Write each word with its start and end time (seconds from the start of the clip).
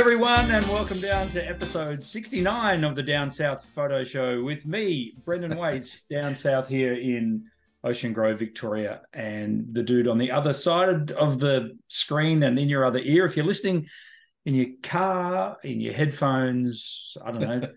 everyone, 0.00 0.50
and 0.50 0.66
welcome 0.68 0.98
down 0.98 1.28
to 1.28 1.46
episode 1.46 2.02
69 2.02 2.84
of 2.84 2.96
the 2.96 3.02
Down 3.02 3.28
South 3.28 3.62
Photo 3.74 4.02
Show 4.02 4.42
with 4.42 4.64
me, 4.64 5.12
Brendan 5.26 5.58
Waites, 5.58 6.00
down 6.10 6.34
south 6.34 6.68
here 6.68 6.94
in 6.94 7.44
Ocean 7.84 8.14
Grove, 8.14 8.38
Victoria, 8.38 9.02
and 9.12 9.66
the 9.74 9.82
dude 9.82 10.08
on 10.08 10.16
the 10.16 10.30
other 10.30 10.54
side 10.54 11.10
of 11.12 11.38
the 11.38 11.76
screen 11.88 12.44
and 12.44 12.58
in 12.58 12.66
your 12.66 12.86
other 12.86 13.00
ear. 13.00 13.26
If 13.26 13.36
you're 13.36 13.44
listening 13.44 13.88
in 14.46 14.54
your 14.54 14.68
car, 14.82 15.58
in 15.64 15.82
your 15.82 15.92
headphones, 15.92 17.18
I 17.22 17.32
don't 17.32 17.42
know, 17.42 17.68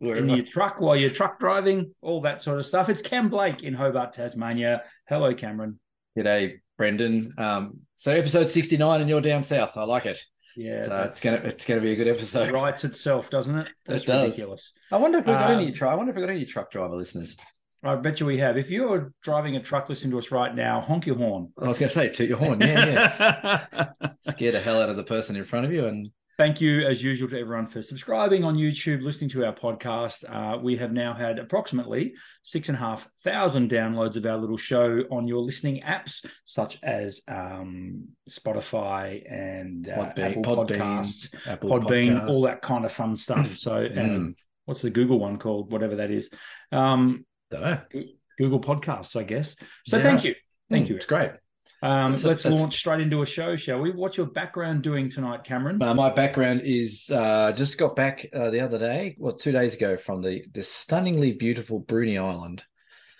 in 0.16 0.28
your 0.28 0.44
truck 0.44 0.80
while 0.80 0.96
you're 0.96 1.10
truck 1.10 1.38
driving, 1.38 1.94
all 2.02 2.22
that 2.22 2.42
sort 2.42 2.58
of 2.58 2.66
stuff. 2.66 2.88
It's 2.88 3.02
Cam 3.02 3.28
Blake 3.28 3.62
in 3.62 3.72
Hobart, 3.72 4.14
Tasmania. 4.14 4.82
Hello, 5.08 5.32
Cameron. 5.32 5.78
G'day, 6.18 6.58
Brendan. 6.76 7.34
Um, 7.38 7.78
so 7.94 8.10
episode 8.10 8.50
69 8.50 9.00
and 9.00 9.08
you're 9.08 9.20
down 9.20 9.44
south. 9.44 9.76
I 9.76 9.84
like 9.84 10.06
it. 10.06 10.20
Yeah, 10.56 10.80
so 10.80 11.02
it's 11.02 11.22
gonna 11.22 11.36
it's 11.38 11.66
gonna 11.66 11.82
be 11.82 11.92
a 11.92 11.96
good 11.96 12.08
episode. 12.08 12.48
It 12.48 12.52
writes 12.52 12.84
itself, 12.84 13.28
doesn't 13.28 13.58
it? 13.58 13.68
That's 13.84 14.04
it 14.04 14.06
does. 14.06 14.24
ridiculous. 14.24 14.72
I 14.90 14.96
wonder 14.96 15.18
if 15.18 15.26
we've 15.26 15.36
got 15.36 15.50
um, 15.50 15.60
any 15.60 15.70
truck. 15.70 15.92
I 15.92 15.94
wonder 15.94 16.10
if 16.10 16.16
we've 16.16 16.26
got 16.26 16.32
any 16.32 16.46
truck 16.46 16.70
driver 16.70 16.96
listeners. 16.96 17.36
I 17.82 17.94
bet 17.96 18.20
you 18.20 18.26
we 18.26 18.38
have. 18.38 18.56
If 18.56 18.70
you're 18.70 19.12
driving 19.22 19.56
a 19.56 19.62
truck 19.62 19.88
listening 19.88 20.12
to 20.12 20.18
us 20.18 20.30
right 20.30 20.54
now, 20.54 20.80
honk 20.80 21.06
your 21.06 21.16
horn. 21.16 21.52
I 21.60 21.68
was 21.68 21.78
going 21.78 21.88
to 21.88 21.94
say, 21.94 22.08
toot 22.08 22.28
your 22.28 22.38
horn. 22.38 22.60
Yeah, 22.60 23.64
yeah. 23.72 24.08
Scare 24.20 24.52
the 24.52 24.60
hell 24.60 24.80
out 24.80 24.88
of 24.88 24.96
the 24.96 25.04
person 25.04 25.36
in 25.36 25.44
front 25.44 25.66
of 25.66 25.72
you 25.72 25.86
and 25.86 26.10
Thank 26.38 26.60
you, 26.60 26.86
as 26.86 27.02
usual, 27.02 27.30
to 27.30 27.40
everyone 27.40 27.66
for 27.66 27.80
subscribing 27.80 28.44
on 28.44 28.56
YouTube, 28.56 29.02
listening 29.02 29.30
to 29.30 29.46
our 29.46 29.54
podcast. 29.54 30.22
Uh, 30.28 30.58
we 30.58 30.76
have 30.76 30.92
now 30.92 31.14
had 31.14 31.38
approximately 31.38 32.12
six 32.42 32.68
and 32.68 32.76
a 32.76 32.78
half 32.78 33.08
thousand 33.24 33.70
downloads 33.70 34.16
of 34.16 34.26
our 34.26 34.36
little 34.36 34.58
show 34.58 35.02
on 35.10 35.26
your 35.26 35.40
listening 35.40 35.80
apps, 35.80 36.26
such 36.44 36.78
as 36.82 37.22
um, 37.26 38.08
Spotify 38.28 39.22
and 39.32 39.88
uh, 39.88 39.96
Podbean, 39.96 40.30
Apple 40.30 40.42
Podbean, 40.42 40.78
Podcasts, 40.78 41.48
Apple 41.48 41.70
Podbean, 41.70 42.20
Podcasts. 42.20 42.28
all 42.28 42.42
that 42.42 42.60
kind 42.60 42.84
of 42.84 42.92
fun 42.92 43.16
stuff. 43.16 43.56
So, 43.66 43.88
mm. 43.88 44.34
what's 44.66 44.82
the 44.82 44.90
Google 44.90 45.18
one 45.18 45.38
called? 45.38 45.72
Whatever 45.72 45.96
that 45.96 46.10
is. 46.10 46.30
Um, 46.70 47.24
Don't 47.50 47.62
know. 47.62 47.80
Google 48.36 48.60
Podcasts, 48.60 49.18
I 49.18 49.22
guess. 49.22 49.56
So, 49.86 49.96
yeah. 49.96 50.02
thank 50.02 50.24
you. 50.24 50.34
Thank 50.68 50.86
mm, 50.86 50.90
you. 50.90 50.96
It's 50.96 51.06
great. 51.06 51.30
Um, 51.82 52.12
let's 52.12 52.22
that's, 52.22 52.44
launch 52.44 52.76
straight 52.76 53.00
into 53.00 53.22
a 53.22 53.26
show, 53.26 53.54
shall 53.54 53.80
we? 53.80 53.90
What's 53.90 54.16
your 54.16 54.26
background 54.26 54.82
doing 54.82 55.10
tonight, 55.10 55.44
Cameron? 55.44 55.82
Uh, 55.82 55.94
my 55.94 56.10
background 56.10 56.62
is 56.64 57.10
uh, 57.10 57.52
just 57.52 57.76
got 57.76 57.94
back 57.94 58.26
uh, 58.34 58.50
the 58.50 58.60
other 58.60 58.78
day, 58.78 59.14
well, 59.18 59.34
two 59.34 59.52
days 59.52 59.74
ago, 59.74 59.96
from 59.96 60.22
the 60.22 60.44
the 60.52 60.62
stunningly 60.62 61.32
beautiful 61.32 61.82
Bruny 61.82 62.18
Island. 62.18 62.62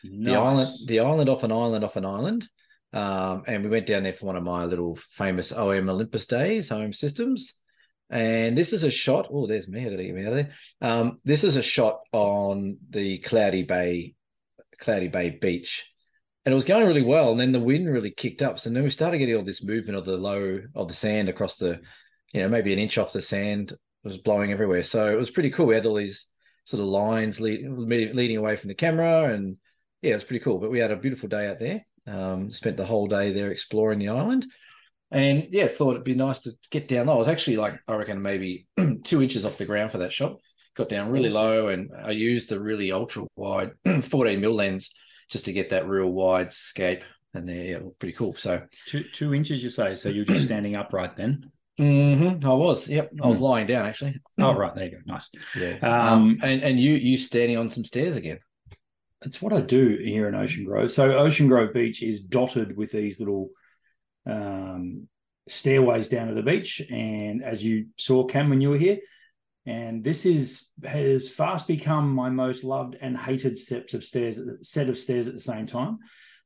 Nice. 0.05 0.25
The 0.25 0.37
island, 0.37 0.71
the 0.87 1.01
island 1.01 1.29
off 1.29 1.45
an 1.45 1.53
island 1.53 1.85
off 1.85 1.97
an 1.97 2.07
island, 2.07 2.49
um, 2.93 3.43
and 3.47 3.63
we 3.63 3.71
went 3.71 3.87
down 3.87 4.05
there 4.05 4.15
for 4.15 4.27
one 4.27 4.37
of 4.37 4.45
my 4.45 4.65
little 4.65 4.97
famous 4.97 5.53
OM 5.53 5.91
Olympus 5.91 6.27
days, 6.27 6.71
OM 6.71 6.93
systems. 6.93 7.55
And 8.09 8.57
this 8.57 8.73
is 8.73 8.85
a 8.85 8.91
shot. 8.91 9.27
Oh, 9.31 9.49
there's 9.49 9.69
me. 9.69 9.81
I 9.81 9.91
got 9.91 9.97
to 9.97 10.05
get 10.05 10.15
me 10.15 10.23
out 10.25 10.33
of 10.33 10.35
there. 10.35 10.51
Um, 10.81 11.19
this 11.25 11.43
is 11.43 11.57
a 11.57 11.63
shot 11.63 11.99
on 12.13 12.79
the 12.89 13.19
Cloudy 13.19 13.65
Bay, 13.65 14.15
Cloudy 14.79 15.09
Bay 15.09 15.31
beach 15.31 15.85
and 16.47 16.53
it 16.53 16.55
was 16.55 16.65
going 16.65 16.87
really 16.87 17.03
well. 17.03 17.33
And 17.33 17.41
then 17.41 17.51
the 17.51 17.59
wind 17.59 17.93
really 17.93 18.13
kicked 18.13 18.41
up. 18.41 18.61
So 18.61 18.71
then 18.71 18.85
we 18.85 18.91
started 18.91 19.19
getting 19.19 19.37
all 19.37 19.43
this 19.43 19.65
movement 19.65 19.99
of 19.99 20.05
the 20.05 20.17
low 20.17 20.61
of 20.77 20.87
the 20.87 20.95
sand 20.95 21.29
across 21.29 21.57
the, 21.57 21.81
you 22.33 22.41
know, 22.41 22.49
maybe 22.49 22.73
an 22.73 22.79
inch 22.79 22.99
off 22.99 23.13
the 23.13 23.21
sand 23.21 23.73
was 24.05 24.17
blowing 24.17 24.53
everywhere. 24.53 24.85
So 24.85 25.13
it 25.13 25.19
was 25.19 25.29
pretty 25.29 25.51
cool. 25.51 25.67
We 25.67 25.75
had 25.75 25.87
all 25.87 25.97
these 25.97 26.29
sort 26.65 26.81
of 26.81 26.87
lines 26.87 27.41
lead, 27.41 27.69
leading 27.69 28.37
away 28.37 28.55
from 28.55 28.69
the 28.69 28.77
camera, 28.77 29.35
and 29.35 29.57
yeah, 30.03 30.13
it 30.13 30.15
was 30.15 30.25
pretty 30.25 30.45
cool. 30.45 30.59
But 30.59 30.71
we 30.71 30.79
had 30.79 30.93
a 30.93 30.97
beautiful 30.97 31.29
day 31.29 31.49
out 31.49 31.59
there. 31.59 31.85
Um, 32.07 32.53
spent 32.53 32.77
the 32.77 32.87
whole 32.87 33.09
day 33.09 33.33
there 33.33 33.51
exploring 33.51 33.99
the 33.99 34.11
island, 34.11 34.47
and 35.11 35.49
yeah, 35.51 35.67
thought 35.67 35.93
it'd 35.93 36.05
be 36.05 36.15
nice 36.15 36.39
to 36.41 36.53
get 36.71 36.87
down. 36.87 37.07
low. 37.07 37.15
I 37.15 37.19
was 37.19 37.27
actually 37.27 37.57
like 37.57 37.81
I 37.89 37.97
reckon 37.97 38.23
maybe 38.23 38.69
two 39.03 39.21
inches 39.21 39.45
off 39.45 39.59
the 39.59 39.65
ground 39.65 39.91
for 39.91 39.99
that 39.99 40.13
shot. 40.13 40.37
Got 40.77 40.89
down 40.89 41.11
really 41.11 41.31
low, 41.31 41.67
and 41.67 41.91
I 42.01 42.13
used 42.13 42.49
the 42.49 42.61
really 42.61 42.93
ultra 42.93 43.25
wide 43.35 43.73
14 44.05 44.41
mil 44.41 44.55
lens 44.55 44.93
just 45.29 45.47
to 45.47 45.53
get 45.53 45.71
that 45.71 45.89
real 45.89 46.09
wide 46.09 46.53
scape. 46.53 47.03
And 47.35 47.49
they're 47.49 47.65
yeah, 47.65 47.79
pretty 47.99 48.15
cool. 48.15 48.35
So 48.37 48.63
two 48.87 49.05
two 49.13 49.35
inches, 49.35 49.63
you 49.63 49.71
say? 49.71 49.95
So 49.95 50.09
you're 50.09 50.25
just 50.25 50.45
standing 50.45 50.77
upright 50.77 51.17
then? 51.17 51.51
Mm-hmm. 51.79 52.47
I 52.47 52.55
was. 52.55 52.89
Yep. 52.89 53.13
I 53.23 53.27
was 53.27 53.39
mm. 53.39 53.43
lying 53.43 53.67
down 53.67 53.85
actually. 53.85 54.19
Oh 54.41 54.55
right, 54.55 54.75
there 54.75 54.87
you 54.87 54.91
go. 54.93 54.99
Nice. 55.05 55.29
Yeah. 55.55 55.77
Um, 55.83 56.23
um, 56.23 56.39
and 56.43 56.63
and 56.63 56.81
you 56.81 56.95
you 56.95 57.19
standing 57.19 57.59
on 57.59 57.69
some 57.69 57.85
stairs 57.85 58.17
again. 58.17 58.39
It's 59.23 59.43
what 59.43 59.53
I 59.53 59.61
do 59.61 59.99
here 60.03 60.29
in 60.29 60.35
Ocean 60.35 60.65
Grove. 60.65 60.91
So 60.91 61.13
Ocean 61.19 61.49
Grove 61.49 61.75
Beach 61.75 62.03
is 62.03 62.23
dotted 62.23 62.77
with 62.77 62.93
these 62.93 63.19
little 63.19 63.51
um, 64.27 65.09
stairways 65.49 66.09
down 66.09 66.29
to 66.29 66.35
the 66.35 66.43
beach. 66.43 66.81
And 66.91 67.43
as 67.43 67.65
you 67.65 67.87
saw, 67.99 68.25
Cam, 68.25 68.51
when 68.51 68.61
you 68.61 68.71
were 68.71 68.79
here, 68.79 68.99
and 69.67 70.05
this 70.05 70.25
is 70.25 70.69
has 70.85 71.29
fast 71.29 71.67
become 71.67 72.09
my 72.09 72.31
most 72.31 72.63
loved 72.63 72.97
and 73.01 73.19
hated 73.19 73.59
steps 73.59 73.95
of 73.95 74.05
stairs 74.05 74.41
set 74.63 74.89
of 74.89 74.97
stairs 74.97 75.27
at 75.27 75.35
the 75.35 75.41
same 75.41 75.67
time. 75.67 75.99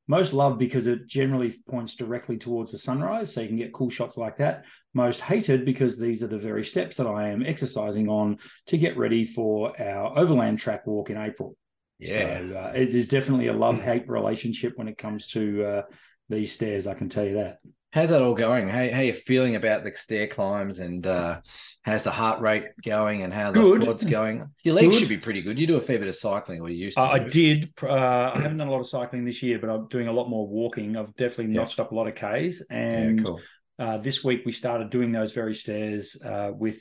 Most 0.09 0.33
loved 0.33 0.59
because 0.59 0.87
it 0.87 1.07
generally 1.07 1.55
points 1.69 1.95
directly 1.95 2.37
towards 2.37 2.73
the 2.73 2.79
sunrise 2.79 3.33
so 3.33 3.43
you 3.43 3.49
can 3.49 3.59
get 3.59 3.73
cool 3.73 3.91
shots 3.91 4.17
like 4.17 4.39
that. 4.39 4.65
Most 4.95 5.21
hated 5.21 5.65
because 5.65 5.99
these 5.99 6.23
are 6.23 6.29
the 6.29 6.39
very 6.39 6.65
steps 6.65 6.97
that 6.97 7.07
i 7.07 7.29
am 7.29 7.45
exercising 7.45 8.09
on 8.09 8.39
to 8.67 8.79
get 8.79 8.97
ready 8.97 9.23
for 9.23 9.81
our 9.81 10.19
overland 10.19 10.59
track 10.59 10.87
walk 10.87 11.11
in 11.11 11.19
april. 11.19 11.57
Yeah. 11.99 12.39
So, 12.39 12.57
uh, 12.57 12.73
it 12.75 12.95
is 12.95 13.07
definitely 13.07 13.49
a 13.49 13.53
love 13.53 13.83
hate 13.83 14.09
relationship 14.09 14.73
when 14.77 14.89
it 14.89 14.97
comes 14.97 15.27
to 15.29 15.65
uh, 15.65 15.83
these 16.31 16.53
stairs 16.53 16.87
i 16.87 16.95
can 16.95 17.09
tell 17.09 17.25
you 17.25 17.35
that 17.35 17.59
How's 17.93 18.11
that 18.11 18.23
all 18.23 18.35
going? 18.35 18.69
How 18.69 18.89
how 18.89 19.01
you 19.01 19.13
feeling 19.13 19.57
about 19.57 19.83
the 19.83 19.93
stair 19.93 20.29
climbs 20.29 20.79
and 20.79 21.05
uh, 21.05 21.41
how's 21.83 22.05
the 22.05 22.13
heart 22.13 22.41
rate 22.41 22.67
going 22.85 23.23
and 23.23 23.35
how 23.35 23.51
the 23.51 23.61
good. 23.61 23.83
quad's 23.83 24.05
going? 24.05 24.49
Your 24.63 24.77
legs 24.77 24.95
good. 24.95 25.01
should 25.01 25.09
be 25.09 25.17
pretty 25.17 25.43
good. 25.43 25.59
You 25.59 25.67
do 25.67 25.77
a 25.77 25.81
fair 25.81 25.99
bit 25.99 26.07
of 26.07 26.15
cycling, 26.15 26.61
or 26.61 26.71
you 26.71 26.85
used 26.85 26.97
to. 26.97 27.03
Uh, 27.03 27.07
I 27.07 27.19
did. 27.19 27.73
Uh, 27.83 27.89
I 27.89 28.39
haven't 28.43 28.59
done 28.59 28.69
a 28.69 28.71
lot 28.71 28.79
of 28.79 28.87
cycling 28.87 29.25
this 29.25 29.43
year, 29.43 29.59
but 29.59 29.71
I'm 29.71 29.89
doing 29.89 30.07
a 30.07 30.13
lot 30.13 30.29
more 30.29 30.47
walking. 30.47 30.97
I've 30.97 31.17
definitely 31.17 31.53
yeah. 31.53 31.63
notched 31.63 31.81
up 31.81 31.91
a 31.91 31.95
lot 31.97 32.07
of 32.07 32.15
k's, 32.15 32.63
and 32.71 33.19
yeah, 33.19 33.25
cool. 33.25 33.41
Uh, 33.77 33.97
this 33.97 34.23
week 34.23 34.43
we 34.47 34.53
started 34.53 34.91
doing 34.91 35.11
those 35.11 35.33
very 35.33 35.55
stairs 35.55 36.17
uh, 36.25 36.53
with 36.55 36.79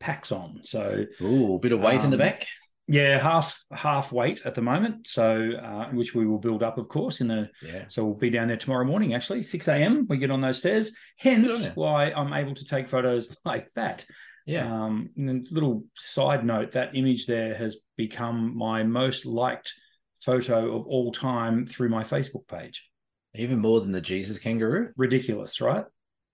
packs 0.00 0.32
on. 0.32 0.60
So, 0.64 1.04
ooh, 1.22 1.54
a 1.54 1.58
bit 1.60 1.70
of 1.70 1.78
weight 1.78 2.00
um, 2.00 2.06
in 2.06 2.10
the 2.10 2.16
um, 2.16 2.30
back. 2.30 2.48
Yeah, 2.90 3.20
half 3.22 3.62
half 3.70 4.12
weight 4.12 4.40
at 4.46 4.54
the 4.54 4.62
moment. 4.62 5.06
So, 5.06 5.52
uh, 5.62 5.90
which 5.90 6.14
we 6.14 6.26
will 6.26 6.38
build 6.38 6.62
up, 6.62 6.78
of 6.78 6.88
course, 6.88 7.20
in 7.20 7.28
the. 7.28 7.50
Yeah. 7.62 7.84
So 7.88 8.04
we'll 8.04 8.14
be 8.14 8.30
down 8.30 8.48
there 8.48 8.56
tomorrow 8.56 8.86
morning. 8.86 9.12
Actually, 9.12 9.42
six 9.42 9.68
a.m. 9.68 10.06
We 10.08 10.16
get 10.16 10.30
on 10.30 10.40
those 10.40 10.58
stairs. 10.58 10.92
Hence, 11.18 11.66
why 11.74 12.10
I'm 12.10 12.32
able 12.32 12.54
to 12.54 12.64
take 12.64 12.88
photos 12.88 13.36
like 13.44 13.70
that. 13.74 14.06
Yeah. 14.46 14.72
Um, 14.72 15.10
little 15.16 15.84
side 15.96 16.46
note: 16.46 16.72
that 16.72 16.96
image 16.96 17.26
there 17.26 17.54
has 17.56 17.76
become 17.98 18.56
my 18.56 18.82
most 18.84 19.26
liked 19.26 19.74
photo 20.20 20.74
of 20.76 20.86
all 20.86 21.12
time 21.12 21.66
through 21.66 21.90
my 21.90 22.04
Facebook 22.04 22.48
page. 22.48 22.88
Even 23.34 23.58
more 23.58 23.82
than 23.82 23.92
the 23.92 24.00
Jesus 24.00 24.38
kangaroo. 24.38 24.92
Ridiculous, 24.96 25.60
right? 25.60 25.84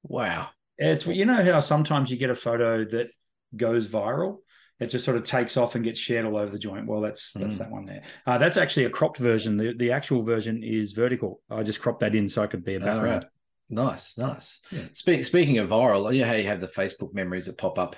Wow. 0.04 0.50
It's 0.78 1.04
you 1.04 1.24
know 1.24 1.44
how 1.44 1.58
sometimes 1.58 2.12
you 2.12 2.16
get 2.16 2.30
a 2.30 2.34
photo 2.36 2.84
that 2.84 3.08
goes 3.56 3.88
viral 3.88 4.38
it 4.84 4.90
just 4.90 5.04
sort 5.04 5.16
of 5.16 5.24
takes 5.24 5.56
off 5.56 5.74
and 5.74 5.84
gets 5.84 5.98
shared 5.98 6.24
all 6.24 6.36
over 6.36 6.52
the 6.52 6.58
joint. 6.58 6.86
Well, 6.86 7.00
that's 7.00 7.32
that's 7.32 7.56
mm. 7.56 7.58
that 7.58 7.70
one 7.70 7.86
there. 7.86 8.02
Uh, 8.26 8.38
that's 8.38 8.56
actually 8.56 8.84
a 8.84 8.90
cropped 8.90 9.18
version. 9.18 9.56
The 9.56 9.74
the 9.76 9.90
actual 9.90 10.22
version 10.22 10.62
is 10.62 10.92
vertical. 10.92 11.40
I 11.50 11.62
just 11.62 11.80
cropped 11.80 12.00
that 12.00 12.14
in 12.14 12.28
so 12.28 12.42
I 12.42 12.46
could 12.46 12.64
be 12.64 12.76
a 12.76 12.80
background. 12.80 13.24
Right. 13.24 13.30
Nice, 13.70 14.18
nice. 14.18 14.60
Yeah. 14.70 14.82
Speak, 14.92 15.24
speaking 15.24 15.58
of 15.58 15.70
viral, 15.70 16.14
you 16.14 16.20
know 16.20 16.28
how 16.28 16.34
you 16.34 16.46
have 16.46 16.60
the 16.60 16.68
Facebook 16.68 17.14
memories 17.14 17.46
that 17.46 17.58
pop 17.58 17.78
up 17.78 17.96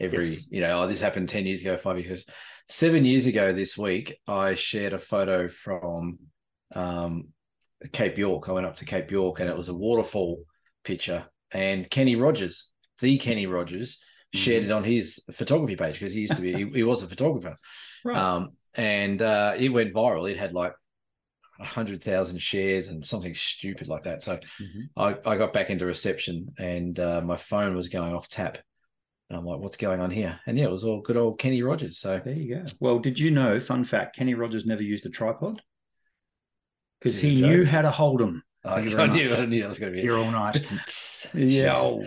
every, 0.00 0.24
yes. 0.24 0.50
you 0.50 0.60
know, 0.60 0.82
oh, 0.82 0.86
this 0.86 1.00
happened 1.00 1.28
10 1.28 1.46
years 1.46 1.60
ago, 1.60 1.76
five 1.76 1.98
years. 1.98 2.26
Seven 2.68 3.04
years 3.04 3.26
ago 3.26 3.52
this 3.52 3.76
week, 3.76 4.18
I 4.26 4.54
shared 4.54 4.94
a 4.94 4.98
photo 4.98 5.48
from 5.48 6.18
um, 6.74 7.28
Cape 7.92 8.18
York. 8.18 8.48
I 8.48 8.52
went 8.52 8.66
up 8.66 8.76
to 8.76 8.84
Cape 8.84 9.10
York 9.10 9.40
and 9.40 9.50
it 9.50 9.56
was 9.56 9.68
a 9.68 9.74
waterfall 9.74 10.44
picture. 10.82 11.26
And 11.52 11.88
Kenny 11.88 12.16
Rogers, 12.16 12.70
the 13.00 13.18
Kenny 13.18 13.46
Rogers, 13.46 14.02
shared 14.32 14.62
mm-hmm. 14.62 14.72
it 14.72 14.74
on 14.74 14.84
his 14.84 15.22
photography 15.32 15.76
page 15.76 15.94
because 15.94 16.14
he 16.14 16.20
used 16.20 16.36
to 16.36 16.42
be 16.42 16.52
he, 16.52 16.64
he, 16.70 16.82
was 16.82 17.02
a 17.02 17.06
photographer 17.06 17.56
right. 18.04 18.16
um, 18.16 18.50
and 18.74 19.20
uh, 19.20 19.54
it 19.56 19.68
went 19.68 19.94
viral 19.94 20.30
it 20.30 20.38
had 20.38 20.52
like 20.52 20.74
a 21.60 21.64
hundred 21.64 22.02
thousand 22.02 22.40
shares 22.40 22.88
and 22.88 23.06
something 23.06 23.34
stupid 23.34 23.88
like 23.88 24.04
that 24.04 24.22
so 24.22 24.36
mm-hmm. 24.36 24.80
I, 24.96 25.16
I 25.24 25.36
got 25.36 25.52
back 25.52 25.70
into 25.70 25.86
reception 25.86 26.54
and 26.58 26.98
uh, 26.98 27.20
my 27.20 27.36
phone 27.36 27.76
was 27.76 27.88
going 27.88 28.14
off 28.14 28.28
tap 28.28 28.58
and 29.32 29.38
I'm 29.38 29.46
like, 29.46 29.60
what's 29.60 29.78
going 29.78 30.00
on 30.00 30.10
here? 30.10 30.38
And 30.46 30.58
yeah, 30.58 30.64
it 30.64 30.70
was 30.70 30.84
all 30.84 31.00
good 31.00 31.16
old 31.16 31.38
Kenny 31.38 31.62
Rogers. 31.62 31.98
So 31.98 32.20
there 32.22 32.34
you 32.34 32.56
go. 32.56 32.64
Well, 32.80 32.98
did 32.98 33.18
you 33.18 33.30
know, 33.30 33.58
fun 33.60 33.82
fact, 33.82 34.14
Kenny 34.14 34.34
Rogers 34.34 34.66
never 34.66 34.82
used 34.82 35.06
a 35.06 35.08
tripod 35.08 35.62
because 37.00 37.18
he 37.18 37.40
knew 37.40 37.64
how 37.64 37.80
to 37.80 37.90
hold 37.90 38.20
them. 38.20 38.42
Oh, 38.62 38.74
I, 38.74 38.84
knew, 38.84 39.32
I 39.32 39.46
knew 39.46 39.62
that 39.62 39.68
was 39.68 39.78
going 39.78 39.90
to 39.90 39.96
be 39.96 40.02
here 40.02 40.16
all 40.16 40.30
night. 40.30 40.70
yeah. 41.34 41.98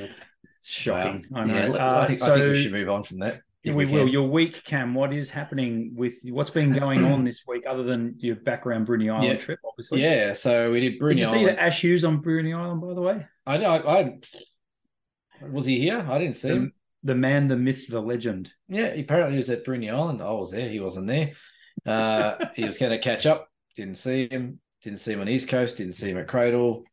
Shocking. 0.69 1.25
Wow. 1.29 1.41
I 1.41 1.45
know. 1.45 1.55
Yeah, 1.55 1.69
uh, 1.69 2.01
I, 2.01 2.05
think, 2.05 2.19
so, 2.19 2.31
I 2.31 2.35
think 2.35 2.47
we 2.47 2.61
should 2.61 2.71
move 2.71 2.89
on 2.89 3.03
from 3.03 3.19
that. 3.19 3.41
We, 3.63 3.71
we, 3.71 3.85
will. 3.85 4.07
Your 4.07 4.27
week, 4.27 4.63
Cam. 4.63 4.93
What 4.93 5.11
is 5.11 5.29
happening 5.29 5.93
with 5.95 6.15
what's 6.25 6.51
been 6.51 6.71
going 6.71 7.03
on 7.03 7.23
this 7.23 7.41
week, 7.47 7.65
other 7.67 7.83
than 7.83 8.15
your 8.19 8.35
background 8.35 8.87
Bruny 8.87 9.11
Island 9.11 9.27
yeah. 9.27 9.37
trip? 9.37 9.59
Obviously. 9.65 10.03
Yeah. 10.03 10.33
So 10.33 10.71
we 10.71 10.81
did 10.81 10.99
Bruny. 10.99 11.09
Did 11.09 11.19
you 11.19 11.25
Island. 11.25 11.39
see 11.39 11.45
the 11.45 11.61
Ash 11.61 11.81
Hughes 11.81 12.03
on 12.03 12.21
Bruny 12.21 12.55
Island? 12.55 12.81
By 12.81 12.93
the 12.93 13.01
way, 13.01 13.25
I 13.47 13.57
know. 13.57 13.71
I, 13.71 13.99
I, 13.99 14.19
was 15.49 15.65
he 15.65 15.79
here? 15.79 16.05
I 16.07 16.19
didn't 16.19 16.35
see 16.35 16.49
the, 16.49 16.55
him. 16.55 16.73
the 17.03 17.15
man, 17.15 17.47
the 17.47 17.57
myth, 17.57 17.87
the 17.87 18.01
legend. 18.01 18.51
Yeah, 18.67 18.85
apparently 18.85 19.33
he 19.33 19.37
was 19.37 19.49
at 19.49 19.65
Bruny 19.65 19.91
Island. 19.91 20.21
I 20.21 20.31
was 20.31 20.51
there. 20.51 20.69
He 20.69 20.79
wasn't 20.79 21.07
there. 21.07 21.31
Uh, 21.85 22.35
he 22.55 22.65
was 22.65 22.77
going 22.77 22.91
to 22.91 22.99
catch 22.99 23.25
up. 23.25 23.49
Didn't 23.75 23.97
see 23.97 24.27
him. 24.29 24.59
Didn't 24.83 24.99
see 24.99 25.13
him 25.13 25.21
on 25.21 25.29
East 25.29 25.49
Coast. 25.49 25.77
Didn't 25.77 25.93
see 25.93 26.11
him 26.11 26.17
at 26.17 26.27
Cradle. 26.27 26.83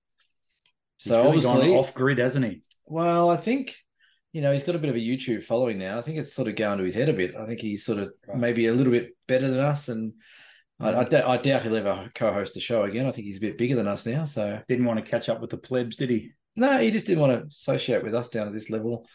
So 0.97 1.17
really 1.17 1.37
obviously 1.37 1.75
off 1.75 1.95
grid, 1.95 2.19
hasn't 2.19 2.45
he? 2.45 2.63
Well, 2.93 3.31
I 3.31 3.39
think 3.39 3.75
you 4.35 4.43
know 4.43 4.53
he's 4.53 4.65
got 4.65 4.75
a 4.75 4.79
bit 4.79 4.91
of 4.91 4.97
a 4.97 4.99
YouTube 4.99 5.43
following 5.45 5.79
now. 5.79 5.99
I 5.99 6.03
think 6.03 6.19
it's 6.19 6.35
sort 6.35 6.49
of 6.49 6.57
going 6.57 6.77
to 6.77 6.85
his 6.85 6.95
head 6.95 7.09
a 7.09 7.15
bit. 7.15 7.35
I 7.35 7.47
think 7.47 7.59
he's 7.59 7.87
sort 7.87 7.99
of 7.99 8.13
right. 8.29 8.37
maybe 8.37 8.67
a 8.67 8.75
little 8.75 8.93
bit 8.93 9.17
better 9.27 9.49
than 9.49 9.61
us, 9.61 9.89
and 9.89 10.13
I, 10.79 10.91
I, 10.91 11.33
I, 11.33 11.37
doubt 11.39 11.63
he'll 11.63 11.75
ever 11.75 12.11
co-host 12.15 12.53
the 12.53 12.61
show 12.61 12.83
again. 12.83 13.07
I 13.07 13.11
think 13.11 13.27
he's 13.27 13.39
a 13.39 13.41
bit 13.41 13.57
bigger 13.57 13.77
than 13.77 13.89
us 13.89 14.05
now. 14.05 14.27
So 14.27 14.61
didn't 14.69 14.85
want 14.85 15.03
to 15.03 15.11
catch 15.11 15.31
up 15.31 15.41
with 15.41 15.49
the 15.49 15.57
plebs, 15.57 15.97
did 15.97 16.11
he? 16.11 16.33
No, 16.55 16.79
he 16.81 16.91
just 16.91 17.07
didn't 17.07 17.23
want 17.23 17.41
to 17.41 17.47
associate 17.47 18.03
with 18.03 18.15
us 18.15 18.29
down 18.29 18.47
at 18.47 18.53
this 18.53 18.69
level. 18.69 19.09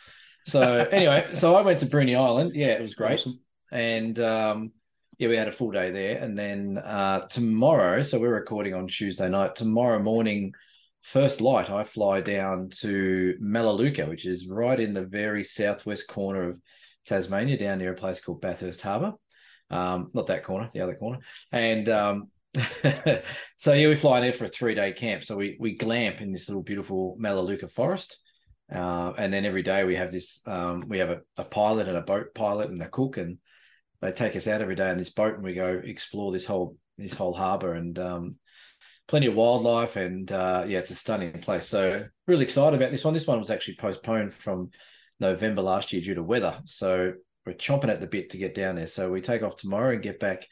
So 0.48 0.64
anyway, 0.92 1.36
so 1.36 1.56
I 1.56 1.62
went 1.62 1.78
to 1.82 1.86
Bruny 1.86 2.20
Island. 2.20 2.56
Yeah, 2.56 2.70
it 2.70 2.82
was 2.82 2.96
great, 2.96 3.20
awesome. 3.20 3.40
and 3.72 4.20
um, 4.20 4.72
yeah, 5.20 5.28
we 5.28 5.38
had 5.38 5.50
a 5.50 5.52
full 5.52 5.70
day 5.70 5.92
there, 5.92 6.18
and 6.18 6.36
then 6.36 6.80
uh, 6.80 7.28
tomorrow. 7.28 8.02
So 8.02 8.18
we're 8.18 8.34
recording 8.34 8.74
on 8.74 8.88
Tuesday 8.88 9.30
night. 9.30 9.56
Tomorrow 9.56 10.00
morning, 10.00 10.54
first 11.08 11.40
light, 11.40 11.70
I 11.70 11.86
fly 11.86 12.20
down 12.20 12.68
to 12.82 13.38
Melaleuca, 13.40 14.08
which 14.08 14.26
is 14.26 14.46
right 14.46 14.78
in 14.78 14.94
the 14.94 15.06
very 15.06 15.42
southwest 15.42 16.06
corner 16.10 16.50
of 16.50 16.60
Tasmania, 17.06 17.58
down 17.58 17.78
near 17.78 17.94
a 17.94 17.96
place 17.96 18.20
called 18.20 18.42
Bathurst 18.42 18.82
Harbour. 18.82 19.14
Um, 19.70 20.08
not 20.14 20.28
that 20.28 20.44
corner, 20.44 20.70
the 20.74 20.82
other 20.82 20.96
corner. 20.96 21.20
And 21.54 21.88
um, 21.88 22.28
so 23.56 23.72
yeah, 23.72 23.88
we 23.88 23.96
fly 23.96 24.20
there 24.20 24.34
for 24.34 24.46
a 24.46 24.50
three 24.50 24.76
day 24.76 24.92
camp. 24.92 25.24
So 25.24 25.38
we 25.38 25.56
we 25.62 25.76
glamp 25.76 26.20
in 26.20 26.34
this 26.34 26.50
little 26.50 26.64
beautiful 26.64 27.16
Melaleuca 27.18 27.70
forest. 27.70 28.20
Uh, 28.70 29.14
and 29.18 29.34
then 29.34 29.46
every 29.46 29.64
day 29.64 29.86
we 29.86 29.96
have 29.96 30.12
this 30.12 30.42
um, 30.46 30.84
we 30.90 30.98
have 31.00 31.10
a, 31.10 31.22
a, 31.38 31.46
pilot 31.46 31.88
and 31.88 31.96
a 31.96 32.02
boat 32.02 32.36
pilot 32.36 32.70
and 32.70 32.82
a 32.82 32.90
cook 32.90 33.16
and 33.16 33.38
they 34.02 34.12
take 34.12 34.36
us 34.36 34.46
out 34.46 34.62
every 34.62 34.76
day 34.76 34.92
in 34.92 34.98
this 34.98 35.10
boat 35.10 35.36
and 35.36 35.44
we 35.44 35.54
go 35.54 35.82
explore 35.86 36.34
this 36.34 36.46
whole 36.46 36.76
this 36.98 37.14
whole 37.14 37.34
harbor 37.34 37.76
and 37.76 37.98
um, 37.98 38.34
plenty 39.08 39.28
of 39.28 39.36
wildlife 39.36 39.96
and 39.96 40.32
uh, 40.32 40.66
yeah 40.68 40.80
it's 40.80 40.92
a 40.92 40.96
stunning 40.96 41.40
place. 41.40 41.68
So 41.68 42.06
really 42.28 42.44
excited 42.44 42.76
about 42.80 42.92
this 42.92 43.06
one. 43.06 43.14
This 43.14 43.28
one 43.28 43.40
was 43.40 43.52
actually 43.52 43.76
postponed 43.76 44.34
from 44.34 44.72
november 45.20 45.62
last 45.62 45.94
year 45.94 46.02
due 46.02 46.16
to 46.16 46.24
weather. 46.24 46.60
So 46.66 47.14
we're 47.46 47.54
chomping 47.54 47.90
at 47.90 48.02
the 48.02 48.08
bit 48.08 48.32
to 48.32 48.38
get 48.38 48.54
down 48.54 48.76
there. 48.76 48.88
So 48.88 49.10
we 49.10 49.22
take 49.22 49.44
off 49.44 49.56
tomorrow 49.56 49.94
and 49.94 50.02
get 50.02 50.20
back. 50.20 50.48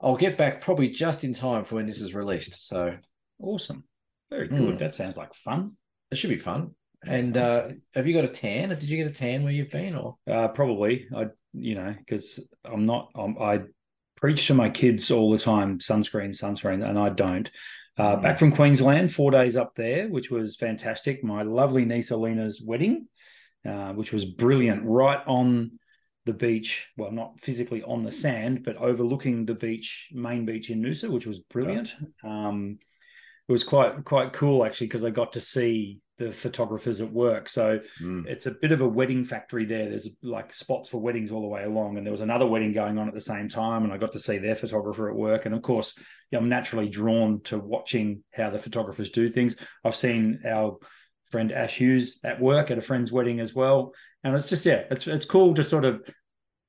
I'll 0.00 0.16
get 0.16 0.38
back 0.38 0.62
probably 0.62 0.88
just 0.88 1.24
in 1.24 1.34
time 1.34 1.64
for 1.64 1.76
when 1.76 1.86
this 1.86 2.00
is 2.00 2.14
released. 2.14 2.66
So 2.66 2.96
awesome. 3.38 3.84
Very 4.30 4.48
good. 4.48 4.76
Mm. 4.76 4.78
that 4.78 4.94
sounds 4.94 5.16
like 5.16 5.34
fun. 5.34 5.72
It 6.10 6.16
should 6.16 6.30
be 6.30 6.38
fun. 6.38 6.74
And 7.06 7.36
uh, 7.36 7.68
have 7.94 8.06
you 8.06 8.14
got 8.14 8.24
a 8.24 8.28
tan? 8.28 8.68
Did 8.68 8.82
you 8.84 8.96
get 8.96 9.06
a 9.06 9.14
tan 9.14 9.42
where 9.42 9.52
you've 9.52 9.70
been, 9.70 9.94
or? 9.94 10.16
Uh, 10.30 10.48
probably? 10.48 11.06
I, 11.14 11.28
you 11.54 11.74
know, 11.74 11.94
because 11.98 12.40
I'm 12.64 12.84
not. 12.84 13.10
I'm, 13.14 13.38
i 13.40 13.62
preach 14.16 14.46
to 14.48 14.54
my 14.54 14.68
kids 14.68 15.10
all 15.10 15.30
the 15.30 15.38
time: 15.38 15.78
sunscreen, 15.78 16.30
sunscreen, 16.30 16.86
and 16.86 16.98
I 16.98 17.08
don't. 17.08 17.50
Uh. 18.00 18.16
Back 18.16 18.38
from 18.38 18.52
Queensland, 18.52 19.12
four 19.12 19.30
days 19.30 19.56
up 19.56 19.74
there, 19.74 20.08
which 20.08 20.30
was 20.30 20.56
fantastic. 20.56 21.22
My 21.22 21.42
lovely 21.42 21.84
niece 21.84 22.10
Alina's 22.10 22.62
wedding, 22.62 23.08
uh, 23.68 23.92
which 23.92 24.12
was 24.12 24.24
brilliant, 24.24 24.82
right 24.84 25.20
on 25.26 25.72
the 26.24 26.32
beach. 26.32 26.88
Well, 26.96 27.12
not 27.12 27.40
physically 27.40 27.82
on 27.82 28.02
the 28.02 28.10
sand, 28.10 28.64
but 28.64 28.76
overlooking 28.76 29.44
the 29.44 29.54
beach, 29.54 30.08
main 30.12 30.46
beach 30.46 30.70
in 30.70 30.82
Noosa, 30.82 31.10
which 31.10 31.26
was 31.26 31.40
brilliant. 31.40 31.94
Um, 32.24 32.78
it 33.48 33.52
was 33.52 33.64
quite 33.64 34.04
quite 34.04 34.32
cool 34.32 34.64
actually 34.64 34.86
because 34.86 35.04
I 35.04 35.10
got 35.10 35.32
to 35.32 35.40
see 35.40 36.00
the 36.20 36.30
photographers 36.30 37.00
at 37.00 37.10
work. 37.10 37.48
So 37.48 37.80
mm. 38.00 38.26
it's 38.26 38.44
a 38.44 38.50
bit 38.50 38.72
of 38.72 38.82
a 38.82 38.88
wedding 38.88 39.24
factory 39.24 39.64
there. 39.64 39.88
There's 39.88 40.10
like 40.22 40.52
spots 40.52 40.90
for 40.90 40.98
weddings 40.98 41.32
all 41.32 41.40
the 41.40 41.48
way 41.48 41.64
along. 41.64 41.96
And 41.96 42.06
there 42.06 42.12
was 42.12 42.20
another 42.20 42.46
wedding 42.46 42.74
going 42.74 42.98
on 42.98 43.08
at 43.08 43.14
the 43.14 43.20
same 43.22 43.48
time. 43.48 43.84
And 43.84 43.92
I 43.92 43.96
got 43.96 44.12
to 44.12 44.20
see 44.20 44.36
their 44.36 44.54
photographer 44.54 45.08
at 45.08 45.16
work. 45.16 45.46
And 45.46 45.54
of 45.54 45.62
course, 45.62 45.98
I'm 46.32 46.50
naturally 46.50 46.90
drawn 46.90 47.40
to 47.44 47.58
watching 47.58 48.22
how 48.32 48.50
the 48.50 48.58
photographers 48.58 49.08
do 49.10 49.30
things. 49.30 49.56
I've 49.82 49.96
seen 49.96 50.42
our 50.46 50.76
friend 51.30 51.52
Ash 51.52 51.78
Hughes 51.78 52.20
at 52.22 52.38
work 52.38 52.70
at 52.70 52.76
a 52.76 52.82
friend's 52.82 53.10
wedding 53.10 53.40
as 53.40 53.54
well. 53.54 53.94
And 54.22 54.34
it's 54.36 54.50
just, 54.50 54.66
yeah, 54.66 54.82
it's 54.90 55.06
it's 55.06 55.24
cool 55.24 55.54
to 55.54 55.64
sort 55.64 55.86
of 55.86 56.06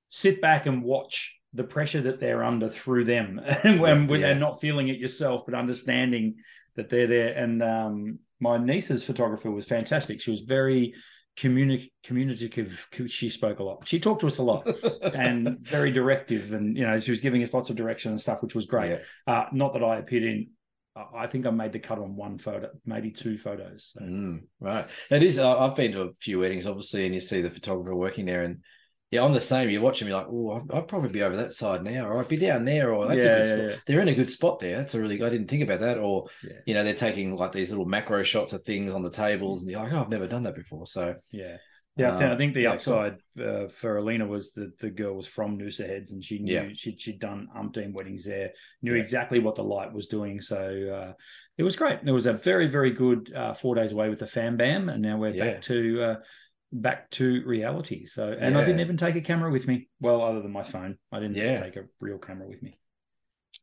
sit 0.07 0.41
back 0.41 0.65
and 0.65 0.81
watch 0.81 1.35
the 1.53 1.65
pressure 1.65 2.01
that 2.03 2.21
they're 2.21 2.45
under 2.45 2.69
through 2.69 3.03
them 3.03 3.41
and 3.63 3.81
when, 3.81 4.07
yeah. 4.07 4.17
they're 4.19 4.35
not 4.35 4.61
feeling 4.61 4.87
it 4.87 4.97
yourself, 4.97 5.43
but 5.45 5.53
understanding 5.53 6.35
that 6.77 6.89
they're 6.89 7.07
there. 7.07 7.33
And 7.33 7.61
um, 7.61 8.19
my 8.41 8.57
niece's 8.57 9.03
photographer 9.03 9.49
was 9.51 9.65
fantastic. 9.65 10.19
She 10.19 10.31
was 10.31 10.41
very 10.41 10.95
communi- 11.37 11.91
communicative. 12.03 12.87
She 13.07 13.29
spoke 13.29 13.59
a 13.59 13.63
lot. 13.63 13.87
She 13.87 13.99
talked 13.99 14.21
to 14.21 14.27
us 14.27 14.39
a 14.39 14.43
lot 14.43 14.67
and 15.01 15.59
very 15.59 15.91
directive. 15.91 16.51
And, 16.51 16.75
you 16.75 16.85
know, 16.85 16.97
she 16.97 17.11
was 17.11 17.21
giving 17.21 17.43
us 17.43 17.53
lots 17.53 17.69
of 17.69 17.75
direction 17.75 18.11
and 18.11 18.19
stuff, 18.19 18.41
which 18.41 18.55
was 18.55 18.65
great. 18.65 18.89
Yeah. 18.89 19.33
Uh, 19.33 19.45
not 19.53 19.73
that 19.73 19.83
I 19.83 19.97
appeared 19.97 20.23
in 20.23 20.49
I 20.95 21.27
think 21.27 21.45
I 21.45 21.51
made 21.51 21.71
the 21.71 21.79
cut 21.79 21.99
on 21.99 22.17
one 22.17 22.37
photo, 22.37 22.69
maybe 22.85 23.11
two 23.11 23.37
photos. 23.37 23.91
So. 23.93 24.01
Mm, 24.01 24.43
right. 24.59 24.85
It 25.09 25.23
is. 25.23 25.39
I've 25.39 25.75
been 25.75 25.93
to 25.93 26.01
a 26.01 26.13
few 26.19 26.39
weddings, 26.39 26.67
obviously, 26.67 27.05
and 27.05 27.15
you 27.15 27.21
see 27.21 27.41
the 27.41 27.49
photographer 27.49 27.95
working 27.95 28.25
there, 28.25 28.43
and 28.43 28.63
yeah, 29.11 29.25
I'm 29.25 29.33
the 29.33 29.41
same. 29.41 29.69
You're 29.69 29.81
watching 29.81 30.07
me 30.07 30.13
like, 30.13 30.27
oh, 30.29 30.65
I'd 30.73 30.87
probably 30.87 31.09
be 31.09 31.21
over 31.21 31.35
that 31.35 31.51
side 31.51 31.83
now, 31.83 32.07
or 32.07 32.19
I'd 32.19 32.29
be 32.29 32.37
down 32.37 32.63
there, 32.63 32.93
or 32.93 33.05
that's 33.07 33.25
yeah, 33.25 33.31
a 33.31 33.37
good 33.37 33.45
spot. 33.45 33.59
Yeah. 33.59 33.75
They're 33.85 34.01
in 34.01 34.07
a 34.07 34.15
good 34.15 34.29
spot 34.29 34.59
there. 34.59 34.77
That's 34.77 34.95
a 34.95 35.01
really. 35.01 35.21
I 35.21 35.29
didn't 35.29 35.49
think 35.49 35.63
about 35.63 35.81
that. 35.81 35.97
Or 35.97 36.27
you 36.65 36.73
know, 36.73 36.85
they're 36.85 36.93
taking 36.93 37.35
like 37.35 37.51
these 37.51 37.71
little 37.71 37.85
macro 37.85 38.23
shots 38.23 38.53
of 38.53 38.63
things 38.63 38.93
on 38.93 39.03
the 39.03 39.09
tables, 39.09 39.61
and 39.61 39.69
you're 39.69 39.83
like, 39.83 39.91
oh, 39.91 39.99
I've 39.99 40.09
never 40.09 40.27
done 40.27 40.43
that 40.43 40.55
before. 40.55 40.87
So 40.87 41.15
yeah, 41.29 41.57
yeah. 41.97 42.15
Um, 42.15 42.23
I 42.23 42.37
think 42.37 42.53
the 42.53 42.67
upside 42.67 43.17
cool. 43.37 43.65
uh, 43.65 43.67
for 43.67 43.97
Alina 43.97 44.25
was 44.25 44.53
that 44.53 44.77
the 44.79 44.89
girl 44.89 45.15
was 45.15 45.27
from 45.27 45.59
Noosa 45.59 45.85
Heads, 45.85 46.13
and 46.13 46.23
she 46.23 46.39
knew 46.39 46.73
she'd, 46.73 47.01
she'd 47.01 47.19
done 47.19 47.49
umpteen 47.53 47.91
weddings 47.91 48.23
there, 48.23 48.51
knew 48.81 48.95
exactly 48.95 49.39
what 49.39 49.55
the 49.55 49.63
light 49.63 49.91
was 49.91 50.07
doing. 50.07 50.39
So 50.39 50.57
uh, 50.57 51.13
it 51.57 51.63
was 51.63 51.75
great. 51.75 51.99
It 52.05 52.11
was 52.11 52.27
a 52.27 52.33
very 52.33 52.67
very 52.67 52.91
good 52.91 53.33
uh, 53.33 53.53
four 53.55 53.75
days 53.75 53.91
away 53.91 54.07
with 54.07 54.19
the 54.19 54.27
fam 54.27 54.55
bam, 54.55 54.87
and 54.87 55.01
now 55.01 55.17
we're 55.17 55.37
back 55.37 55.63
to 55.63 56.01
uh, 56.01 56.15
back 56.71 57.09
to 57.11 57.43
reality. 57.45 58.05
So, 58.05 58.29
and 58.29 58.55
yeah. 58.55 58.61
I 58.61 58.65
didn't 58.65 58.81
even 58.81 58.97
take 58.97 59.15
a 59.15 59.21
camera 59.21 59.51
with 59.51 59.67
me. 59.67 59.89
Well, 59.99 60.21
other 60.21 60.41
than 60.41 60.51
my 60.51 60.63
phone, 60.63 60.97
I 61.11 61.19
didn't 61.19 61.35
yeah. 61.35 61.61
take 61.61 61.75
a 61.75 61.85
real 61.99 62.17
camera 62.17 62.47
with 62.47 62.63
me. 62.63 62.77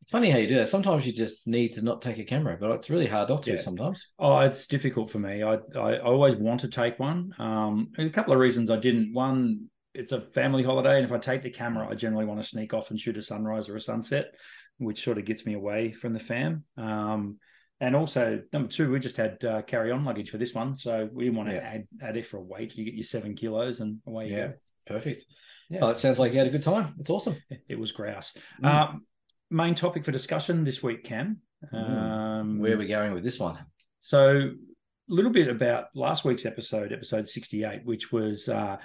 It's 0.03 0.11
funny 0.11 0.31
how 0.31 0.39
you 0.39 0.47
do 0.47 0.57
that. 0.57 0.69
Sometimes 0.69 1.07
you 1.07 1.13
just 1.13 1.47
need 1.47 1.73
to 1.73 1.83
not 1.83 2.03
take 2.03 2.19
a 2.19 2.25
camera, 2.25 2.57
but 2.61 2.71
it's 2.73 2.91
really 2.91 3.07
hard 3.07 3.31
not 3.31 3.43
to 3.45 3.55
yeah. 3.55 3.59
sometimes. 3.59 4.07
Oh, 4.19 4.39
it's 4.41 4.67
difficult 4.67 5.11
for 5.11 5.19
me. 5.19 5.43
I, 5.43 5.59
I, 5.77 5.99
always 5.99 6.37
want 6.37 6.61
to 6.61 6.69
take 6.69 6.99
one. 6.99 7.33
Um, 7.39 7.91
a 7.99 8.09
couple 8.11 8.33
of 8.33 8.39
reasons 8.39 8.71
I 8.71 8.77
didn't. 8.77 9.13
One, 9.13 9.69
it's 9.95 10.13
a 10.13 10.21
family 10.21 10.63
holiday, 10.63 10.97
and 10.97 11.05
if 11.05 11.13
I 11.13 11.19
take 11.19 11.43
the 11.43 11.51
camera, 11.51 11.89
I 11.89 11.95
generally 11.95 12.27
want 12.27 12.41
to 12.41 12.47
sneak 12.47 12.75
off 12.75 12.91
and 12.91 13.01
shoot 13.01 13.17
a 13.17 13.23
sunrise 13.23 13.69
or 13.69 13.77
a 13.77 13.81
sunset, 13.81 14.35
which 14.77 15.03
sort 15.03 15.19
of 15.19 15.25
gets 15.25 15.47
me 15.47 15.55
away 15.55 15.93
from 15.93 16.13
the 16.13 16.21
fam. 16.21 16.65
Um, 16.77 17.39
and 17.81 17.95
also 17.95 18.43
number 18.53 18.69
two, 18.69 18.91
we 18.91 18.99
just 18.99 19.17
had 19.17 19.45
uh, 19.45 19.63
carry 19.63 19.93
on 19.93 20.05
luggage 20.05 20.31
for 20.31 20.39
this 20.39 20.55
one, 20.55 20.75
so 20.75 21.09
we 21.13 21.25
didn't 21.25 21.37
want 21.37 21.51
to 21.51 21.57
yeah. 21.57 21.61
add 21.61 21.89
add 22.03 22.17
extra 22.17 22.41
weight. 22.41 22.77
You 22.77 22.85
get 22.85 22.95
your 22.95 23.05
seven 23.05 23.35
kilos, 23.35 23.81
and 23.81 23.99
away 24.07 24.29
you 24.29 24.37
yeah. 24.37 24.47
go. 24.49 24.55
Perfect. 24.87 25.27
Yeah, 25.71 25.81
oh, 25.83 25.91
it 25.91 25.99
sounds 25.99 26.19
like 26.19 26.33
you 26.33 26.39
had 26.39 26.47
a 26.47 26.51
good 26.51 26.63
time. 26.63 26.95
It's 26.99 27.11
awesome. 27.11 27.37
It 27.69 27.79
was 27.79 27.93
grouse. 27.93 28.37
Mm. 28.63 28.67
Um, 28.67 29.07
main 29.51 29.75
topic 29.75 30.05
for 30.05 30.11
discussion 30.11 30.65
this 30.65 30.83
week, 30.83 31.05
Cam. 31.05 31.39
Mm. 31.73 31.91
Um, 31.91 32.59
Where 32.59 32.75
are 32.75 32.79
we 32.79 32.87
going 32.87 33.13
with 33.13 33.23
this 33.23 33.39
one? 33.39 33.59
So, 34.01 34.51
a 34.51 35.13
little 35.13 35.31
bit 35.31 35.49
about 35.49 35.87
last 35.95 36.25
week's 36.25 36.47
episode, 36.47 36.93
episode 36.93 37.29
sixty-eight, 37.29 37.85
which 37.85 38.11
was 38.11 38.49
uh, 38.49 38.79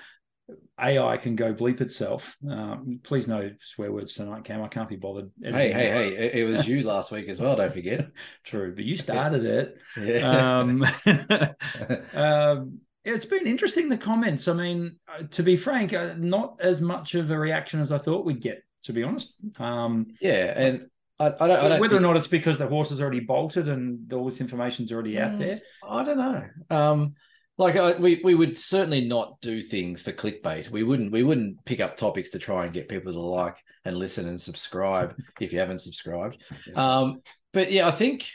AI 0.80 1.18
can 1.18 1.36
go 1.36 1.54
bleep 1.54 1.82
itself. 1.82 2.36
Um, 2.50 3.00
please 3.04 3.28
no 3.28 3.52
swear 3.62 3.92
words 3.92 4.14
tonight, 4.14 4.44
Cam. 4.44 4.62
I 4.62 4.68
can't 4.68 4.90
be 4.90 4.96
bothered. 4.96 5.32
Hey, 5.42 5.72
hey, 5.72 5.90
hey! 5.90 6.42
It 6.42 6.44
was 6.46 6.68
you 6.68 6.84
last 6.84 7.12
week 7.12 7.30
as 7.30 7.40
well. 7.40 7.56
Don't 7.56 7.72
forget. 7.72 8.08
True, 8.44 8.74
but 8.76 8.84
you 8.84 8.96
started 8.96 9.46
it. 9.46 9.78
Yeah. 9.98 10.60
Um, 10.60 10.86
um, 12.14 12.80
it's 13.06 13.26
been 13.26 13.48
interesting 13.48 13.90
the 13.90 13.98
comments. 13.98 14.48
I 14.48 14.54
mean, 14.54 14.98
uh, 15.08 15.24
to 15.32 15.44
be 15.44 15.56
frank, 15.56 15.94
uh, 15.94 16.16
not 16.18 16.58
as 16.60 16.82
much 16.82 17.16
of 17.16 17.32
a 17.32 17.38
reaction 17.38 17.80
as 17.80 17.92
I 17.92 17.98
thought 17.98 18.26
we'd 18.26 18.42
get. 18.42 18.64
To 18.86 18.94
be 18.94 19.04
honest. 19.04 19.36
Um, 19.60 20.08
yeah, 20.20 20.54
and 20.58 20.88
I, 21.18 21.28
I, 21.28 21.30
don't, 21.30 21.52
I 21.52 21.70
don't, 21.70 21.80
whether 21.80 21.96
think... 21.96 22.02
or 22.02 22.08
not 22.08 22.18
it's 22.18 22.28
because 22.28 22.58
the 22.58 22.68
horse 22.68 22.92
is 22.92 23.02
already 23.02 23.22
bolted 23.22 23.70
and 23.70 24.12
all 24.12 24.26
this 24.26 24.42
information's 24.42 24.92
already 24.92 25.18
out 25.18 25.32
mm, 25.32 25.48
there. 25.48 25.62
I 25.88 26.04
don't 26.04 26.18
know. 26.18 27.12
Like 27.58 27.76
uh, 27.76 27.94
we 28.00 28.20
we 28.24 28.34
would 28.34 28.58
certainly 28.58 29.02
not 29.02 29.40
do 29.42 29.62
things 29.62 30.02
for 30.02 30.12
clickbait. 30.12 30.70
We 30.70 30.82
wouldn't 30.82 31.12
we 31.12 31.22
wouldn't 31.22 31.64
pick 31.66 31.80
up 31.80 31.96
topics 31.96 32.32
to 32.32 32.40
try 32.40 32.66
and 32.66 32.74
get 32.74 32.90
people 32.90 33.14
to 33.14 33.20
like 33.20 33.58
and 33.86 33.96
listen 33.96 34.28
and 34.28 34.42
subscribe 34.42 35.16
if 35.40 35.54
you 35.54 35.60
haven't 35.60 35.82
subscribed. 35.82 36.44
Um, 36.76 37.22
but 37.52 37.72
yeah, 37.72 37.88
I 37.88 37.92
think 37.92 38.28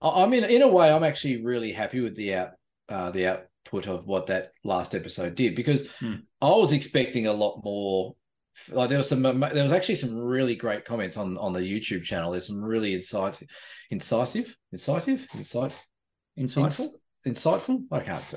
I, 0.00 0.24
mean 0.26 0.44
in 0.44 0.62
a 0.62 0.68
way 0.68 0.90
I'm 0.90 1.02
actually 1.02 1.44
really 1.44 1.72
happy 1.72 2.00
with 2.00 2.14
the 2.14 2.34
out 2.34 2.50
uh, 2.88 3.10
the 3.10 3.26
output 3.26 3.88
of 3.88 4.06
what 4.06 4.26
that 4.26 4.52
last 4.62 4.94
episode 4.94 5.34
did 5.34 5.56
because 5.56 5.90
hmm. 5.98 6.14
I 6.40 6.50
was 6.50 6.72
expecting 6.72 7.26
a 7.26 7.32
lot 7.32 7.60
more. 7.64 8.14
Like 8.68 8.88
there 8.88 8.98
was 8.98 9.08
some, 9.08 9.22
there 9.22 9.62
was 9.62 9.72
actually 9.72 9.94
some 9.94 10.16
really 10.18 10.54
great 10.54 10.84
comments 10.84 11.16
on 11.16 11.38
on 11.38 11.52
the 11.52 11.60
YouTube 11.60 12.02
channel. 12.04 12.30
There's 12.30 12.46
some 12.46 12.62
really 12.62 12.94
incisive, 12.94 13.48
incisive, 13.90 15.26
insight, 15.34 15.74
insightful 16.38 16.90
insightful. 17.26 17.82
I 17.90 18.00
can't. 18.00 18.34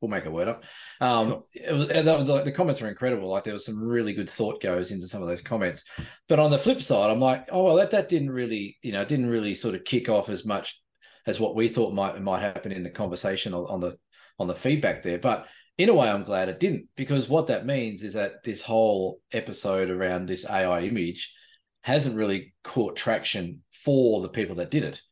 We'll 0.00 0.10
make 0.10 0.26
a 0.26 0.30
word 0.30 0.48
up. 0.48 0.64
Um, 1.00 1.28
sure. 1.28 1.44
it 1.54 1.72
was, 1.72 1.88
that 1.88 2.18
was 2.18 2.28
like 2.28 2.44
the 2.44 2.52
comments 2.52 2.80
were 2.80 2.88
incredible. 2.88 3.28
Like 3.28 3.44
there 3.44 3.52
was 3.52 3.66
some 3.66 3.82
really 3.82 4.14
good 4.14 4.30
thought 4.30 4.62
goes 4.62 4.90
into 4.90 5.06
some 5.06 5.22
of 5.22 5.28
those 5.28 5.42
comments. 5.42 5.84
But 6.28 6.38
on 6.38 6.50
the 6.50 6.58
flip 6.58 6.82
side, 6.82 7.10
I'm 7.10 7.20
like, 7.20 7.48
oh 7.52 7.64
well, 7.64 7.76
that 7.76 7.90
that 7.92 8.08
didn't 8.08 8.30
really, 8.30 8.76
you 8.82 8.92
know, 8.92 9.04
didn't 9.04 9.30
really 9.30 9.54
sort 9.54 9.74
of 9.74 9.84
kick 9.84 10.08
off 10.08 10.28
as 10.28 10.44
much 10.44 10.80
as 11.26 11.40
what 11.40 11.54
we 11.54 11.68
thought 11.68 11.94
might 11.94 12.20
might 12.20 12.42
happen 12.42 12.72
in 12.72 12.82
the 12.82 12.90
conversation 12.90 13.54
on, 13.54 13.64
on 13.66 13.80
the 13.80 13.96
on 14.38 14.48
the 14.48 14.54
feedback 14.54 15.02
there. 15.02 15.18
But 15.18 15.46
in 15.78 15.88
a 15.88 15.94
way, 15.94 16.08
I'm 16.08 16.24
glad 16.24 16.48
it 16.48 16.60
didn't 16.60 16.88
because 16.96 17.28
what 17.28 17.48
that 17.48 17.66
means 17.66 18.02
is 18.02 18.14
that 18.14 18.44
this 18.44 18.62
whole 18.62 19.20
episode 19.32 19.90
around 19.90 20.26
this 20.26 20.48
AI 20.48 20.80
image 20.80 21.34
hasn't 21.82 22.16
really 22.16 22.54
caught 22.62 22.96
traction 22.96 23.62
for 23.72 24.22
the 24.22 24.28
people 24.28 24.56
that 24.56 24.70
did 24.70 24.84
it. 24.84 25.02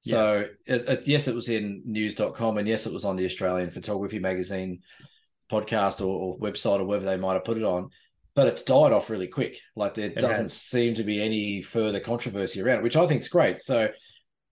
So 0.00 0.46
it, 0.66 0.88
it, 0.88 1.08
yes, 1.08 1.28
it 1.28 1.34
was 1.34 1.48
in 1.48 1.82
news.com 1.84 2.58
and 2.58 2.68
yes, 2.68 2.86
it 2.86 2.92
was 2.92 3.04
on 3.04 3.16
the 3.16 3.24
Australian 3.24 3.70
Photography 3.70 4.18
Magazine 4.18 4.80
podcast 5.50 6.00
or, 6.00 6.06
or, 6.06 6.38
website 6.38 6.80
or 6.80 6.84
wherever 6.84 7.04
they 7.04 7.16
might 7.16 7.34
have 7.34 7.44
put 7.44 7.56
it 7.56 7.64
on. 7.64 7.90
But 8.34 8.46
it's 8.46 8.62
died 8.62 8.92
off 8.92 9.10
really 9.10 9.26
quick. 9.26 9.58
Like 9.74 9.94
there 9.94 10.06
it 10.06 10.14
doesn't 10.16 10.44
has. 10.44 10.52
seem 10.52 10.94
to 10.94 11.04
be 11.04 11.20
any 11.20 11.62
further 11.62 11.98
controversy 11.98 12.62
around 12.62 12.78
it, 12.78 12.82
which 12.84 12.96
I 12.96 13.06
think 13.06 13.22
is 13.22 13.28
great. 13.28 13.60
So 13.60 13.88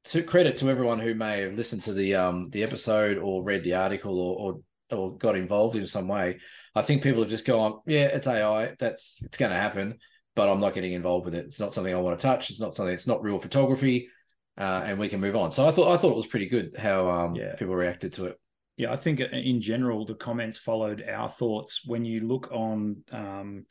to 0.07 0.23
credit 0.23 0.57
to 0.57 0.71
everyone 0.71 0.99
who 0.99 1.15
may 1.15 1.43
have 1.43 1.57
listened 1.57 1.83
to 1.83 1.93
the 1.93 2.17
um 2.17 2.49
the 2.51 2.65
episode 2.65 3.19
or 3.19 3.45
read 3.45 3.63
the 3.63 3.75
article 3.75 4.19
or, 4.19 4.55
or 4.55 4.61
or 4.99 5.17
got 5.17 5.37
involved 5.37 5.77
in 5.77 5.87
some 5.87 6.09
way. 6.09 6.39
I 6.75 6.83
think 6.83 7.03
people 7.03 7.23
have 7.23 7.31
just 7.31 7.47
gone, 7.47 7.81
yeah, 7.87 8.07
it's 8.07 8.27
AI. 8.27 8.75
That's 8.79 9.21
it's 9.23 9.39
going 9.39 9.51
to 9.51 9.59
happen, 9.59 9.99
but 10.35 10.49
I'm 10.49 10.61
not 10.61 10.75
getting 10.75 10.93
involved 10.93 11.25
with 11.25 11.35
it. 11.35 11.47
It's 11.47 11.61
not 11.61 11.75
something 11.75 11.95
I 11.95 12.01
want 12.01 12.19
to 12.19 12.23
touch. 12.23 12.51
It's 12.51 12.61
not 12.61 12.75
something. 12.75 12.95
It's 12.95 13.07
not 13.07 13.23
real 13.23 13.39
photography 13.39 14.09
uh, 14.59 14.83
and 14.85 14.99
we 14.99 15.09
can 15.09 15.21
move 15.21 15.37
on. 15.37 15.53
So 15.53 15.67
I 15.67 15.71
thought 15.71 15.93
I 15.93 15.97
thought 15.97 16.13
it 16.13 16.17
was 16.17 16.27
pretty 16.27 16.49
good 16.49 16.77
how 16.79 17.09
um, 17.11 17.35
yeah. 17.35 17.55
people 17.55 17.75
reacted 17.75 18.13
to 18.15 18.27
it. 18.27 18.41
Yeah, 18.77 18.93
I 18.93 18.97
think 18.97 19.21
in 19.21 19.61
general 19.61 20.05
the 20.05 20.15
comments 20.15 20.59
followed 20.59 21.05
our 21.09 21.29
thoughts. 21.29 21.83
When 21.87 22.05
you 22.05 22.21
look 22.27 22.51
on 22.53 23.03
um, 23.11 23.67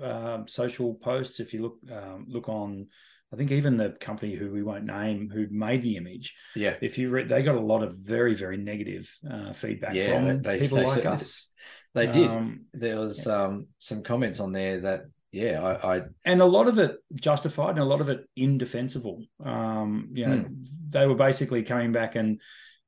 um, 0.00 0.46
social 0.46 0.94
posts, 0.94 1.40
if 1.40 1.52
you 1.52 1.62
look 1.62 1.78
um, 1.90 2.26
look 2.28 2.48
on, 2.48 2.86
I 3.32 3.36
think 3.36 3.50
even 3.50 3.76
the 3.76 3.90
company 4.00 4.34
who 4.34 4.52
we 4.52 4.62
won't 4.62 4.84
name 4.84 5.30
who 5.32 5.46
made 5.50 5.82
the 5.82 5.96
image, 5.96 6.36
yeah, 6.54 6.74
if 6.80 6.96
you 6.96 7.10
read, 7.10 7.28
they 7.28 7.42
got 7.42 7.56
a 7.56 7.60
lot 7.60 7.82
of 7.82 7.96
very 7.96 8.34
very 8.34 8.56
negative 8.56 9.12
uh, 9.28 9.52
feedback 9.52 9.94
yeah, 9.94 10.18
from 10.18 10.42
they, 10.42 10.58
people 10.58 10.78
they, 10.78 10.86
like 10.86 11.06
us. 11.06 11.48
They 11.94 12.06
did. 12.06 12.28
Um, 12.28 12.66
there 12.72 12.98
was 13.00 13.26
yeah. 13.26 13.44
um, 13.44 13.66
some 13.78 14.02
comments 14.02 14.40
on 14.40 14.52
there 14.52 14.80
that 14.80 15.02
yeah, 15.32 15.62
I, 15.62 15.96
I, 15.96 16.02
and 16.26 16.42
a 16.42 16.46
lot 16.46 16.68
of 16.68 16.78
it 16.78 16.96
justified 17.14 17.70
and 17.70 17.78
a 17.78 17.84
lot 17.84 18.02
of 18.02 18.10
it 18.10 18.28
indefensible. 18.36 19.24
Um, 19.42 20.10
you 20.12 20.26
know, 20.26 20.36
mm. 20.36 20.66
they 20.90 21.06
were 21.06 21.14
basically 21.14 21.62
coming 21.62 21.90
back 21.90 22.16
and 22.16 22.40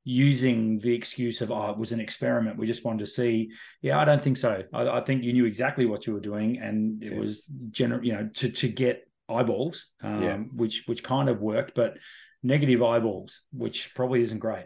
using 0.03 0.77
the 0.77 0.93
excuse 0.93 1.41
of 1.41 1.51
oh, 1.51 1.71
it 1.71 1.77
was 1.77 1.91
an 1.91 1.99
experiment. 1.99 2.57
We 2.57 2.67
just 2.67 2.85
wanted 2.85 2.99
to 2.99 3.07
see. 3.07 3.49
Yeah, 3.81 3.99
I 3.99 4.05
don't 4.05 4.21
think 4.21 4.37
so. 4.37 4.61
I, 4.71 4.87
I 4.87 5.01
think 5.01 5.23
you 5.23 5.33
knew 5.33 5.45
exactly 5.45 5.87
what 5.87 6.05
you 6.05 6.13
were 6.13 6.19
doing, 6.19 6.59
and 6.59 7.03
it 7.03 7.13
yeah. 7.13 7.19
was 7.19 7.45
general, 7.71 8.05
you 8.05 8.13
know, 8.13 8.29
to 8.35 8.49
to 8.49 8.69
get 8.69 9.09
eyeballs, 9.27 9.87
um, 10.03 10.23
yeah. 10.23 10.37
which 10.37 10.83
which 10.85 11.03
kind 11.03 11.29
of 11.29 11.41
worked, 11.41 11.73
but 11.73 11.95
negative 12.43 12.83
eyeballs, 12.83 13.41
which 13.51 13.95
probably 13.95 14.21
isn't 14.21 14.39
great. 14.39 14.65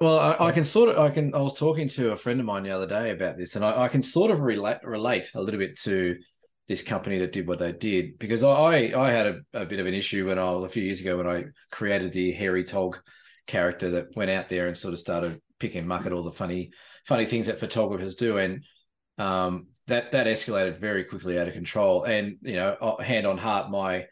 Well, 0.00 0.18
I, 0.18 0.46
I, 0.46 0.50
can 0.50 0.64
sort 0.64 0.88
of, 0.88 0.98
I 0.98 1.10
can. 1.10 1.32
I 1.32 1.38
was 1.38 1.54
talking 1.54 1.86
to 1.90 2.10
a 2.10 2.16
friend 2.16 2.40
of 2.40 2.46
mine 2.46 2.64
the 2.64 2.72
other 2.72 2.88
day 2.88 3.10
about 3.10 3.38
this, 3.38 3.54
and 3.54 3.64
I, 3.64 3.82
I 3.82 3.88
can 3.88 4.02
sort 4.02 4.32
of 4.32 4.40
relate 4.40 4.78
relate 4.82 5.30
a 5.36 5.40
little 5.40 5.60
bit 5.60 5.78
to 5.82 6.16
this 6.68 6.82
company 6.82 7.18
that 7.18 7.32
did 7.32 7.46
what 7.46 7.58
they 7.58 7.72
did 7.72 8.18
because 8.18 8.44
I 8.44 8.92
I 8.96 9.10
had 9.10 9.26
a, 9.26 9.40
a 9.52 9.66
bit 9.66 9.80
of 9.80 9.86
an 9.86 9.94
issue 9.94 10.28
when 10.28 10.38
I 10.38 10.52
a 10.64 10.68
few 10.68 10.82
years 10.82 11.00
ago 11.00 11.16
when 11.16 11.26
I 11.26 11.44
created 11.70 12.12
the 12.12 12.32
hairy 12.32 12.64
tog 12.64 12.98
character 13.46 13.90
that 13.90 14.16
went 14.16 14.30
out 14.30 14.48
there 14.48 14.68
and 14.68 14.76
sort 14.76 14.94
of 14.94 15.00
started 15.00 15.40
picking 15.58 15.86
muck 15.86 16.06
at 16.06 16.12
all 16.12 16.22
the 16.22 16.32
funny 16.32 16.72
funny 17.06 17.26
things 17.26 17.46
that 17.46 17.60
photographers 17.60 18.14
do. 18.14 18.38
And 18.38 18.64
um, 19.18 19.68
that 19.88 20.12
that 20.12 20.26
escalated 20.26 20.80
very 20.80 21.04
quickly 21.04 21.38
out 21.38 21.48
of 21.48 21.54
control. 21.54 22.04
And 22.04 22.36
you 22.42 22.54
know 22.54 22.96
hand 23.00 23.26
on 23.26 23.38
heart 23.38 23.70
my 23.70 24.06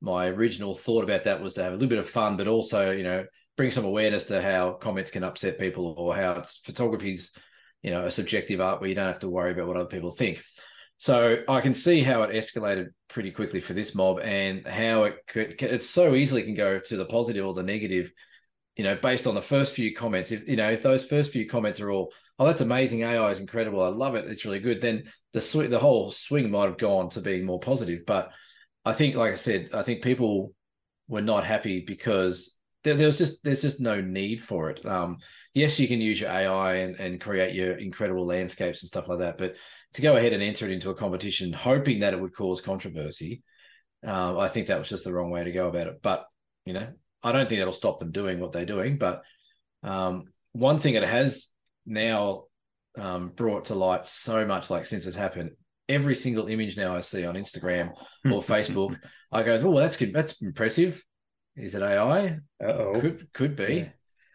my 0.00 0.26
original 0.26 0.74
thought 0.74 1.04
about 1.04 1.24
that 1.24 1.42
was 1.42 1.54
to 1.54 1.62
have 1.62 1.72
a 1.72 1.76
little 1.76 1.88
bit 1.88 1.98
of 1.98 2.08
fun 2.08 2.36
but 2.36 2.46
also 2.46 2.90
you 2.90 3.02
know 3.02 3.24
bring 3.56 3.70
some 3.70 3.86
awareness 3.86 4.24
to 4.24 4.42
how 4.42 4.72
comments 4.72 5.10
can 5.10 5.24
upset 5.24 5.58
people 5.58 5.94
or 5.96 6.14
how 6.14 6.32
it's 6.32 6.58
photography's 6.58 7.32
you 7.82 7.90
know 7.90 8.04
a 8.04 8.10
subjective 8.10 8.60
art 8.60 8.80
where 8.80 8.88
you 8.90 8.94
don't 8.94 9.06
have 9.06 9.20
to 9.20 9.30
worry 9.30 9.52
about 9.52 9.66
what 9.66 9.78
other 9.78 9.88
people 9.88 10.10
think 10.10 10.42
so 10.98 11.38
I 11.48 11.60
can 11.60 11.74
see 11.74 12.02
how 12.02 12.22
it 12.22 12.34
escalated 12.34 12.88
pretty 13.08 13.30
quickly 13.30 13.60
for 13.60 13.72
this 13.72 13.94
mob 13.94 14.20
and 14.20 14.66
how 14.66 15.04
it 15.04 15.18
could 15.26 15.60
it 15.62 15.82
so 15.82 16.14
easily 16.14 16.42
can 16.42 16.54
go 16.54 16.78
to 16.78 16.96
the 16.96 17.04
positive 17.06 17.44
or 17.44 17.54
the 17.54 17.62
negative, 17.62 18.12
you 18.76 18.84
know, 18.84 18.96
based 18.96 19.26
on 19.26 19.34
the 19.34 19.42
first 19.42 19.74
few 19.74 19.94
comments. 19.94 20.32
If 20.32 20.48
you 20.48 20.56
know, 20.56 20.70
if 20.70 20.82
those 20.82 21.04
first 21.04 21.32
few 21.32 21.48
comments 21.48 21.80
are 21.80 21.90
all, 21.90 22.12
oh, 22.38 22.46
that's 22.46 22.60
amazing, 22.60 23.02
AI 23.02 23.30
is 23.30 23.40
incredible, 23.40 23.82
I 23.82 23.88
love 23.88 24.14
it, 24.14 24.26
it's 24.26 24.44
really 24.44 24.60
good, 24.60 24.80
then 24.80 25.04
the 25.32 25.40
sw- 25.40 25.70
the 25.70 25.78
whole 25.78 26.10
swing 26.10 26.50
might 26.50 26.66
have 26.66 26.78
gone 26.78 27.08
to 27.10 27.20
being 27.20 27.44
more 27.44 27.60
positive. 27.60 28.06
But 28.06 28.32
I 28.84 28.92
think, 28.92 29.16
like 29.16 29.32
I 29.32 29.36
said, 29.36 29.70
I 29.74 29.82
think 29.82 30.02
people 30.02 30.54
were 31.08 31.22
not 31.22 31.44
happy 31.44 31.84
because 31.86 32.53
there, 32.84 32.94
there 32.94 33.06
was 33.06 33.18
just 33.18 33.42
there's 33.42 33.62
just 33.62 33.80
no 33.80 34.00
need 34.00 34.42
for 34.42 34.70
it. 34.70 34.84
Um, 34.86 35.18
yes, 35.54 35.80
you 35.80 35.88
can 35.88 36.00
use 36.00 36.20
your 36.20 36.30
AI 36.30 36.74
and, 36.74 36.96
and 36.96 37.20
create 37.20 37.54
your 37.54 37.76
incredible 37.78 38.26
landscapes 38.26 38.82
and 38.82 38.88
stuff 38.88 39.08
like 39.08 39.18
that, 39.18 39.38
but 39.38 39.56
to 39.94 40.02
go 40.02 40.16
ahead 40.16 40.32
and 40.32 40.42
enter 40.42 40.66
it 40.66 40.72
into 40.72 40.90
a 40.90 40.94
competition, 40.94 41.52
hoping 41.52 42.00
that 42.00 42.12
it 42.12 42.20
would 42.20 42.34
cause 42.34 42.60
controversy, 42.60 43.42
uh, 44.06 44.38
I 44.38 44.48
think 44.48 44.66
that 44.66 44.78
was 44.78 44.88
just 44.88 45.04
the 45.04 45.12
wrong 45.12 45.30
way 45.30 45.44
to 45.44 45.52
go 45.52 45.68
about 45.68 45.86
it. 45.86 46.02
But 46.02 46.26
you 46.66 46.74
know, 46.74 46.86
I 47.22 47.32
don't 47.32 47.48
think 47.48 47.58
that'll 47.58 47.72
stop 47.72 47.98
them 47.98 48.12
doing 48.12 48.38
what 48.38 48.52
they're 48.52 48.66
doing. 48.66 48.98
But 48.98 49.22
um, 49.82 50.24
one 50.52 50.78
thing 50.78 50.94
it 50.94 51.02
has 51.04 51.48
now 51.86 52.44
um, 52.96 53.30
brought 53.30 53.66
to 53.66 53.74
light 53.74 54.06
so 54.06 54.46
much, 54.46 54.68
like 54.68 54.84
since 54.84 55.06
it's 55.06 55.16
happened, 55.16 55.52
every 55.88 56.14
single 56.14 56.48
image 56.48 56.76
now 56.76 56.94
I 56.94 57.00
see 57.00 57.24
on 57.24 57.34
Instagram 57.34 57.92
or 58.24 58.42
Facebook, 58.42 58.98
I 59.32 59.42
go, 59.42 59.58
"Oh, 59.64 59.78
that's 59.78 59.96
good. 59.96 60.12
That's 60.12 60.42
impressive." 60.42 61.02
Is 61.56 61.74
it 61.74 61.82
AI? 61.82 62.38
oh 62.60 63.00
Could 63.00 63.32
could 63.32 63.56
be. 63.56 63.74
Yeah. 63.74 63.88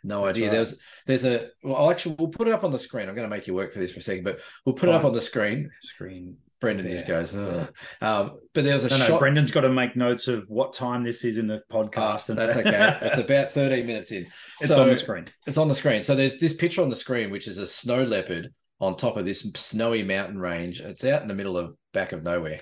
No 0.03 0.25
That's 0.25 0.37
idea. 0.37 0.47
Right. 0.47 0.55
There's 0.55 0.79
there's 1.05 1.25
a 1.25 1.49
well, 1.63 1.75
I'll 1.75 1.91
actually 1.91 2.15
we'll 2.17 2.29
put 2.29 2.47
it 2.47 2.53
up 2.53 2.63
on 2.63 2.71
the 2.71 2.79
screen. 2.79 3.09
I'm 3.09 3.15
going 3.15 3.29
to 3.29 3.35
make 3.35 3.47
you 3.47 3.53
work 3.53 3.73
for 3.73 3.79
this 3.79 3.91
for 3.91 3.99
a 3.99 4.03
second, 4.03 4.23
but 4.23 4.39
we'll 4.65 4.75
put 4.75 4.87
Fine. 4.87 4.95
it 4.95 4.97
up 4.97 5.05
on 5.05 5.13
the 5.13 5.21
screen. 5.21 5.69
Screen. 5.81 6.37
Brendan 6.61 6.87
yeah. 6.87 6.91
just 6.93 7.07
goes, 7.07 7.33
Ugh. 7.33 7.73
um, 8.01 8.37
but 8.53 8.65
there 8.65 8.73
was 8.73 8.83
a 8.83 8.89
no, 8.89 8.97
shot. 8.97 9.09
No, 9.09 9.19
Brendan's 9.19 9.51
got 9.51 9.61
to 9.61 9.69
make 9.69 9.95
notes 9.95 10.27
of 10.27 10.43
what 10.49 10.73
time 10.73 11.05
this 11.05 11.23
is 11.23 11.37
in 11.37 11.47
the 11.47 11.61
podcast. 11.71 12.29
Oh, 12.29 12.33
and 12.33 12.37
that's 12.37 12.57
okay. 12.57 12.97
it's 13.07 13.17
about 13.17 13.49
13 13.49 13.85
minutes 13.85 14.11
in. 14.11 14.27
It's 14.59 14.67
so, 14.67 14.81
on 14.81 14.89
the 14.89 14.97
screen. 14.97 15.25
It's 15.47 15.57
on 15.57 15.69
the 15.69 15.75
screen. 15.75 16.03
So 16.03 16.15
there's 16.15 16.37
this 16.37 16.53
picture 16.53 16.81
on 16.81 16.89
the 16.89 16.97
screen, 16.97 17.31
which 17.31 17.47
is 17.47 17.59
a 17.59 17.65
snow 17.65 18.03
leopard 18.03 18.53
on 18.81 18.97
top 18.97 19.15
of 19.15 19.23
this 19.23 19.49
snowy 19.55 20.03
mountain 20.03 20.37
range. 20.37 20.81
It's 20.81 21.05
out 21.05 21.21
in 21.21 21.29
the 21.29 21.33
middle 21.33 21.55
of 21.55 21.75
back 21.93 22.11
of 22.11 22.23
nowhere, 22.23 22.59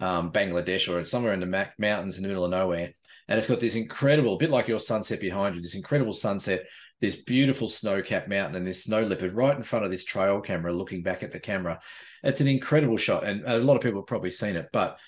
um, 0.00 0.32
Bangladesh, 0.32 0.90
or 0.90 1.00
it's 1.00 1.10
somewhere 1.10 1.34
in 1.34 1.40
the 1.40 1.68
mountains 1.78 2.16
in 2.16 2.22
the 2.22 2.28
middle 2.28 2.46
of 2.46 2.50
nowhere 2.50 2.94
and 3.28 3.38
it's 3.38 3.48
got 3.48 3.60
this 3.60 3.74
incredible, 3.74 4.36
bit 4.36 4.50
like 4.50 4.68
your 4.68 4.78
sunset 4.78 5.20
behind 5.20 5.54
you, 5.54 5.62
this 5.62 5.74
incredible 5.74 6.12
sunset, 6.12 6.66
this 7.00 7.16
beautiful 7.16 7.68
snow-capped 7.68 8.28
mountain, 8.28 8.56
and 8.56 8.66
this 8.66 8.84
snow 8.84 9.02
leopard 9.02 9.32
right 9.32 9.56
in 9.56 9.62
front 9.62 9.84
of 9.84 9.90
this 9.90 10.04
trail 10.04 10.40
camera, 10.40 10.72
looking 10.72 11.02
back 11.02 11.22
at 11.22 11.32
the 11.32 11.40
camera. 11.40 11.80
It's 12.22 12.40
an 12.40 12.48
incredible 12.48 12.96
shot, 12.96 13.24
and 13.24 13.44
a 13.44 13.58
lot 13.58 13.76
of 13.76 13.82
people 13.82 14.00
have 14.00 14.06
probably 14.06 14.30
seen 14.30 14.56
it. 14.56 14.68
But 14.72 14.98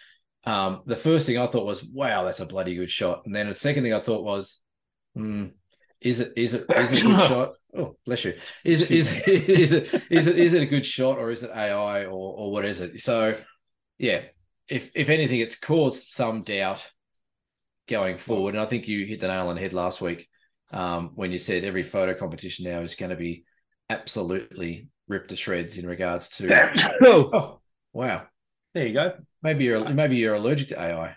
um, 0.45 0.83
the 0.87 0.97
first 0.97 1.27
thing 1.27 1.39
I 1.39 1.47
thought 1.47 1.67
was, 1.67 1.85
"Wow, 1.85 2.25
that's 2.25 2.41
a 2.41 2.47
bloody 2.47 2.75
good 2.75 2.91
shot," 2.91 3.23
and 3.27 3.35
then 3.35 3.49
the 3.49 3.55
second 3.55 3.83
thing 3.83 3.95
I 3.95 4.01
thought 4.01 4.25
was, 4.25 4.61
hmm, 5.15 5.49
"Is 6.01 6.21
it? 6.21 6.33
Is 6.37 6.55
it? 6.55 6.67
Is 6.75 6.93
it 6.93 7.03
a 7.03 7.07
good 7.07 7.21
shot?" 7.29 7.53
Oh, 7.77 7.97
bless 8.07 8.25
you. 8.25 8.35
Is 8.65 8.83
it? 8.83 8.91
Is, 8.91 9.13
is 9.27 9.73
it? 9.73 10.03
Is 10.11 10.27
it? 10.27 10.39
Is 10.39 10.55
it 10.55 10.63
a 10.63 10.67
good 10.67 10.87
shot, 10.87 11.19
or 11.19 11.31
is 11.31 11.43
it 11.43 11.51
AI, 11.51 12.05
or 12.05 12.09
or 12.09 12.51
what 12.51 12.65
is 12.65 12.81
it? 12.81 13.01
So, 13.01 13.39
yeah, 13.99 14.23
if 14.69 14.91
if 14.95 15.11
anything, 15.11 15.41
it's 15.41 15.57
caused 15.57 16.07
some 16.09 16.41
doubt 16.41 16.91
going 17.89 18.19
forward. 18.19 18.55
And 18.55 18.63
I 18.63 18.67
think 18.67 18.89
you 18.89 19.07
hit 19.07 19.21
the 19.21 19.29
nail 19.29 19.49
on 19.49 19.55
the 19.55 19.61
head 19.61 19.73
last 19.73 20.01
week 20.01 20.29
um, 20.73 21.13
when 21.15 21.33
you 21.33 21.39
said 21.39 21.65
every 21.65 21.83
photo 21.83 22.15
competition 22.15 22.71
now 22.71 22.81
is 22.81 22.95
going 22.95 23.11
to 23.11 23.17
be 23.17 23.45
absolutely 23.89 24.89
ripped 25.09 25.31
to 25.31 25.37
shreds 25.37 25.79
in 25.79 25.87
regards 25.87 26.29
to. 26.31 26.97
oh. 27.03 27.31
oh, 27.33 27.61
wow! 27.93 28.27
There 28.75 28.87
you 28.87 28.95
go. 28.95 29.15
Maybe 29.43 29.65
you're 29.65 29.89
maybe 29.89 30.17
you're 30.17 30.35
allergic 30.35 30.69
to 30.69 30.81
AI. 30.81 31.17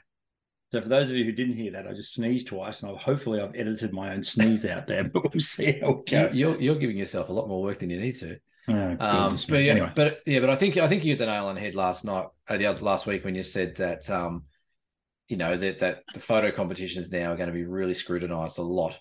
So 0.71 0.81
for 0.81 0.89
those 0.89 1.09
of 1.09 1.17
you 1.17 1.25
who 1.25 1.31
didn't 1.31 1.57
hear 1.57 1.71
that, 1.71 1.87
I 1.87 1.93
just 1.93 2.13
sneezed 2.13 2.47
twice, 2.47 2.81
and 2.81 2.91
I've, 2.91 2.97
hopefully 2.97 3.41
I've 3.41 3.55
edited 3.55 3.91
my 3.91 4.13
own 4.13 4.21
sneeze 4.21 4.65
out 4.65 4.85
there. 4.85 5.03
But 5.13 5.23
we'll 5.23 5.39
see 5.39 5.79
how 5.81 5.89
it 5.89 6.09
goes. 6.09 6.35
You're, 6.35 6.59
you're 6.61 6.75
giving 6.75 6.97
yourself 6.97 7.29
a 7.29 7.33
lot 7.33 7.47
more 7.47 7.63
work 7.63 7.79
than 7.79 7.89
you 7.89 7.99
need 7.99 8.17
to. 8.17 8.37
Oh, 8.67 8.95
um, 8.99 9.35
but 9.49 9.63
yeah, 9.63 9.71
anyway. 9.71 9.91
but 9.95 10.19
yeah, 10.27 10.39
but 10.41 10.51
I 10.51 10.55
think 10.55 10.77
I 10.77 10.87
think 10.87 11.03
you 11.03 11.13
hit 11.13 11.17
the 11.17 11.25
nail 11.25 11.47
on 11.47 11.55
the 11.55 11.61
head 11.61 11.73
last 11.73 12.05
night, 12.05 12.27
uh, 12.47 12.57
the 12.57 12.67
other, 12.67 12.85
last 12.85 13.07
week 13.07 13.25
when 13.25 13.33
you 13.33 13.41
said 13.41 13.77
that 13.77 14.07
um, 14.11 14.43
you 15.29 15.37
know 15.37 15.55
that 15.55 15.79
that 15.79 16.03
the 16.13 16.19
photo 16.19 16.51
competitions 16.51 17.09
now 17.09 17.31
are 17.31 17.37
going 17.37 17.47
to 17.47 17.53
be 17.53 17.63
really 17.63 17.93
scrutinized 17.93 18.57
a 18.57 18.63
lot. 18.63 18.99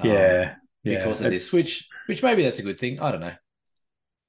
Um, 0.00 0.08
yeah, 0.08 0.54
yeah, 0.84 0.98
because 0.98 1.20
of 1.20 1.30
this, 1.30 1.52
which 1.52 1.86
which 2.06 2.22
maybe 2.22 2.44
that's 2.44 2.60
a 2.60 2.62
good 2.64 2.80
thing. 2.80 3.00
I 3.00 3.10
don't 3.10 3.20
know. 3.20 3.34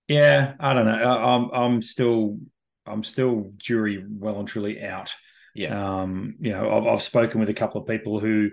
Yeah, 0.07 0.55
I 0.59 0.73
don't 0.73 0.87
know. 0.87 0.91
I'm 0.91 1.49
I'm 1.51 1.81
still 1.81 2.39
I'm 2.85 3.03
still 3.03 3.53
jury 3.57 4.03
well 4.09 4.39
and 4.39 4.47
truly 4.47 4.83
out. 4.83 5.13
Yeah. 5.53 6.01
Um, 6.01 6.35
you 6.39 6.51
know, 6.51 6.69
I've, 6.71 6.87
I've 6.87 7.01
spoken 7.01 7.39
with 7.39 7.49
a 7.49 7.53
couple 7.53 7.79
of 7.79 7.87
people 7.87 8.19
who 8.19 8.49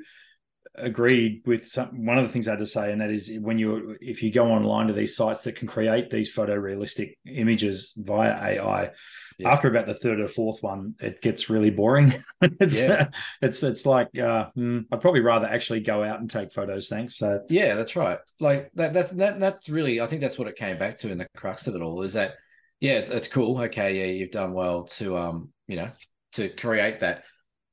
agreed 0.79 1.43
with 1.47 1.67
some, 1.67 2.05
one 2.05 2.19
of 2.19 2.27
the 2.27 2.33
things 2.33 2.47
I 2.47 2.53
had 2.53 2.59
to 2.61 2.67
say, 2.67 2.93
and 2.93 3.01
that 3.01 3.11
is 3.11 3.33
when 3.41 3.59
you 3.59 3.97
if 4.01 4.23
you 4.23 4.31
go 4.31 4.47
online 4.47 4.87
to 4.89 4.93
these 4.93 5.17
sites 5.17 5.45
that 5.45 5.57
can 5.57 5.69
create 5.69 6.11
these 6.11 6.35
photorealistic 6.35 7.15
images 7.27 7.93
via 7.97 8.33
AI, 8.33 8.91
yeah. 9.39 9.51
after 9.51 9.69
about 9.69 9.87
the 9.87 9.95
third 9.95 10.21
or 10.21 10.29
fourth 10.29 10.63
one, 10.63 10.95
it 11.01 11.23
gets 11.23 11.49
really 11.51 11.71
boring. 11.71 12.13
it's 12.43 12.81
yeah. 12.81 13.09
it's 13.43 13.63
it's 13.63 13.87
like 13.87 14.17
uh, 14.19 14.47
hmm, 14.55 14.81
I'd 14.93 15.01
probably 15.01 15.21
rather 15.21 15.47
actually 15.47 15.81
go 15.81 16.03
out 16.03 16.21
and 16.21 16.31
take 16.31 16.53
photos. 16.53 16.89
Thanks. 16.89 17.17
So 17.17 17.41
yeah, 17.49 17.75
that's 17.75 17.97
right. 17.97 18.19
Like 18.41 18.71
that 18.75 18.93
that 18.93 19.17
that 19.17 19.41
that's 19.41 19.69
really 19.69 20.01
I 20.01 20.07
think 20.07 20.21
that's 20.21 20.39
what 20.39 20.49
it 20.49 20.57
came 20.57 20.79
back 20.79 20.99
to 20.99 21.11
in 21.11 21.19
the 21.19 21.29
crux 21.37 21.67
of 21.67 21.75
it 21.75 21.83
all 21.83 22.03
is 22.03 22.15
that 22.15 22.35
yeah, 22.81 22.95
it's 22.95 23.11
it's 23.11 23.29
cool. 23.29 23.61
Okay, 23.63 23.99
yeah, 23.99 24.13
you've 24.13 24.31
done 24.31 24.53
well 24.53 24.85
to 24.85 25.17
um 25.17 25.51
you 25.67 25.77
know 25.77 25.91
to 26.33 26.49
create 26.49 27.01
that, 27.01 27.25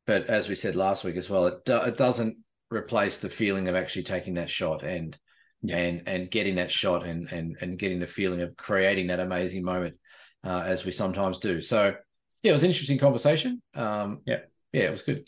but 0.06 0.28
as 0.28 0.48
we 0.48 0.56
said 0.56 0.76
last 0.76 1.04
week 1.04 1.18
as 1.18 1.30
well, 1.30 1.48
it 1.48 1.66
do, 1.66 1.78
it 1.78 1.98
doesn't 1.98 2.38
replace 2.74 3.18
the 3.18 3.30
feeling 3.30 3.68
of 3.68 3.76
actually 3.76 4.04
taking 4.04 4.36
that 4.36 4.50
shot 4.50 4.84
and 4.84 5.18
yeah. 5.62 5.78
and 5.78 6.04
and 6.08 6.32
getting 6.32 6.56
that 6.56 6.72
shot 6.72 7.06
and 7.06 7.32
and 7.32 7.58
and 7.62 7.80
getting 7.80 8.00
the 8.00 8.08
feeling 8.08 8.42
of 8.42 8.56
creating 8.58 9.08
that 9.08 9.20
amazing 9.20 9.64
moment 9.64 9.98
uh, 10.44 10.64
as 10.66 10.86
we 10.86 10.92
sometimes 10.92 11.40
do. 11.40 11.62
So 11.62 11.96
yeah, 12.42 12.50
it 12.50 12.54
was 12.54 12.64
an 12.64 12.70
interesting 12.70 12.98
conversation. 12.98 13.62
Um, 13.76 14.22
yeah, 14.26 14.40
yeah, 14.72 14.84
it 14.84 14.92
was 14.92 15.02
good. 15.02 15.28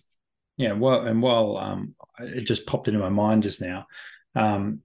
Yeah, 0.58 0.74
well, 0.74 1.02
and 1.02 1.22
while 1.22 1.58
um, 1.58 1.96
it 2.20 2.42
just 2.42 2.66
popped 2.66 2.88
into 2.88 3.00
my 3.00 3.10
mind 3.10 3.44
just 3.44 3.62
now, 3.62 3.88
um, 4.36 4.82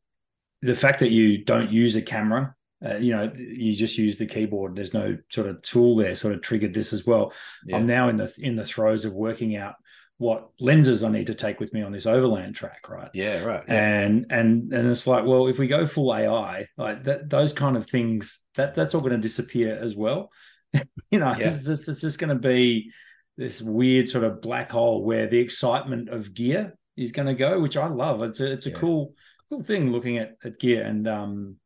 the 0.62 0.74
fact 0.74 1.00
that 1.00 1.10
you 1.10 1.44
don't 1.44 1.70
use 1.70 1.96
a 1.96 2.02
camera 2.02 2.54
uh, 2.84 2.96
you 2.96 3.14
know 3.14 3.30
you 3.36 3.74
just 3.74 3.98
use 3.98 4.16
the 4.16 4.26
keyboard 4.26 4.74
there's 4.74 4.94
no 4.94 5.16
sort 5.28 5.46
of 5.46 5.60
tool 5.62 5.94
there 5.94 6.14
sort 6.14 6.34
of 6.34 6.40
triggered 6.40 6.72
this 6.72 6.92
as 6.92 7.06
well 7.06 7.32
yeah. 7.66 7.76
i'm 7.76 7.86
now 7.86 8.08
in 8.08 8.16
the 8.16 8.32
in 8.38 8.56
the 8.56 8.64
throes 8.64 9.04
of 9.04 9.12
working 9.12 9.56
out 9.56 9.74
what 10.20 10.50
lenses 10.60 11.02
I 11.02 11.08
need 11.08 11.28
to 11.28 11.34
take 11.34 11.60
with 11.60 11.72
me 11.72 11.80
on 11.80 11.92
this 11.92 12.04
overland 12.04 12.54
track, 12.54 12.90
right? 12.90 13.08
Yeah, 13.14 13.42
right. 13.42 13.62
Yeah. 13.66 14.00
And 14.02 14.26
and 14.28 14.70
and 14.70 14.90
it's 14.90 15.06
like, 15.06 15.24
well, 15.24 15.46
if 15.46 15.58
we 15.58 15.66
go 15.66 15.86
full 15.86 16.14
AI, 16.14 16.66
like 16.76 17.04
that, 17.04 17.30
those 17.30 17.54
kind 17.54 17.74
of 17.74 17.86
things, 17.86 18.42
that 18.54 18.74
that's 18.74 18.94
all 18.94 19.00
going 19.00 19.12
to 19.12 19.18
disappear 19.18 19.78
as 19.82 19.96
well. 19.96 20.30
you 21.10 21.18
know, 21.18 21.34
yeah. 21.34 21.46
it's, 21.46 21.66
it's, 21.66 21.88
it's 21.88 22.02
just 22.02 22.18
going 22.18 22.28
to 22.28 22.48
be 22.48 22.90
this 23.38 23.62
weird 23.62 24.10
sort 24.10 24.24
of 24.24 24.42
black 24.42 24.72
hole 24.72 25.02
where 25.02 25.26
the 25.26 25.38
excitement 25.38 26.10
of 26.10 26.34
gear 26.34 26.74
is 26.98 27.12
going 27.12 27.28
to 27.28 27.34
go, 27.34 27.58
which 27.58 27.78
I 27.78 27.86
love. 27.86 28.22
It's 28.22 28.40
a 28.40 28.52
it's 28.52 28.66
a 28.66 28.70
yeah. 28.70 28.76
cool 28.76 29.14
cool 29.48 29.62
thing 29.62 29.90
looking 29.90 30.18
at 30.18 30.36
at 30.44 30.60
gear, 30.60 30.84
and 30.84 31.08
um, 31.08 31.56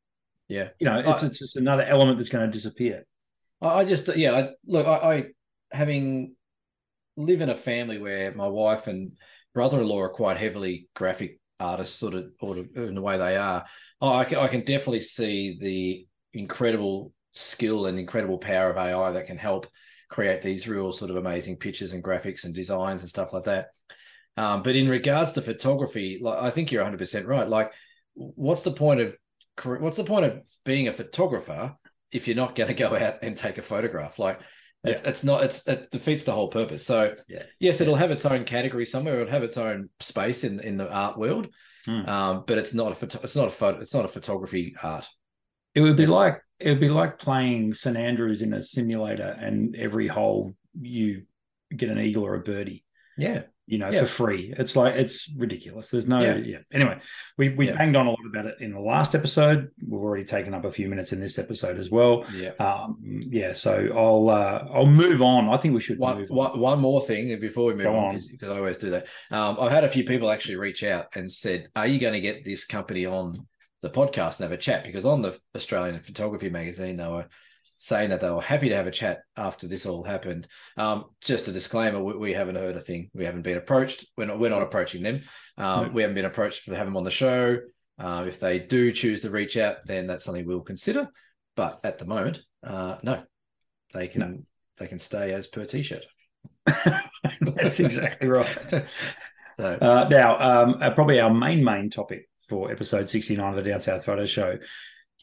yeah, 0.46 0.68
you 0.78 0.87
know, 0.87 1.00
it's 1.00 1.25
I, 1.25 1.26
it's 1.26 1.40
just 1.40 1.56
another 1.56 1.82
element 1.82 2.18
that's 2.18 2.28
going 2.28 2.49
to 2.49 2.56
disappear. 2.56 3.04
I 3.61 3.84
just 3.84 4.14
yeah, 4.14 4.32
I, 4.32 4.50
look, 4.64 4.87
I, 4.87 4.92
I 4.92 5.25
having 5.73 6.37
live 7.16 7.40
in 7.40 7.50
a 7.50 7.56
family 7.56 7.99
where 7.99 8.33
my 8.35 8.47
wife 8.47 8.87
and 8.87 9.12
brother-in-law 9.54 10.00
are 10.00 10.09
quite 10.09 10.37
heavily 10.37 10.88
graphic 10.94 11.38
artists, 11.61 11.99
sort 11.99 12.14
of, 12.14 12.26
or 12.40 12.56
in 12.56 12.94
the 12.94 13.00
way 13.00 13.16
they 13.16 13.37
are. 13.37 13.64
Oh, 14.00 14.12
I 14.12 14.25
can, 14.25 14.38
I 14.38 14.49
can 14.49 14.61
definitely 14.61 15.00
see 15.00 15.56
the 15.61 16.06
incredible 16.38 17.12
skill 17.33 17.87
and 17.87 17.99
incredible 17.99 18.38
power 18.38 18.71
of 18.71 18.76
AI 18.76 19.12
that 19.12 19.26
can 19.26 19.38
help 19.38 19.66
create 20.09 20.42
these 20.42 20.68
real 20.68 20.92
sort 20.92 21.11
of 21.11 21.16
amazing 21.16 21.56
pictures 21.56 21.92
and 21.92 22.02
graphics 22.02 22.44
and 22.44 22.54
designs 22.54 23.00
and 23.00 23.11
stuff 23.11 23.33
like 23.33 23.44
that. 23.44 23.68
Um, 24.37 24.62
but 24.62 24.76
in 24.76 24.88
regards 24.88 25.33
to 25.33 25.42
photography, 25.42 26.18
like 26.21 26.42
I 26.42 26.50
think 26.50 26.73
you're 26.73 26.83
100 26.83 26.99
percent 26.99 27.26
right. 27.26 27.49
Like, 27.49 27.73
what's 28.14 28.62
the 28.62 28.73
point 28.73 29.00
of 29.00 29.16
what's 29.62 29.97
the 29.97 30.04
point 30.04 30.25
of 30.25 30.40
being 30.64 30.88
a 30.88 30.92
photographer 30.92 31.76
if 32.11 32.26
you're 32.26 32.37
not 32.37 32.56
going 32.56 32.68
to 32.68 32.75
go 32.75 32.97
out 32.97 33.18
and 33.23 33.37
take 33.37 33.59
a 33.59 33.62
photograph? 33.62 34.18
Like, 34.18 34.40
yeah. 34.85 35.00
It's, 35.05 35.25
not. 35.25 35.45
It's 35.45 35.67
it 35.67 35.91
defeats 35.91 36.25
the 36.25 36.33
whole 36.33 36.49
purpose. 36.49 36.85
So 36.85 37.14
yeah. 37.29 37.45
yes, 37.59 37.81
it'll 37.81 37.97
have 37.97 38.11
its 38.11 38.26
own 38.26 38.45
category 38.45 38.87
somewhere. 38.87 39.21
It'll 39.21 39.33
have 39.33 39.43
its 39.43 39.59
own 39.59 39.88
space 40.00 40.45
in 40.45 40.61
in 40.61 40.76
the 40.76 40.91
art 40.93 41.19
world. 41.19 41.49
Hmm. 41.87 42.07
Um, 42.09 42.45
but 42.47 42.59
it's 42.59 42.73
not 42.73 42.93
a 42.93 42.95
photo, 42.95 43.21
it's 43.23 43.37
not 43.37 43.49
a 43.49 43.50
photo, 43.50 43.80
it's 43.80 43.95
not 43.95 44.04
a 44.04 44.08
photography 44.08 44.75
art. 44.82 45.08
It 45.75 45.80
would 45.80 45.97
be 45.97 46.04
it's, 46.04 46.13
like 46.13 46.41
it 46.58 46.71
would 46.71 46.80
be 46.80 46.89
like 46.89 47.19
playing 47.19 47.75
St 47.75 47.97
Andrews 47.97 48.43
in 48.43 48.54
a 48.54 48.63
simulator, 48.63 49.37
and 49.39 49.76
every 49.76 50.06
hole 50.06 50.54
you 50.80 51.25
get 51.75 51.91
an 51.91 51.99
eagle 51.99 52.25
or 52.25 52.35
a 52.35 52.41
birdie. 52.41 52.85
Yeah, 53.19 53.43
you 53.67 53.79
know, 53.79 53.91
yeah. 53.91 54.00
for 54.00 54.07
free. 54.07 54.55
It's 54.59 54.77
like 54.77 54.95
it's 54.95 55.33
ridiculous. 55.37 55.91
There's 55.91 56.07
no 56.07 56.21
yeah. 56.21 56.37
yeah. 56.37 56.59
Anyway, 56.73 56.99
we 57.39 57.50
we 57.50 57.69
yeah. 57.69 57.77
banged 57.77 57.97
on 57.97 58.07
a 58.07 58.11
lot 58.11 58.19
about 58.29 58.47
it 58.47 58.57
in 58.61 58.73
the 58.73 58.81
last 58.81 59.15
episode. 59.15 59.71
We've 59.81 60.00
already 60.00 60.25
taken 60.25 60.53
up 60.53 60.65
a 60.65 60.73
few 60.73 60.89
minutes 60.89 61.13
in 61.13 61.21
this 61.21 61.39
episode 61.39 61.79
as 61.79 61.91
well. 61.91 62.25
Yeah. 62.35 62.50
Um, 62.61 62.99
yeah. 63.00 63.55
So 63.55 63.89
I'll 63.97 64.29
uh, 64.29 64.69
I'll 64.73 64.87
move 64.87 65.23
on. 65.23 65.49
I 65.49 65.57
think 65.57 65.75
we 65.75 65.81
should 65.81 65.99
one, 65.99 66.27
one, 66.29 66.59
one, 66.59 66.81
more 66.81 67.00
thing 67.00 67.39
before 67.41 67.67
we 67.67 67.75
move 67.75 67.85
Go 67.85 67.97
on, 67.97 68.21
because 68.31 68.50
I 68.50 68.59
always 68.59 68.77
do 68.77 68.91
that. 68.91 69.07
Um, 69.31 69.57
I've 69.59 69.73
had 69.73 69.85
a 69.85 69.89
few 69.89 70.05
people 70.05 70.31
actually 70.31 70.57
reach 70.57 70.85
out 70.85 71.07
and 71.15 71.31
said, 71.31 71.69
"Are 71.75 71.87
you 71.87 71.99
going 71.99 72.15
to 72.15 72.21
get 72.21 72.45
this 72.45 72.67
company 72.67 73.07
on 73.07 73.35
the 73.81 73.91
podcast 73.91 74.41
and 74.41 74.50
have 74.50 74.53
a 74.53 74.61
chat?" 74.61 74.85
Because 74.85 75.07
on 75.07 75.23
the 75.23 75.39
Australian 75.57 76.00
Photography 76.00 76.50
magazine, 76.50 76.99
they 76.99 77.09
were 77.09 77.29
saying 77.84 78.08
that 78.08 78.23
they 78.23 78.30
were 78.30 78.40
happy 78.40 78.70
to 78.70 78.76
have 78.76 78.86
a 78.86 78.90
chat 78.90 79.20
after 79.36 79.68
this 79.68 79.84
all 79.84 80.02
happened. 80.02 80.49
Um, 80.78 81.04
just 81.20 81.49
a 81.49 81.52
disclaimer: 81.52 82.02
we, 82.02 82.16
we, 82.16 82.32
haven't 82.32 82.56
heard 82.56 82.76
a 82.76 82.80
thing. 82.80 83.10
We 83.12 83.26
haven't 83.26 83.42
been 83.42 83.58
approached. 83.58 84.06
We're 84.16 84.25
not. 84.25 84.38
We're 84.38 84.49
not 84.49 84.62
approaching 84.62 85.02
them. 85.02 85.20
Um, 85.58 85.88
no. 85.88 85.92
We 85.92 86.00
haven't 86.00 86.14
been 86.14 86.25
approached 86.25 86.64
to 86.64 86.75
have 86.75 86.86
them 86.86 86.97
on 86.97 87.04
the 87.04 87.10
show. 87.10 87.58
Uh, 87.99 88.25
if 88.26 88.40
they 88.40 88.58
do 88.58 88.90
choose 88.90 89.20
to 89.20 89.30
reach 89.30 89.58
out, 89.58 89.84
then 89.84 90.06
that's 90.06 90.25
something 90.25 90.47
we'll 90.47 90.62
consider. 90.62 91.08
But 91.56 91.78
at 91.84 91.99
the 91.99 92.06
moment, 92.06 92.40
uh, 92.66 92.97
no, 93.02 93.23
they 93.92 94.08
can 94.08 94.20
no. 94.20 94.38
they 94.78 94.86
can 94.86 94.99
stay 94.99 95.34
as 95.34 95.47
per 95.47 95.66
t-shirt. 95.66 96.06
that's 97.42 97.80
exactly 97.80 98.28
right. 98.28 98.70
so 99.56 99.64
uh, 99.64 100.08
now, 100.10 100.62
um, 100.62 100.78
uh, 100.80 100.90
probably 100.90 101.20
our 101.20 101.32
main 101.32 101.62
main 101.62 101.90
topic 101.90 102.30
for 102.49 102.73
episode 102.73 103.10
sixty 103.10 103.36
nine 103.36 103.50
of 103.50 103.62
the 103.62 103.70
Down 103.70 103.80
South 103.80 104.06
Photo 104.06 104.25
Show 104.25 104.56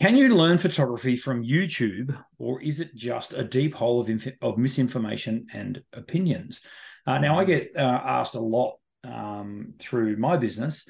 can 0.02 0.18
you 0.18 0.36
learn 0.36 0.58
photography 0.58 1.16
from 1.16 1.44
YouTube, 1.44 2.18
or 2.40 2.60
is 2.62 2.80
it 2.80 2.96
just 2.96 3.34
a 3.34 3.44
deep 3.44 3.76
hole 3.76 4.02
of, 4.02 4.10
inf- 4.10 4.36
of 4.42 4.58
misinformation 4.58 5.46
and 5.54 5.84
opinions? 5.94 6.62
Uh, 7.06 7.20
now, 7.20 7.38
I 7.38 7.46
get 7.46 7.72
uh, 7.76 8.02
asked 8.04 8.34
a 8.34 8.40
lot 8.40 8.78
um, 9.04 9.76
through 9.80 10.18
my 10.18 10.38
business. 10.38 10.88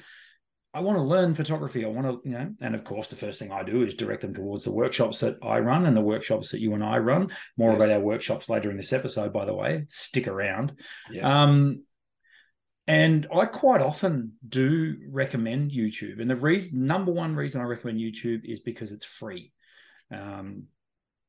I 0.74 0.80
want 0.80 0.96
to 0.96 1.02
learn 1.02 1.34
photography. 1.34 1.84
I 1.84 1.88
want 1.88 2.06
to, 2.06 2.28
you 2.28 2.34
know, 2.34 2.50
and 2.62 2.74
of 2.74 2.84
course, 2.84 3.08
the 3.08 3.16
first 3.16 3.38
thing 3.38 3.52
I 3.52 3.62
do 3.62 3.82
is 3.82 3.94
direct 3.94 4.22
them 4.22 4.32
towards 4.32 4.64
the 4.64 4.72
workshops 4.72 5.20
that 5.20 5.36
I 5.42 5.58
run 5.58 5.84
and 5.84 5.94
the 5.94 6.00
workshops 6.00 6.50
that 6.50 6.60
you 6.60 6.72
and 6.72 6.82
I 6.82 6.96
run. 6.96 7.28
More 7.58 7.72
yes. 7.72 7.76
about 7.76 7.90
our 7.90 8.00
workshops 8.00 8.48
later 8.48 8.70
in 8.70 8.78
this 8.78 8.94
episode, 8.94 9.34
by 9.34 9.44
the 9.44 9.52
way. 9.54 9.84
Stick 9.88 10.26
around. 10.26 10.72
Yes. 11.10 11.30
Um, 11.30 11.82
and 12.86 13.26
I 13.34 13.46
quite 13.46 13.80
often 13.80 14.32
do 14.48 14.96
recommend 15.08 15.70
YouTube. 15.70 16.20
And 16.20 16.28
the 16.28 16.36
reason, 16.36 16.86
number 16.86 17.12
one 17.12 17.36
reason 17.36 17.60
I 17.60 17.64
recommend 17.64 18.00
YouTube 18.00 18.44
is 18.44 18.60
because 18.60 18.90
it's 18.90 19.06
free. 19.06 19.52
Um, 20.12 20.64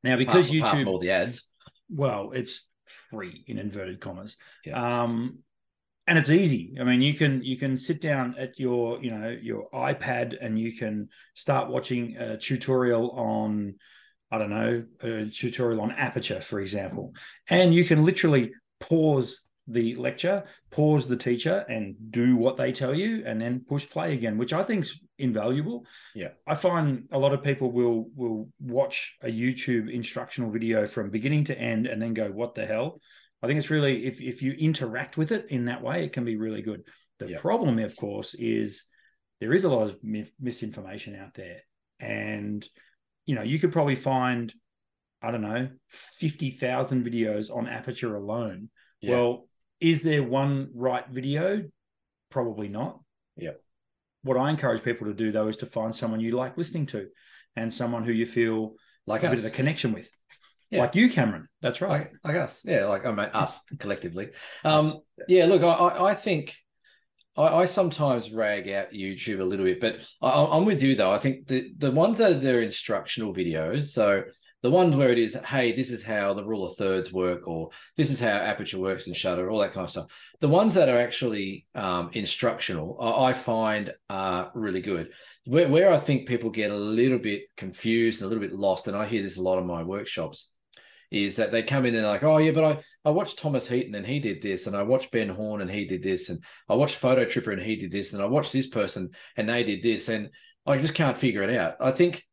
now, 0.03 0.17
because 0.17 0.47
apart, 0.47 0.61
YouTube, 0.61 0.67
apart 0.67 0.87
all 0.87 0.99
the 0.99 1.11
ads, 1.11 1.47
well, 1.89 2.31
it's 2.33 2.67
free 2.85 3.43
in 3.47 3.59
inverted 3.59 4.01
commas. 4.01 4.37
Yeah. 4.65 5.03
Um, 5.03 5.39
and 6.07 6.17
it's 6.17 6.29
easy. 6.29 6.75
I 6.79 6.83
mean, 6.83 7.01
you 7.01 7.13
can 7.13 7.43
you 7.43 7.57
can 7.57 7.77
sit 7.77 8.01
down 8.01 8.35
at 8.37 8.59
your 8.59 9.01
you 9.01 9.11
know 9.11 9.29
your 9.29 9.69
iPad 9.73 10.35
and 10.41 10.59
you 10.59 10.75
can 10.75 11.07
start 11.33 11.69
watching 11.69 12.17
a 12.17 12.37
tutorial 12.37 13.11
on 13.11 13.75
I 14.29 14.37
don't 14.37 14.49
know 14.49 14.83
a 15.01 15.29
tutorial 15.29 15.79
on 15.81 15.91
aperture, 15.91 16.41
for 16.41 16.59
example, 16.59 17.13
and 17.47 17.73
you 17.73 17.85
can 17.85 18.03
literally 18.03 18.51
pause 18.81 19.42
the 19.67 19.95
lecture, 19.95 20.43
pause 20.71 21.07
the 21.07 21.15
teacher 21.15 21.65
and 21.69 21.95
do 22.09 22.35
what 22.35 22.57
they 22.57 22.71
tell 22.71 22.93
you, 22.93 23.23
and 23.25 23.39
then 23.39 23.65
push 23.67 23.89
play 23.89 24.13
again, 24.13 24.37
which 24.37 24.53
I 24.53 24.63
think 24.63 24.81
is 24.81 24.99
invaluable. 25.17 25.85
Yeah, 26.13 26.29
I 26.45 26.55
find 26.55 27.07
a 27.11 27.17
lot 27.17 27.33
of 27.33 27.43
people 27.43 27.71
will 27.71 28.09
will 28.15 28.49
watch 28.59 29.17
a 29.21 29.27
YouTube 29.27 29.91
instructional 29.91 30.51
video 30.51 30.85
from 30.85 31.09
beginning 31.09 31.45
to 31.45 31.57
end 31.57 31.87
and 31.87 32.01
then 32.01 32.13
go, 32.13 32.29
"What 32.29 32.55
the 32.55 32.65
hell?" 32.65 32.99
I 33.41 33.47
think 33.47 33.59
it's 33.59 33.69
really 33.69 34.05
if 34.05 34.21
if 34.21 34.41
you 34.41 34.53
interact 34.53 35.17
with 35.17 35.31
it 35.31 35.47
in 35.49 35.65
that 35.65 35.81
way, 35.81 36.05
it 36.05 36.13
can 36.13 36.25
be 36.25 36.35
really 36.35 36.61
good. 36.61 36.83
The 37.19 37.29
yeah. 37.29 37.39
problem, 37.39 37.79
of 37.79 37.95
course, 37.95 38.33
is 38.35 38.85
there 39.39 39.53
is 39.53 39.63
a 39.63 39.69
lot 39.69 39.83
of 39.83 39.97
misinformation 40.39 41.15
out 41.15 41.33
there, 41.35 41.61
and 41.99 42.67
you 43.25 43.35
know 43.35 43.43
you 43.43 43.59
could 43.59 43.71
probably 43.71 43.95
find 43.95 44.53
I 45.21 45.31
don't 45.31 45.41
know 45.41 45.69
fifty 45.89 46.51
thousand 46.51 47.05
videos 47.05 47.53
on 47.53 47.67
Aperture 47.67 48.15
alone. 48.15 48.69
Yeah. 48.99 49.11
Well, 49.11 49.47
is 49.83 50.01
there 50.01 50.23
one 50.23 50.69
right 50.73 51.05
video? 51.09 51.63
Probably 52.29 52.69
not. 52.69 53.01
Yeah. 53.35 53.51
What 54.23 54.37
I 54.37 54.49
encourage 54.49 54.81
people 54.81 55.07
to 55.07 55.13
do 55.13 55.31
though 55.31 55.49
is 55.49 55.57
to 55.57 55.65
find 55.65 55.93
someone 55.93 56.21
you 56.21 56.31
like 56.31 56.57
listening 56.57 56.85
to 56.87 57.07
and 57.57 57.71
someone 57.71 58.05
who 58.05 58.13
you 58.13 58.25
feel 58.25 58.75
like 59.05 59.23
a 59.23 59.27
us. 59.27 59.31
bit 59.31 59.39
of 59.39 59.53
a 59.53 59.55
connection 59.55 59.91
with. 59.91 60.09
Yeah. 60.71 60.79
Like 60.79 60.95
you, 60.95 61.09
Cameron. 61.09 61.47
That's 61.61 61.81
right. 61.81 62.07
Like, 62.23 62.35
us. 62.37 62.61
Yeah, 62.63 62.85
like 62.85 63.05
I 63.05 63.11
mean 63.11 63.29
us 63.33 63.59
collectively. 63.79 64.29
Um, 64.63 65.01
yeah, 65.27 65.45
look, 65.45 65.61
I, 65.63 66.05
I 66.05 66.13
think 66.15 66.55
I, 67.37 67.43
I, 67.43 67.65
sometimes 67.65 68.31
rag 68.31 68.69
out 68.69 68.93
YouTube 68.93 69.39
a 69.39 69.43
little 69.43 69.65
bit, 69.65 69.81
but 69.81 69.99
I, 70.21 70.57
am 70.57 70.65
with 70.65 70.81
you 70.81 70.95
though. 70.95 71.11
I 71.11 71.17
think 71.17 71.47
the 71.47 71.73
the 71.77 71.91
ones 71.91 72.19
that 72.19 72.31
are 72.31 72.39
their 72.39 72.61
instructional 72.61 73.35
videos, 73.35 73.87
so 73.87 74.23
The 74.63 74.71
ones 74.71 74.95
where 74.95 75.11
it 75.11 75.19
is, 75.19 75.35
hey, 75.35 75.73
this 75.73 75.91
is 75.91 76.03
how 76.03 76.33
the 76.33 76.43
rule 76.43 76.65
of 76.65 76.77
thirds 76.77 77.13
work, 77.13 77.47
or 77.47 77.69
this 77.97 78.09
is 78.09 78.19
how 78.19 78.29
aperture 78.29 78.79
works 78.79 79.07
and 79.07 79.15
shutter, 79.15 79.49
all 79.49 79.59
that 79.59 79.73
kind 79.73 79.83
of 79.83 79.91
stuff. 79.91 80.11
The 80.39 80.47
ones 80.47 80.73
that 80.73 80.89
are 80.89 80.99
actually 80.99 81.67
um, 81.75 82.09
instructional, 82.13 82.97
I 82.99 83.33
find 83.33 83.93
are 84.09 84.51
really 84.55 84.81
good. 84.81 85.11
Where, 85.45 85.67
where 85.67 85.91
I 85.91 85.97
think 85.97 86.27
people 86.27 86.49
get 86.49 86.71
a 86.71 86.75
little 86.75 87.19
bit 87.19 87.43
confused 87.57 88.21
and 88.21 88.25
a 88.25 88.29
little 88.33 88.47
bit 88.47 88.57
lost, 88.57 88.87
and 88.87 88.97
I 88.97 89.05
hear 89.05 89.21
this 89.21 89.37
a 89.37 89.43
lot 89.43 89.59
in 89.59 89.67
my 89.67 89.83
workshops, 89.83 90.53
is 91.11 91.35
that 91.35 91.51
they 91.51 91.61
come 91.61 91.85
in 91.85 91.93
and 91.93 92.07
like, 92.07 92.23
oh 92.23 92.37
yeah, 92.37 92.51
but 92.51 92.63
I 92.63 92.83
I 93.05 93.11
watched 93.11 93.37
Thomas 93.37 93.67
Heaton 93.67 93.95
and 93.95 94.07
he 94.07 94.19
did 94.19 94.41
this, 94.41 94.65
and 94.65 94.75
I 94.75 94.83
watched 94.83 95.11
Ben 95.11 95.29
Horne 95.29 95.61
and 95.61 95.69
he 95.69 95.85
did 95.85 96.01
this, 96.01 96.29
and 96.29 96.39
I 96.69 96.75
watched 96.75 96.99
Fototripper 96.99 97.51
and 97.51 97.61
he 97.61 97.75
did 97.75 97.91
this, 97.91 98.13
and 98.13 98.23
I 98.23 98.25
watched 98.25 98.53
this 98.53 98.67
person 98.67 99.09
and 99.35 99.49
they 99.49 99.63
did 99.63 99.83
this, 99.83 100.07
and 100.07 100.29
I 100.65 100.77
just 100.77 100.95
can't 100.95 101.17
figure 101.17 101.43
it 101.43 101.53
out. 101.53 101.75
I 101.81 101.91
think 101.91 102.23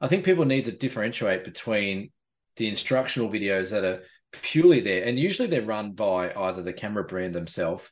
I 0.00 0.06
think 0.06 0.24
people 0.24 0.44
need 0.44 0.66
to 0.66 0.72
differentiate 0.72 1.44
between 1.44 2.10
the 2.56 2.68
instructional 2.68 3.30
videos 3.30 3.70
that 3.70 3.84
are 3.84 4.02
purely 4.32 4.80
there, 4.80 5.04
and 5.04 5.18
usually 5.18 5.48
they're 5.48 5.62
run 5.62 5.92
by 5.92 6.32
either 6.34 6.62
the 6.62 6.72
camera 6.72 7.04
brand 7.04 7.34
themselves 7.34 7.90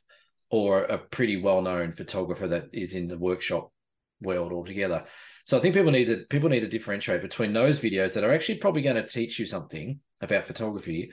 or 0.49 0.83
a 0.83 0.97
pretty 0.97 1.41
well-known 1.41 1.91
photographer 1.91 2.47
that 2.47 2.65
is 2.73 2.93
in 2.93 3.07
the 3.07 3.17
workshop 3.17 3.71
world 4.21 4.53
altogether. 4.53 5.03
So 5.45 5.57
I 5.57 5.61
think 5.61 5.73
people 5.73 5.91
need 5.91 6.05
to 6.05 6.25
people 6.29 6.49
need 6.49 6.61
to 6.61 6.67
differentiate 6.67 7.21
between 7.21 7.53
those 7.53 7.79
videos 7.79 8.13
that 8.13 8.23
are 8.23 8.33
actually 8.33 8.57
probably 8.57 8.81
going 8.81 8.95
to 8.95 9.07
teach 9.07 9.39
you 9.39 9.45
something 9.45 9.99
about 10.21 10.45
photography 10.45 11.11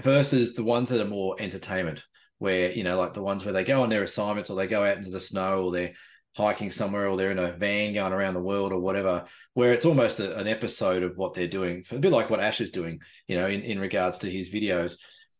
versus 0.00 0.54
the 0.54 0.64
ones 0.64 0.88
that 0.88 1.00
are 1.00 1.08
more 1.08 1.36
entertainment, 1.38 2.04
where 2.38 2.70
you 2.72 2.84
know, 2.84 2.98
like 2.98 3.14
the 3.14 3.22
ones 3.22 3.44
where 3.44 3.54
they 3.54 3.64
go 3.64 3.82
on 3.82 3.90
their 3.90 4.02
assignments 4.02 4.50
or 4.50 4.56
they 4.56 4.66
go 4.66 4.84
out 4.84 4.96
into 4.96 5.10
the 5.10 5.20
snow 5.20 5.64
or 5.64 5.72
they're 5.72 5.94
hiking 6.36 6.70
somewhere 6.70 7.08
or 7.08 7.16
they're 7.16 7.30
in 7.30 7.38
a 7.38 7.52
van 7.52 7.94
going 7.94 8.12
around 8.12 8.34
the 8.34 8.40
world 8.40 8.72
or 8.72 8.78
whatever, 8.78 9.24
where 9.54 9.72
it's 9.72 9.86
almost 9.86 10.20
a, 10.20 10.36
an 10.36 10.46
episode 10.46 11.02
of 11.02 11.16
what 11.16 11.34
they're 11.34 11.46
doing, 11.46 11.84
a 11.90 11.98
bit 11.98 12.12
like 12.12 12.28
what 12.28 12.40
Ash 12.40 12.60
is 12.60 12.70
doing, 12.70 13.00
you 13.26 13.36
know, 13.36 13.46
in, 13.46 13.62
in 13.62 13.78
regards 13.78 14.18
to 14.18 14.30
his 14.30 14.50
videos. 14.50 14.98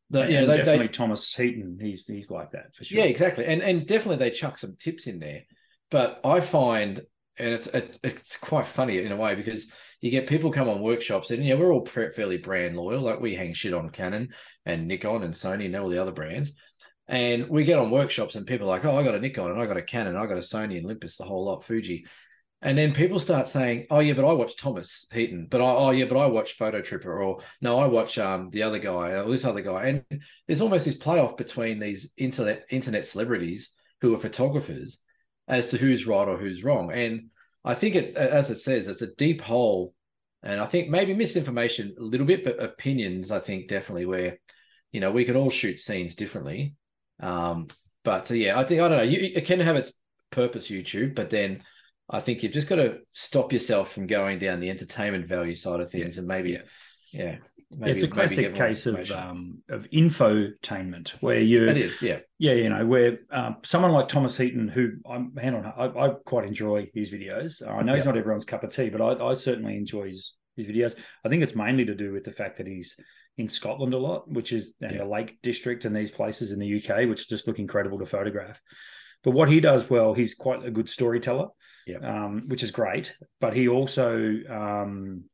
The, 0.08 0.26
you 0.26 0.40
know, 0.40 0.46
they, 0.46 0.58
definitely 0.58 0.86
they, 0.86 0.92
Thomas 0.92 1.34
Heaton, 1.34 1.78
he's 1.80 2.06
he's 2.06 2.30
like 2.30 2.52
that 2.52 2.74
for 2.74 2.84
sure. 2.84 2.98
Yeah, 2.98 3.06
exactly, 3.06 3.44
and 3.44 3.60
and 3.60 3.86
definitely 3.86 4.24
they 4.24 4.30
chuck 4.30 4.56
some 4.56 4.76
tips 4.78 5.06
in 5.06 5.18
there. 5.18 5.42
But 5.90 6.20
I 6.24 6.40
find, 6.40 7.00
and 7.38 7.48
it's 7.48 7.66
it, 7.68 7.98
it's 8.02 8.36
quite 8.36 8.66
funny 8.66 8.98
in 8.98 9.12
a 9.12 9.16
way 9.16 9.34
because 9.34 9.70
you 10.00 10.10
get 10.10 10.28
people 10.28 10.52
come 10.52 10.68
on 10.68 10.80
workshops 10.80 11.30
and 11.30 11.44
yeah, 11.44 11.54
we're 11.54 11.72
all 11.72 11.84
fairly 11.84 12.38
brand 12.38 12.76
loyal. 12.76 13.02
Like 13.02 13.20
we 13.20 13.34
hang 13.34 13.52
shit 13.52 13.74
on 13.74 13.90
Canon 13.90 14.28
and 14.64 14.86
Nikon 14.86 15.24
and 15.24 15.34
Sony 15.34 15.66
and 15.66 15.76
all 15.76 15.88
the 15.88 16.00
other 16.00 16.12
brands. 16.12 16.52
And 17.08 17.48
we 17.48 17.64
get 17.64 17.78
on 17.78 17.90
workshops 17.90 18.34
and 18.34 18.46
people 18.46 18.66
are 18.66 18.70
like, 18.70 18.84
oh, 18.84 18.98
I 18.98 19.04
got 19.04 19.14
a 19.14 19.20
Nikon 19.20 19.50
and 19.50 19.60
I 19.60 19.66
got 19.66 19.76
a 19.76 19.82
Canon, 19.82 20.16
I 20.16 20.26
got 20.26 20.38
a 20.38 20.40
Sony 20.40 20.76
and 20.76 20.86
Olympus, 20.86 21.16
the 21.16 21.24
whole 21.24 21.44
lot, 21.44 21.62
Fuji. 21.62 22.06
And 22.62 22.76
then 22.76 22.94
people 22.94 23.20
start 23.20 23.48
saying, 23.48 23.86
"Oh 23.90 24.00
yeah, 24.00 24.14
but 24.14 24.24
I 24.24 24.32
watch 24.32 24.56
Thomas 24.56 25.06
Heaton, 25.12 25.46
but 25.50 25.60
I 25.60 25.64
oh 25.64 25.90
yeah, 25.90 26.06
but 26.06 26.16
I 26.16 26.26
watch 26.26 26.58
Fototripper, 26.58 27.04
or 27.04 27.40
no, 27.60 27.78
I 27.78 27.86
watch 27.86 28.18
um 28.18 28.50
the 28.50 28.62
other 28.62 28.78
guy 28.78 29.10
or 29.10 29.30
this 29.30 29.44
other 29.44 29.60
guy." 29.60 29.84
And 29.86 30.22
there's 30.46 30.62
almost 30.62 30.86
this 30.86 30.96
playoff 30.96 31.36
between 31.36 31.78
these 31.78 32.12
internet 32.16 32.64
internet 32.70 33.06
celebrities 33.06 33.72
who 34.00 34.14
are 34.14 34.18
photographers 34.18 35.02
as 35.46 35.68
to 35.68 35.78
who's 35.78 36.06
right 36.06 36.26
or 36.26 36.38
who's 36.38 36.64
wrong. 36.64 36.90
And 36.92 37.30
I 37.64 37.74
think 37.74 37.94
it, 37.94 38.16
as 38.16 38.50
it 38.50 38.58
says, 38.58 38.88
it's 38.88 39.02
a 39.02 39.14
deep 39.14 39.42
hole, 39.42 39.94
and 40.42 40.60
I 40.60 40.64
think 40.64 40.88
maybe 40.88 41.14
misinformation 41.14 41.94
a 41.98 42.02
little 42.02 42.26
bit, 42.26 42.42
but 42.42 42.62
opinions. 42.62 43.30
I 43.30 43.38
think 43.38 43.68
definitely 43.68 44.06
where 44.06 44.38
you 44.92 45.00
know 45.00 45.12
we 45.12 45.26
can 45.26 45.36
all 45.36 45.50
shoot 45.50 45.78
scenes 45.78 46.14
differently, 46.14 46.74
um, 47.20 47.68
but 48.04 48.30
uh, 48.30 48.34
yeah, 48.34 48.58
I 48.58 48.64
think 48.64 48.80
I 48.80 48.88
don't 48.88 48.98
know. 48.98 49.02
You, 49.02 49.32
it 49.34 49.46
can 49.46 49.60
have 49.60 49.76
its 49.76 49.92
purpose, 50.30 50.68
YouTube, 50.68 51.14
but 51.14 51.30
then 51.30 51.62
I 52.08 52.20
think 52.20 52.42
you've 52.42 52.52
just 52.52 52.68
got 52.68 52.76
to 52.76 52.98
stop 53.12 53.52
yourself 53.52 53.92
from 53.92 54.06
going 54.06 54.38
down 54.38 54.60
the 54.60 54.70
entertainment 54.70 55.26
value 55.26 55.54
side 55.54 55.80
of 55.80 55.90
things, 55.90 56.16
yeah. 56.16 56.20
and 56.20 56.28
maybe, 56.28 56.58
yeah, 57.12 57.36
maybe, 57.70 57.92
it's 57.92 58.02
a 58.02 58.08
classic 58.08 58.54
case 58.54 58.86
of 58.86 59.10
um, 59.10 59.62
of 59.68 59.90
infotainment 59.90 61.10
where 61.20 61.40
you 61.40 61.66
it 61.66 61.76
is, 61.76 62.00
yeah, 62.00 62.20
yeah, 62.38 62.52
you 62.52 62.68
know, 62.68 62.86
where 62.86 63.18
um, 63.30 63.56
someone 63.64 63.92
like 63.92 64.08
Thomas 64.08 64.36
Heaton, 64.36 64.68
who 64.68 64.92
I'm 65.08 65.34
hand 65.36 65.56
on, 65.56 65.66
I, 65.66 66.06
I 66.06 66.10
quite 66.24 66.46
enjoy 66.46 66.88
his 66.94 67.12
videos. 67.12 67.66
I 67.66 67.82
know 67.82 67.92
yeah. 67.92 67.96
he's 67.96 68.06
not 68.06 68.16
everyone's 68.16 68.44
cup 68.44 68.62
of 68.62 68.72
tea, 68.72 68.88
but 68.88 69.00
I, 69.00 69.30
I 69.30 69.34
certainly 69.34 69.76
enjoy 69.76 70.08
his 70.10 70.34
his 70.56 70.66
videos. 70.66 70.96
I 71.24 71.28
think 71.28 71.42
it's 71.42 71.54
mainly 71.54 71.84
to 71.86 71.94
do 71.94 72.12
with 72.12 72.24
the 72.24 72.32
fact 72.32 72.58
that 72.58 72.66
he's 72.66 72.96
in 73.38 73.48
Scotland 73.48 73.94
a 73.94 73.98
lot, 73.98 74.30
which 74.30 74.52
is 74.52 74.74
yeah. 74.80 74.98
the 74.98 75.04
Lake 75.04 75.38
District 75.42 75.84
and 75.84 75.94
these 75.94 76.10
places 76.10 76.52
in 76.52 76.58
the 76.58 76.76
UK, 76.76 77.08
which 77.08 77.28
just 77.28 77.46
look 77.46 77.58
incredible 77.58 77.98
to 77.98 78.06
photograph. 78.06 78.60
But 79.22 79.32
what 79.32 79.48
he 79.48 79.60
does 79.60 79.88
well, 79.90 80.14
he's 80.14 80.34
quite 80.34 80.64
a 80.64 80.70
good 80.70 80.88
storyteller, 80.88 81.48
yeah. 81.86 81.98
um, 81.98 82.44
which 82.46 82.62
is 82.62 82.70
great. 82.70 83.14
But 83.40 83.54
he 83.54 83.68
also 83.68 84.38
um, 84.48 85.24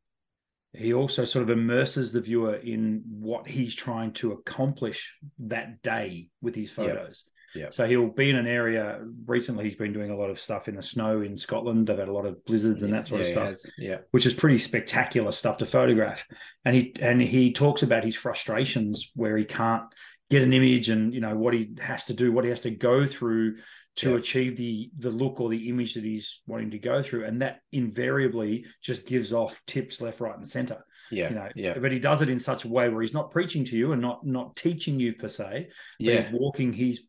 he 0.73 0.95
also 0.95 1.25
sort 1.25 1.43
of 1.43 1.51
immerses 1.51 2.13
the 2.13 2.21
viewer 2.21 2.55
in 2.55 3.03
what 3.07 3.47
he's 3.47 3.75
trying 3.75 4.13
to 4.15 4.33
accomplish 4.33 5.19
that 5.41 5.83
day 5.83 6.31
with 6.41 6.55
his 6.55 6.71
photos. 6.71 7.25
Yeah. 7.55 7.71
So 7.71 7.87
he'll 7.87 8.09
be 8.09 8.31
in 8.31 8.37
an 8.37 8.47
area. 8.47 9.01
Recently, 9.27 9.65
he's 9.65 9.77
been 9.77 9.93
doing 9.93 10.11
a 10.11 10.17
lot 10.17 10.31
of 10.31 10.41
stuff 10.41 10.69
in 10.69 10.77
the 10.77 10.83
snow 10.83 11.21
in 11.21 11.37
Scotland. 11.37 11.87
They've 11.87 11.99
had 11.99 12.09
a 12.09 12.13
lot 12.13 12.27
of 12.27 12.45
blizzards 12.45 12.83
and 12.83 12.93
that 12.93 13.07
sort 13.07 13.21
yeah, 13.21 13.27
of 13.27 13.57
stuff. 13.57 13.73
Yeah, 13.79 13.99
which 14.11 14.27
is 14.27 14.35
pretty 14.35 14.59
spectacular 14.59 15.33
stuff 15.33 15.59
to 15.59 15.67
photograph. 15.67 16.27
And 16.65 16.75
he 16.75 16.95
and 17.01 17.21
he 17.21 17.53
talks 17.53 17.83
about 17.83 18.05
his 18.05 18.17
frustrations 18.17 19.11
where 19.15 19.37
he 19.37 19.45
can't 19.45 19.85
get 20.31 20.43
an 20.43 20.55
image 20.55 20.89
and 20.89 21.13
you 21.13 21.21
know 21.21 21.37
what 21.37 21.55
he 21.55 21.75
has 21.81 22.05
to 22.07 22.15
do, 22.15 22.33
what 22.33 22.45
he 22.45 22.51
has 22.51 22.63
to 22.63 22.71
go 22.71 23.05
through 23.05 23.57
to 23.97 24.11
yeah. 24.11 24.17
achieve 24.17 24.57
the 24.57 24.91
the 24.99 25.11
look 25.11 25.41
or 25.41 25.51
the 25.51 25.69
image 25.69 25.95
that 25.95 26.05
he's 26.05 26.41
wanting 26.47 26.71
to 26.71 26.79
go 26.79 27.03
through, 27.03 27.25
and 27.25 27.43
that 27.43 27.61
invariably 27.73 28.65
just 28.83 29.07
gives 29.07 29.33
off 29.33 29.61
tips 29.67 30.01
left, 30.01 30.21
right, 30.21 30.37
and 30.37 30.49
center. 30.49 30.85
Yeah, 31.13 31.29
you 31.29 31.35
know, 31.35 31.49
yeah. 31.55 31.79
But 31.79 31.93
he 31.93 31.99
does 31.99 32.23
it 32.23 32.31
in 32.31 32.41
such 32.41 32.65
a 32.65 32.69
way 32.69 32.89
where 32.89 33.03
he's 33.03 33.13
not 33.13 33.31
preaching 33.31 33.65
to 33.67 33.77
you 33.77 33.93
and 33.93 34.01
not 34.01 34.27
not 34.27 34.57
teaching 34.57 34.99
you 34.99 35.13
per 35.13 35.29
se. 35.29 35.69
yeah, 35.99 36.21
he's 36.21 36.33
walking 36.33 36.73
he's 36.73 37.07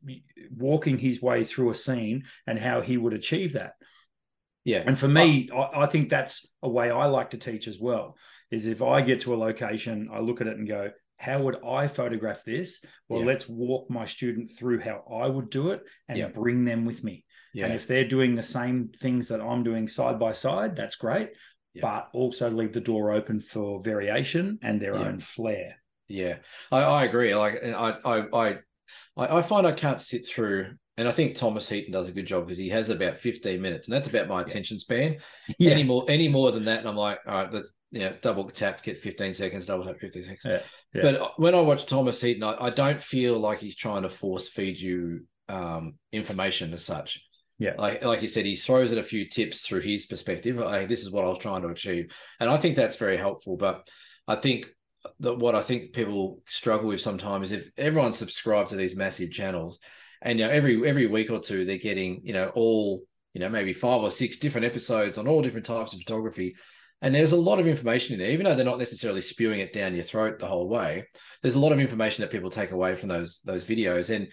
walking 0.56 0.98
his 0.98 1.22
way 1.22 1.44
through 1.44 1.72
a 1.72 1.76
scene 1.76 2.26
and 2.46 2.60
how 2.60 2.82
he 2.82 2.98
would 2.98 3.14
achieve 3.14 3.54
that. 3.54 3.74
Yeah, 4.66 4.84
and 4.86 5.00
for 5.00 5.08
me, 5.08 5.48
I, 5.56 5.84
I 5.84 5.86
think 5.86 6.10
that's 6.10 6.48
a 6.62 6.70
way 6.70 6.92
I 6.92 7.06
like 7.06 7.32
to 7.32 7.38
teach 7.38 7.68
as 7.68 7.80
well. 7.80 8.18
Is 8.52 8.68
if 8.68 8.82
I 8.82 9.02
get 9.02 9.22
to 9.22 9.34
a 9.34 9.38
location, 9.38 10.10
I 10.14 10.20
look 10.20 10.42
at 10.42 10.48
it 10.48 10.58
and 10.58 10.68
go, 10.68 10.92
how 11.18 11.42
would 11.42 11.64
I 11.66 11.88
photograph 11.88 12.44
this? 12.46 12.84
Well, 13.10 13.22
yeah. 13.22 13.28
let's 13.28 13.48
walk 13.48 13.90
my 13.90 14.06
student 14.06 14.52
through 14.52 14.82
how 14.82 15.04
I 15.12 15.28
would 15.28 15.50
do 15.50 15.72
it 15.72 15.82
and 16.08 16.18
yeah. 16.18 16.28
bring 16.28 16.66
them 16.66 16.86
with 16.86 17.04
me. 17.04 17.26
Yeah. 17.54 17.66
And 17.66 17.74
if 17.74 17.88
they're 17.88 18.08
doing 18.08 18.36
the 18.36 18.44
same 18.44 18.92
things 19.00 19.28
that 19.30 19.42
I'm 19.42 19.64
doing 19.64 19.88
side 19.88 20.20
by 20.20 20.34
side, 20.34 20.76
that's 20.76 20.96
great 20.96 21.30
yeah. 21.74 21.82
but 21.82 22.10
also 22.14 22.50
leave 22.50 22.74
the 22.74 22.82
door 22.82 23.12
open 23.12 23.40
for 23.40 23.82
variation 23.82 24.60
and 24.62 24.82
their 24.82 24.96
yeah. 24.96 25.08
own 25.08 25.20
flair. 25.20 25.76
Yeah, 26.08 26.38
I, 26.72 26.82
I 26.82 27.04
agree. 27.06 27.34
Like, 27.36 27.64
I, 27.64 27.98
I, 28.06 28.58
I, 29.18 29.38
I 29.38 29.42
find 29.42 29.66
I 29.66 29.72
can't 29.72 30.02
sit 30.02 30.26
through, 30.28 30.74
and 30.98 31.08
I 31.08 31.12
think 31.12 31.36
Thomas 31.36 31.68
Heaton 31.70 31.92
does 31.92 32.08
a 32.08 32.12
good 32.12 32.28
job 32.28 32.46
because 32.46 32.58
he 32.58 32.70
has 32.70 32.90
about 32.90 33.18
15 33.18 33.62
minutes, 33.62 33.88
and 33.88 33.96
that's 33.96 34.10
about 34.10 34.28
my 34.28 34.42
attention 34.42 34.80
span. 34.80 35.18
Yeah. 35.58 35.72
Any 35.72 35.84
more, 35.84 36.06
any 36.08 36.28
more 36.28 36.52
than 36.52 36.66
that, 36.66 36.80
and 36.80 36.88
I'm 36.88 36.96
like, 36.96 37.20
all 37.28 37.34
right, 37.34 37.52
the 37.52 37.66
you 37.92 38.00
know, 38.00 38.14
double 38.22 38.50
tap, 38.50 38.82
get 38.84 38.98
15 38.98 39.34
seconds, 39.36 39.68
double 39.68 39.86
tap, 39.86 40.00
15 40.00 40.24
seconds. 40.24 40.42
Yeah. 40.44 40.62
Yeah. 40.94 41.02
But 41.02 41.40
when 41.40 41.56
I 41.56 41.62
watch 41.62 41.86
Thomas 41.86 42.22
Heaton, 42.22 42.44
I, 42.44 42.56
I, 42.60 42.70
don't 42.70 43.02
feel 43.02 43.40
like 43.40 43.60
he's 43.60 43.76
trying 43.76 44.04
to 44.04 44.10
force 44.10 44.48
feed 44.48 44.80
you 44.80 45.26
um, 45.50 45.96
information 46.12 46.74
as 46.74 46.86
such. 46.86 47.24
Yeah. 47.60 47.76
Like 47.78 48.04
like 48.04 48.22
you 48.22 48.28
said, 48.28 48.46
he 48.46 48.56
throws 48.56 48.92
in 48.92 48.98
a 48.98 49.04
few 49.04 49.28
tips 49.28 49.62
through 49.62 49.82
his 49.82 50.06
perspective. 50.06 50.58
Like, 50.58 50.88
this 50.88 51.02
is 51.02 51.12
what 51.12 51.24
I 51.24 51.30
was 51.30 51.38
trying 51.38 51.62
to 51.62 51.70
achieve. 51.70 52.16
And 52.40 52.50
I 52.50 52.58
think 52.58 52.76
that's 52.76 52.96
very 52.96 53.18
helpful. 53.18 53.58
But 53.58 53.90
I 54.28 54.36
think 54.36 54.66
that 55.20 55.36
what 55.36 55.56
I 55.56 55.62
think 55.62 55.94
people 55.94 56.42
struggle 56.48 56.88
with 56.88 57.02
sometimes 57.02 57.52
is 57.52 57.62
if 57.62 57.72
everyone 57.78 58.14
subscribes 58.14 58.72
to 58.72 58.78
these 58.78 58.96
massive 58.96 59.32
channels 59.32 59.80
and 60.22 60.40
you 60.40 60.46
know 60.46 60.52
every 60.52 60.88
every 60.88 61.08
week 61.08 61.30
or 61.30 61.40
two 61.40 61.66
they're 61.66 61.78
getting, 61.78 62.22
you 62.24 62.34
know, 62.34 62.52
all, 62.56 63.04
you 63.34 63.42
know, 63.42 63.50
maybe 63.50 63.74
five 63.74 64.02
or 64.02 64.12
six 64.12 64.38
different 64.38 64.66
episodes 64.66 65.18
on 65.18 65.28
all 65.28 65.42
different 65.42 65.66
types 65.66 65.94
of 65.94 66.00
photography. 66.00 66.56
And 67.02 67.14
there's 67.14 67.34
a 67.34 67.38
lot 67.38 67.60
of 67.60 67.68
information 67.68 68.14
in 68.14 68.20
there, 68.20 68.32
even 68.32 68.46
though 68.46 68.56
they're 68.56 68.64
not 68.64 68.80
necessarily 68.80 69.20
spewing 69.20 69.60
it 69.60 69.74
down 69.74 69.94
your 69.94 70.06
throat 70.06 70.40
the 70.40 70.48
whole 70.48 70.70
way. 70.70 71.06
There's 71.42 71.56
a 71.56 71.60
lot 71.60 71.74
of 71.74 71.80
information 71.82 72.22
that 72.22 72.32
people 72.32 72.50
take 72.50 72.72
away 72.72 72.96
from 72.96 73.10
those 73.10 73.42
those 73.44 73.66
videos. 73.66 74.10
And 74.10 74.30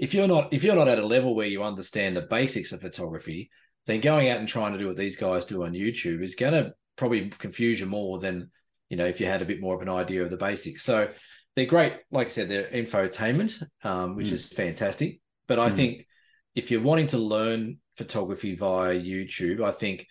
if 0.00 0.14
you're 0.14 0.26
not 0.26 0.52
if 0.52 0.64
you're 0.64 0.74
not 0.74 0.88
at 0.88 0.98
a 0.98 1.06
level 1.06 1.34
where 1.34 1.46
you 1.46 1.62
understand 1.62 2.16
the 2.16 2.22
basics 2.22 2.72
of 2.72 2.80
photography, 2.80 3.50
then 3.86 4.00
going 4.00 4.30
out 4.30 4.38
and 4.38 4.48
trying 4.48 4.72
to 4.72 4.78
do 4.78 4.86
what 4.86 4.96
these 4.96 5.16
guys 5.16 5.44
do 5.44 5.62
on 5.64 5.72
YouTube 5.72 6.22
is 6.22 6.34
going 6.34 6.54
to 6.54 6.72
probably 6.96 7.28
confuse 7.28 7.80
you 7.80 7.86
more 7.86 8.18
than 8.18 8.50
you 8.88 8.96
know 8.96 9.04
if 9.04 9.20
you 9.20 9.26
had 9.26 9.42
a 9.42 9.44
bit 9.44 9.60
more 9.60 9.74
of 9.74 9.82
an 9.82 9.90
idea 9.90 10.22
of 10.22 10.30
the 10.30 10.38
basics. 10.38 10.82
So 10.82 11.10
they're 11.54 11.66
great, 11.66 11.94
like 12.10 12.28
I 12.28 12.30
said, 12.30 12.48
they're 12.48 12.70
infotainment, 12.70 13.62
um, 13.84 14.16
which 14.16 14.28
mm. 14.28 14.32
is 14.32 14.48
fantastic. 14.48 15.20
But 15.46 15.58
I 15.58 15.68
mm. 15.68 15.74
think 15.74 16.06
if 16.54 16.70
you're 16.70 16.80
wanting 16.80 17.08
to 17.08 17.18
learn 17.18 17.78
photography 17.96 18.54
via 18.54 18.94
YouTube, 18.94 19.62
I 19.62 19.70
think 19.70 20.06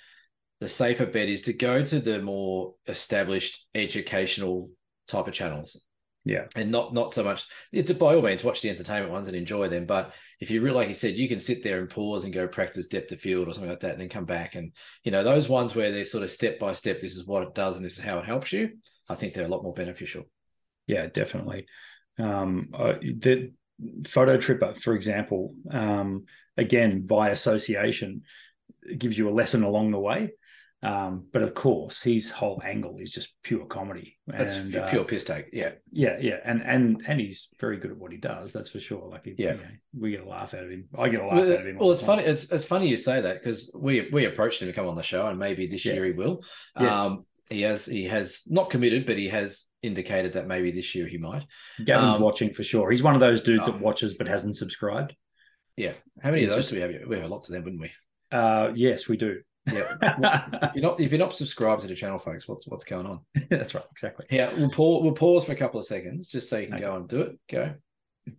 the 0.60 0.68
safer 0.68 1.08
bet 1.08 1.30
is 1.30 1.44
to 1.44 1.54
go 1.54 1.84
to 1.84 2.00
the 2.00 2.22
more 2.22 2.76
established 2.88 3.66
educational 3.74 4.70
type 5.08 5.28
of 5.28 5.34
channels. 5.34 5.82
Yeah. 6.26 6.46
And 6.56 6.72
not 6.72 6.94
not 6.94 7.12
so 7.12 7.24
much 7.24 7.48
to 7.74 7.94
by 7.94 8.16
all 8.16 8.22
means 8.22 8.44
watch 8.44 8.62
the 8.62 8.70
entertainment 8.70 9.12
ones 9.12 9.28
and 9.28 9.38
enjoy 9.38 9.68
them. 9.68 9.86
But 9.86 10.14
if 10.40 10.52
you 10.52 10.62
really 10.62 10.76
like 10.76 10.90
you 10.90 10.94
said, 10.94 11.18
you 11.18 11.28
can 11.28 11.40
sit 11.40 11.64
there 11.64 11.80
and 11.80 11.90
pause 11.90 12.24
and 12.24 12.34
go 12.34 12.48
practice 12.48 12.88
depth 12.88 13.12
of 13.12 13.22
field 13.22 13.48
or 13.48 13.54
something 13.54 13.70
like 13.70 13.80
that, 13.82 13.94
and 13.94 14.02
then 14.02 14.10
come 14.10 14.26
back. 14.26 14.56
And 14.56 14.74
you 15.04 15.12
know, 15.12 15.24
those 15.24 15.48
ones 15.50 15.76
where 15.76 15.92
they're 15.92 16.06
sort 16.06 16.24
of 16.24 16.32
step 16.32 16.60
by 16.60 16.74
step, 16.74 17.00
this 17.00 17.16
is 17.16 17.26
what 17.26 17.44
it 17.44 17.56
does 17.56 17.78
and 17.78 17.86
this 17.86 17.94
is 17.94 18.04
how 18.04 18.20
it 18.20 18.26
helps 18.26 18.52
you. 18.52 18.72
I 19.08 19.16
think 19.16 19.34
they're 19.34 19.46
a 19.46 19.50
lot 19.50 19.64
more 19.64 19.74
beneficial. 19.74 20.26
Yeah, 20.88 21.08
definitely. 21.08 21.68
Um, 22.18 22.70
uh, 22.74 22.94
the 23.02 23.54
Fototripper, 24.02 24.82
for 24.82 24.94
example, 24.94 25.56
um, 25.72 26.26
again 26.58 27.06
by 27.06 27.30
association, 27.30 28.24
gives 28.98 29.18
you 29.18 29.30
a 29.30 29.32
lesson 29.32 29.64
along 29.64 29.92
the 29.92 30.00
way. 30.00 30.32
Um, 30.82 31.26
but 31.34 31.42
of 31.42 31.54
course, 31.54 32.02
his 32.02 32.30
whole 32.32 32.62
angle 32.66 32.98
is 33.00 33.12
just 33.12 33.34
pure 33.44 33.66
comedy. 33.66 34.18
That's 34.28 34.56
and, 34.58 34.72
pure 34.72 35.02
uh, 35.02 35.04
piss 35.04 35.26
take. 35.26 35.48
Yeah, 35.52 35.72
yeah, 35.92 36.18
yeah, 36.22 36.38
and 36.46 36.62
and 36.62 37.04
and 37.06 37.20
he's 37.20 37.50
very 37.60 37.78
good 37.78 37.92
at 37.92 37.98
what 37.98 38.14
he 38.14 38.18
does. 38.18 38.54
That's 38.54 38.70
for 38.70 38.80
sure. 38.80 39.10
Like, 39.10 39.26
he, 39.26 39.36
Yeah. 39.38 39.54
you 39.54 39.58
know, 39.58 39.64
we 40.00 40.12
get 40.12 40.22
a 40.22 40.30
laugh 40.30 40.54
out 40.54 40.64
of 40.64 40.70
him. 40.70 40.86
I 40.98 41.10
get 41.10 41.20
a 41.20 41.24
laugh 41.26 41.34
Well, 41.34 41.52
out 41.54 41.60
of 41.62 41.68
him. 41.68 41.78
well 41.78 41.92
it's 41.92 42.02
time. 42.02 42.08
funny. 42.20 42.24
It's 42.24 42.46
it's 42.50 42.64
funny 42.66 42.88
you 42.88 42.96
say 42.96 43.20
that 43.20 43.42
because 43.44 43.70
we 43.76 44.08
we 44.14 44.24
approached 44.26 44.62
him 44.62 44.70
to 44.70 44.74
come 44.74 44.88
on 44.88 44.96
the 44.96 45.04
show, 45.04 45.28
and 45.28 45.38
maybe 45.38 45.68
this 45.68 45.84
Yeah. 45.86 45.96
year 45.96 46.06
he 46.06 46.12
will. 46.14 46.44
Yes. 46.80 46.96
Um, 46.96 47.26
he 47.50 47.62
has 47.64 47.86
he 47.86 48.06
has 48.06 48.44
not 48.48 48.70
committed, 48.70 49.06
but 49.06 49.18
he 49.18 49.28
has 49.28 49.66
indicated 49.82 50.34
that 50.34 50.48
maybe 50.48 50.72
this 50.72 50.96
year 50.96 51.08
he 51.08 51.18
might. 51.18 51.46
Gavin's 51.84 52.16
um, 52.18 52.22
watching 52.22 52.54
for 52.54 52.64
sure. 52.64 52.90
He's 52.90 53.04
one 53.04 53.16
of 53.16 53.22
those 53.22 53.42
dudes 53.42 53.66
that 53.66 53.82
watches 53.82 54.14
but 54.14 54.28
hasn't 54.28 54.56
subscribed. 54.56 55.14
Yeah. 55.76 55.94
How 56.22 56.32
many 56.32 56.44
of 56.44 56.50
those 56.52 56.70
just- 56.70 56.72
do 56.72 56.88
we 56.88 56.94
have? 56.94 57.08
We 57.08 57.18
have 57.20 57.30
lots 57.30 57.50
of 57.50 57.54
them, 57.56 57.64
wouldn't 57.66 57.82
we? 57.82 57.92
Uh, 58.32 58.72
yes, 58.76 59.10
we 59.10 59.18
do. 59.18 59.42
Yeah. 59.72 59.96
if 60.02 60.76
you're 60.76 60.82
not 60.84 61.00
if 61.00 61.12
you're 61.12 61.20
not 61.20 61.36
subscribed 61.36 61.82
to 61.82 61.88
the 61.88 61.96
channel, 61.96 62.18
folks, 62.20 62.48
what's 62.48 62.68
what's 62.68 62.86
going 62.86 63.06
on? 63.06 63.20
That's 63.50 63.76
right, 63.76 63.84
exactly. 63.92 64.26
Yeah, 64.32 64.52
we'll 64.58 64.70
pause. 64.70 65.04
We'll 65.04 65.12
pause 65.14 65.46
for 65.46 65.52
a 65.52 65.56
couple 65.56 65.80
of 65.80 65.86
seconds 65.86 66.28
just 66.30 66.50
so 66.50 66.58
you 66.58 66.68
can 66.68 66.76
Okay. 66.76 66.84
go 66.86 66.96
and 66.96 67.08
do 67.08 67.22
it. 67.22 67.40
Go 67.50 67.74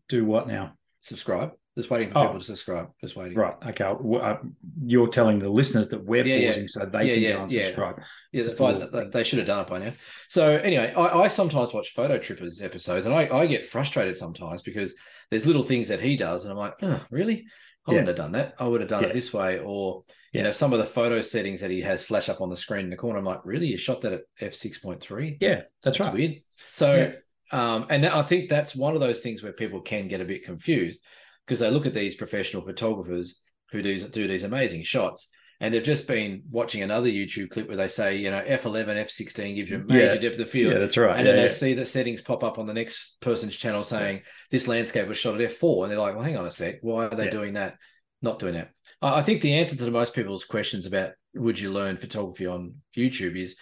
Do 0.09 0.25
what 0.25 0.49
now? 0.49 0.75
subscribe. 1.03 1.53
Just 1.79 1.89
waiting 1.89 2.11
for 2.11 2.19
Oh. 2.19 2.23
people 2.23 2.39
to 2.41 2.45
subscribe. 2.45 2.89
Just 3.01 3.17
waiting. 3.17 3.39
Right. 3.39 3.55
Okay. 3.69 3.85
w- 3.85 4.17
uh, 4.19 4.39
You're 4.85 5.09
telling 5.09 5.39
the 5.39 5.49
listeners 5.49 5.89
that 5.91 6.05
we're 6.05 6.27
Yeah, 6.27 6.35
yeah. 6.35 6.49
pausing 6.49 6.69
so 6.69 6.81
they 6.85 7.05
Yeah, 7.05 7.15
can 7.15 7.23
yeah, 7.23 7.33
go 7.35 7.41
and 7.43 7.51
subscribe. 7.51 8.03
Yeah, 8.33 8.43
that's 8.43 8.55
fine. 8.59 8.91
They- 8.93 9.09
They 9.09 9.23
should 9.23 9.39
have 9.39 9.47
done 9.47 9.61
it 9.61 9.67
by 9.69 9.79
now. 9.79 9.93
So 10.29 10.57
anyway, 10.57 10.93
I, 10.95 11.21
I 11.21 11.29
sometimes 11.29 11.73
watch 11.73 11.95
Fototrippers 11.95 12.61
episodes, 12.61 13.07
and 13.07 13.15
I, 13.15 13.29
I 13.35 13.47
get 13.47 13.65
frustrated 13.65 14.17
sometimes 14.19 14.61
because 14.63 14.95
there's 15.31 15.47
little 15.47 15.63
things 15.63 15.89
that 15.89 16.01
he 16.01 16.17
does, 16.17 16.45
and 16.45 16.51
I'm 16.53 16.59
like, 16.59 16.75
oh, 16.83 17.01
really? 17.11 17.47
I 17.87 17.93
Yeah. 17.93 17.99
wouldn't 18.01 18.09
have 18.09 18.17
done 18.17 18.33
that. 18.33 18.55
I 18.59 18.69
would 18.69 18.81
have 18.83 18.91
done 18.91 19.03
Yeah. 19.03 19.09
it 19.09 19.15
this 19.15 19.33
way, 19.33 19.59
or 19.59 20.05
you 20.33 20.43
know, 20.43 20.53
some 20.53 20.73
of 20.73 20.79
the 20.79 20.87
photo 20.87 21.21
settings 21.21 21.61
that 21.61 21.71
he 21.71 21.81
has 21.81 22.05
flash 22.05 22.29
up 22.29 22.41
on 22.41 22.51
the 22.51 22.57
screen 22.57 22.85
in 22.85 22.91
the 22.91 22.97
corner. 22.97 23.19
I'm 23.19 23.25
like, 23.25 23.45
really? 23.45 23.67
You 23.67 23.77
shot 23.77 24.03
that 24.03 24.13
at 24.13 24.23
f 24.41 24.55
six 24.55 24.79
point 24.79 25.01
three? 25.01 25.39
Yeah, 25.41 25.63
that's, 25.83 25.99
right. 25.99 26.13
weird. 26.13 26.43
So, 26.73 27.13
um, 27.51 27.87
and 27.91 28.07
I 28.07 28.23
think 28.23 28.49
that's 28.49 28.77
one 28.77 28.95
of 28.95 29.01
those 29.01 29.21
things 29.21 29.43
where 29.43 29.53
people 29.53 29.81
can 29.81 30.07
get 30.07 30.21
a 30.21 30.25
bit 30.25 30.45
confused 30.45 31.01
because 31.47 31.59
they 31.59 31.71
look 31.71 31.87
at 31.87 31.95
these 31.95 32.15
professional 32.15 32.63
photographers 32.63 33.41
who 33.73 33.83
do, 33.83 33.99
do 34.09 34.29
these 34.29 34.45
amazing 34.45 34.85
shots. 34.85 35.29
And 35.63 35.75
they've 35.75 35.83
just 35.83 36.09
been 36.09 36.43
watching 36.51 36.83
another 36.83 37.09
YouTube 37.09 37.51
clip 37.51 37.69
where 37.69 37.77
they 37.77 37.87
say, 37.89 38.17
you 38.17 38.31
know, 38.31 38.43
F11, 38.43 38.97
F16 39.05 39.55
gives 39.57 39.71
you 39.71 39.77
a 39.77 39.81
major 39.81 40.15
Yeah. 40.15 40.21
depth 40.21 40.39
of 40.39 40.49
field. 40.49 40.73
Yeah, 40.73 40.79
that's 40.79 40.97
right. 40.97 41.17
and 41.19 41.27
yeah, 41.27 41.35
then 41.35 41.43
they 41.43 41.49
see 41.51 41.75
the 41.75 41.85
settings 41.85 42.23
pop 42.23 42.43
up 42.43 42.59
on 42.59 42.67
the 42.67 42.73
next 42.73 43.21
person's 43.21 43.55
channel 43.55 43.83
saying 43.83 44.23
this 44.51 44.67
landscape 44.67 45.07
was 45.07 45.19
shot 45.19 45.39
at 45.41 45.51
F4. 45.51 45.83
And 45.85 45.93
they're 45.93 45.99
like, 46.01 46.15
well, 46.15 46.25
hang 46.25 46.39
on 46.39 46.47
a 46.47 46.51
sec. 46.51 46.77
Why 46.81 47.05
are 47.07 47.15
they 47.15 47.27
Yeah. 47.27 47.31
doing 47.31 47.53
that? 47.55 47.77
Not 48.23 48.39
doing 48.39 48.55
that. 48.55 48.71
I 49.03 49.19
I 49.19 49.23
think 49.23 49.43
the 49.43 49.55
answer 49.55 49.77
to 49.77 49.91
most 49.91 50.15
people's 50.15 50.45
questions 50.45 50.87
about 50.87 51.13
would 51.35 51.61
you 51.61 51.71
learn 51.71 51.97
photography 51.97 52.47
on 52.47 52.77
YouTube 52.97 53.37
is 53.37 53.57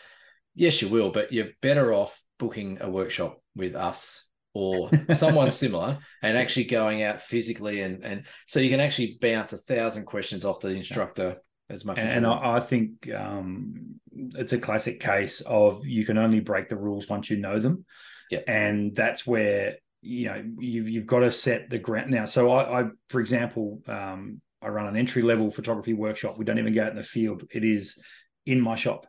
yes, 0.55 0.81
you 0.81 0.89
will, 0.89 1.11
but 1.11 1.33
you're 1.33 1.49
better 1.63 1.93
off 1.93 2.21
booking 2.39 2.79
a 2.81 2.89
workshop 2.89 3.41
with 3.57 3.75
us 3.75 4.25
or 4.55 4.89
someone 5.15 5.51
similar 5.65 5.99
and 6.23 6.39
actually 6.39 6.65
going 6.65 7.03
out 7.03 7.21
physically 7.21 7.81
and 7.81 8.05
and 8.05 8.25
so 8.47 8.61
you 8.61 8.71
can 8.71 8.81
actually 8.81 9.19
bounce 9.21 9.53
a 9.53 9.59
thousand 9.59 10.05
questions 10.07 10.45
off 10.45 10.61
the 10.61 10.69
instructor 10.69 11.37
as 11.71 11.85
much 11.85 11.99
as 11.99 12.15
and. 12.15 12.27
I, 12.27 12.57
I 12.57 12.61
think 12.61 13.13
um, 13.15 14.01
it's 14.13 14.53
a 14.53 14.59
classic 14.59 15.01
case 15.01 15.41
of 15.43 15.87
you 15.87 16.05
can 16.05 16.19
only 16.19 16.41
break 16.41 16.69
the 16.69 16.77
rules 16.77 17.09
once 17.09 17.31
you 17.31 17.39
know 17.39 17.59
them. 17.59 17.85
Yeah. 18.31 18.41
and 18.47 18.95
that's 18.95 19.27
where 19.27 19.77
you 20.03 20.29
know 20.29 20.45
you've 20.59 20.89
you've 20.89 21.07
got 21.07 21.21
to 21.21 21.31
set 21.31 21.71
the 21.71 21.79
ground 21.79 22.11
now. 22.11 22.25
So 22.25 22.51
I, 22.51 22.81
I 22.81 22.85
for 23.09 23.21
example, 23.21 23.81
um, 23.87 24.41
I 24.63 24.69
run 24.69 24.87
an 24.87 24.97
entry 24.97 25.23
level 25.23 25.51
photography 25.51 25.95
workshop. 25.95 26.39
We 26.39 26.45
don't 26.45 26.59
even 26.59 26.75
go 26.75 26.85
out 26.85 26.91
in 26.91 26.97
the 26.97 27.03
field. 27.03 27.45
It 27.51 27.65
is 27.65 27.99
in 28.47 28.61
my 28.61 28.77
shop. 28.77 29.07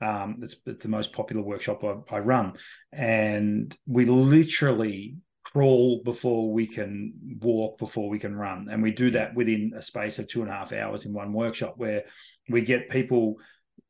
Um, 0.00 0.40
it's 0.42 0.56
it's 0.66 0.82
the 0.82 0.88
most 0.88 1.12
popular 1.12 1.42
workshop 1.42 1.84
I, 1.84 2.16
I 2.16 2.18
run, 2.20 2.54
and 2.92 3.76
we 3.86 4.06
literally 4.06 5.16
crawl 5.54 6.02
before 6.04 6.52
we 6.52 6.66
can 6.66 7.14
walk 7.40 7.78
before 7.78 8.08
we 8.08 8.18
can 8.18 8.34
run. 8.34 8.68
And 8.70 8.82
we 8.82 8.90
do 8.90 9.12
that 9.12 9.34
within 9.34 9.72
a 9.76 9.82
space 9.82 10.18
of 10.18 10.26
two 10.26 10.42
and 10.42 10.50
a 10.50 10.54
half 10.54 10.72
hours 10.72 11.06
in 11.06 11.12
one 11.12 11.32
workshop 11.32 11.74
where 11.76 12.04
we 12.48 12.62
get 12.62 12.90
people 12.90 13.36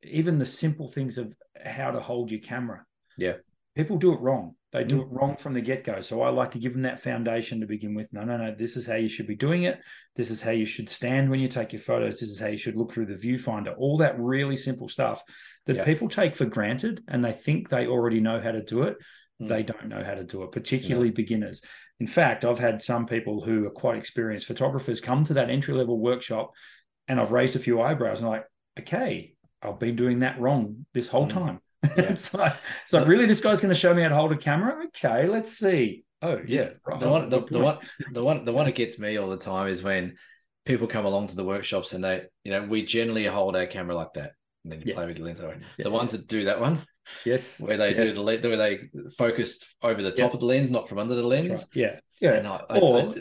even 0.03 0.38
the 0.38 0.46
simple 0.46 0.88
things 0.88 1.16
of 1.16 1.35
how 1.64 1.90
to 1.90 2.00
hold 2.00 2.31
your 2.31 2.40
camera. 2.40 2.85
Yeah. 3.16 3.35
people 3.74 3.96
do 3.96 4.12
it 4.12 4.20
wrong. 4.20 4.55
They 4.72 4.85
do 4.85 5.00
mm-hmm. 5.00 5.14
it 5.14 5.18
wrong 5.18 5.37
from 5.37 5.55
the 5.55 5.61
get-go. 5.61 6.00
So 6.00 6.22
i 6.22 6.29
like 6.31 6.50
to 6.50 6.59
give 6.59 6.72
them 6.72 6.83
that 6.83 7.00
foundation 7.00 7.61
to 7.61 7.66
begin 7.66 7.94
with. 7.94 8.12
No 8.12 8.24
no 8.24 8.37
no 8.37 8.55
this 8.55 8.77
is 8.77 8.87
how 8.87 8.96
you 8.96 9.09
should 9.09 9.27
be 9.27 9.37
doing 9.37 9.62
it. 9.62 9.81
This 10.16 10.31
is 10.31 10.42
how 10.42 10.50
you 10.50 10.66
should 10.66 10.90
stand 10.90 11.31
when 11.31 11.40
you 11.40 11.48
take 11.48 11.72
your 11.72 11.81
photos. 11.81 12.20
This 12.20 12.29
is 12.29 12.40
how 12.40 12.48
you 12.48 12.59
should 12.59 12.77
look 12.77 12.92
through 12.92 13.07
the 13.07 13.14
viewfinder. 13.14 13.74
All 13.79 13.96
that 13.98 14.20
really 14.20 14.57
simple 14.57 14.88
stuff 14.88 15.22
that 15.66 15.77
Yeah. 15.77 15.85
people 15.85 16.09
take 16.09 16.37
for 16.37 16.44
granted 16.44 17.03
and 17.09 17.24
they 17.24 17.33
think 17.33 17.68
they 17.68 17.87
already 17.87 18.20
know 18.20 18.40
how 18.40 18.53
to 18.53 18.62
do 18.62 18.83
it. 18.83 18.96
They 19.40 19.62
don't 19.62 19.88
know 19.88 20.02
how 20.04 20.14
to 20.14 20.24
do 20.24 20.42
it 20.44 20.52
particularly 20.52 21.10
beginners 21.10 21.60
in 22.00 22.06
fact 22.06 22.44
i've 22.44 22.58
had 22.58 22.80
some 22.80 23.04
people 23.06 23.42
who 23.42 23.66
are 23.66 23.70
quite 23.70 23.96
experienced 23.96 24.46
photographers 24.46 25.00
come 25.00 25.24
to 25.24 25.34
that 25.34 25.50
entry 25.50 25.74
level 25.74 25.98
workshop 25.98 26.52
and 27.08 27.20
i've 27.20 27.32
raised 27.32 27.56
a 27.56 27.58
few 27.58 27.82
eyebrows 27.82 28.20
and 28.20 28.30
like 28.30 28.44
okay 28.78 29.34
i've 29.60 29.78
been 29.80 29.96
doing 29.96 30.20
that 30.20 30.40
wrong 30.40 30.86
this 30.94 31.08
whole 31.08 31.26
Mm. 31.26 31.32
time 31.32 31.60
Yeah. 31.96 32.04
it's 32.04 32.32
like 32.32 32.54
it's 32.84 32.92
like 32.92 33.06
really 33.08 33.26
this 33.26 33.40
guy's 33.40 33.60
going 33.60 33.74
to 33.74 33.78
show 33.78 33.92
me 33.92 34.02
how 34.02 34.08
to 34.08 34.14
hold 34.14 34.32
a 34.32 34.36
camera 34.38 34.84
okay 34.86 35.26
let's 35.26 35.52
see 35.52 36.04
oh 36.22 36.40
yeah 36.46 36.70
right. 36.86 37.00
the 37.00 37.08
one 37.08 37.28
the, 37.28 37.40
the 37.44 37.58
one 37.58 37.78
the 38.12 38.22
one 38.24 38.44
the 38.44 38.52
one 38.52 38.66
that 38.66 38.74
gets 38.74 38.98
me 38.98 39.16
all 39.18 39.28
the 39.28 39.36
time 39.36 39.68
is 39.68 39.82
when 39.82 40.16
people 40.64 40.86
come 40.86 41.04
along 41.04 41.26
to 41.26 41.36
the 41.36 41.44
workshops 41.44 41.92
and 41.92 42.02
they 42.04 42.22
you 42.44 42.52
know 42.52 42.62
we 42.62 42.82
generally 42.84 43.26
hold 43.26 43.54
our 43.56 43.66
camera 43.66 43.94
like 43.94 44.12
that 44.14 44.32
and 44.62 44.72
then 44.72 44.80
you 44.80 44.86
Yeah. 44.88 44.94
play 44.94 45.06
with 45.06 45.16
the 45.18 45.22
lens 45.24 45.40
that 45.40 45.48
way. 45.48 45.58
Yeah, 45.76 45.82
the 45.82 45.90
ones 45.90 46.12
that 46.12 46.26
do 46.26 46.44
that 46.46 46.58
one 46.60 46.86
yes. 47.24 47.60
Where 47.60 47.76
they 47.76 47.94
do 47.94 48.10
the 48.10 48.22
le- 48.22 48.38
where 48.40 48.56
they 48.56 48.88
focused 49.16 49.76
over 49.82 50.02
the 50.02 50.10
top 50.10 50.30
Yeah. 50.30 50.34
of 50.34 50.40
the 50.40 50.46
lens 50.46 50.70
not 50.70 50.88
from 50.88 50.98
under 50.98 51.14
the 51.14 51.26
lens. 51.26 51.50
Right. 51.50 51.66
yeah. 51.74 52.00
Yeah 52.20 52.50
I- 52.70 52.74
I- 52.76 52.80
Or- 52.80 53.00
I- 53.00 53.14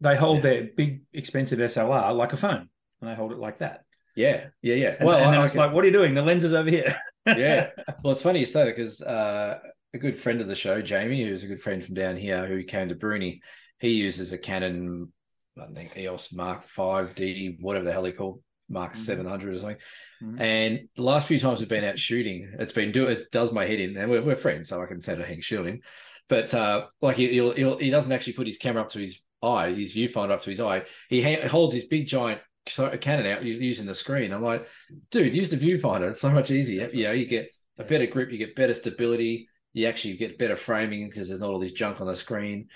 they 0.00 0.16
hold 0.16 0.36
Yeah. 0.38 0.42
their 0.42 0.68
big 0.76 1.02
expensive 1.12 1.58
slr 1.58 2.14
like 2.16 2.32
a 2.32 2.36
phone 2.36 2.68
and 3.00 3.10
they 3.10 3.14
hold 3.14 3.32
it 3.32 3.38
like 3.38 3.58
that. 3.58 3.84
Yeah. 4.14 4.46
Yeah 4.62 4.74
yeah. 4.74 4.94
And, 4.98 5.06
well 5.06 5.16
and 5.16 5.26
I, 5.26 5.30
then 5.32 5.40
I 5.40 5.44
it's 5.44 5.52
can- 5.52 5.60
like 5.62 5.72
what 5.72 5.84
are 5.84 5.86
you 5.86 5.92
doing? 5.92 6.14
The 6.14 6.22
lens 6.22 6.44
is 6.44 6.52
over 6.54 6.70
here. 6.70 6.96
Yeah. 7.26 7.70
Well 8.04 8.12
it's 8.12 8.22
funny 8.22 8.38
you 8.40 8.46
say 8.46 8.64
that 8.66 8.76
because 8.76 9.02
uh, 9.02 9.58
a 9.94 9.98
good 9.98 10.16
friend 10.16 10.40
of 10.40 10.46
the 10.46 10.54
show 10.54 10.80
jamie 10.80 11.24
who's 11.24 11.42
a 11.42 11.48
good 11.48 11.60
friend 11.60 11.84
from 11.84 11.94
down 11.96 12.16
here 12.16 12.46
who 12.46 12.62
came 12.62 12.88
to 12.88 12.94
Bruny 12.94 13.40
he 13.80 13.88
uses 13.90 14.32
a 14.32 14.38
canon 14.38 15.12
i 15.58 15.66
think 15.74 15.96
eos 15.96 16.32
mark 16.32 16.68
5d 16.68 17.56
whatever 17.60 17.84
the 17.86 17.92
hell 17.92 18.02
they 18.02 18.12
call 18.12 18.42
mark 18.68 18.94
Mhm. 18.94 18.96
700 18.96 19.54
or 19.54 19.58
something 19.58 19.76
Mhm. 20.22 20.40
and 20.40 20.88
the 20.96 21.02
last 21.02 21.28
few 21.28 21.38
times 21.38 21.60
we've 21.60 21.68
been 21.68 21.84
out 21.84 21.98
shooting 21.98 22.52
it's 22.58 22.72
been 22.72 22.92
do 22.92 23.06
it 23.06 23.22
does 23.30 23.52
my 23.52 23.64
head 23.66 23.80
in 23.80 23.96
and 23.96 24.10
we're, 24.10 24.22
we're 24.22 24.34
friends 24.36 24.68
so 24.68 24.82
i 24.82 24.86
can 24.86 25.00
say 25.00 25.14
to 25.14 25.24
hang 25.24 25.40
shooting 25.40 25.82
but 26.28 26.52
uh 26.54 26.86
like 27.00 27.16
he, 27.16 27.28
he'll, 27.28 27.52
he'll 27.52 27.78
he 27.78 27.90
doesn't 27.90 28.12
actually 28.12 28.32
put 28.32 28.46
his 28.46 28.58
camera 28.58 28.82
up 28.82 28.88
to 28.88 28.98
his 28.98 29.22
eye 29.42 29.70
his 29.72 29.94
viewfinder 29.94 30.30
up 30.32 30.42
to 30.42 30.50
his 30.50 30.60
eye 30.60 30.82
he 31.08 31.22
ha- 31.22 31.46
holds 31.48 31.72
his 31.74 31.84
big 31.84 32.06
giant 32.06 32.40
so- 32.68 32.90
Canon 32.98 33.26
out 33.26 33.44
using 33.44 33.86
the 33.86 33.94
screen. 33.94 34.32
I'm 34.32 34.42
like, 34.42 34.66
dude, 35.12 35.36
use 35.36 35.50
the 35.50 35.56
viewfinder. 35.56 36.10
It's 36.10 36.20
so 36.20 36.30
much 36.30 36.50
easier. 36.50 36.90
You 36.92 37.04
know, 37.04 37.12
you 37.12 37.24
get 37.24 37.48
a 37.78 37.84
better 37.84 38.06
grip, 38.06 38.32
you 38.32 38.38
get 38.38 38.56
better 38.56 38.74
stability, 38.74 39.48
you 39.72 39.86
actually 39.86 40.16
get 40.16 40.36
better 40.36 40.56
framing 40.56 41.08
because 41.08 41.28
there's 41.28 41.38
not 41.38 41.50
all 41.50 41.60
this 41.60 41.70
junk 41.70 42.00
on 42.00 42.08
the 42.08 42.16
screen. 42.16 42.66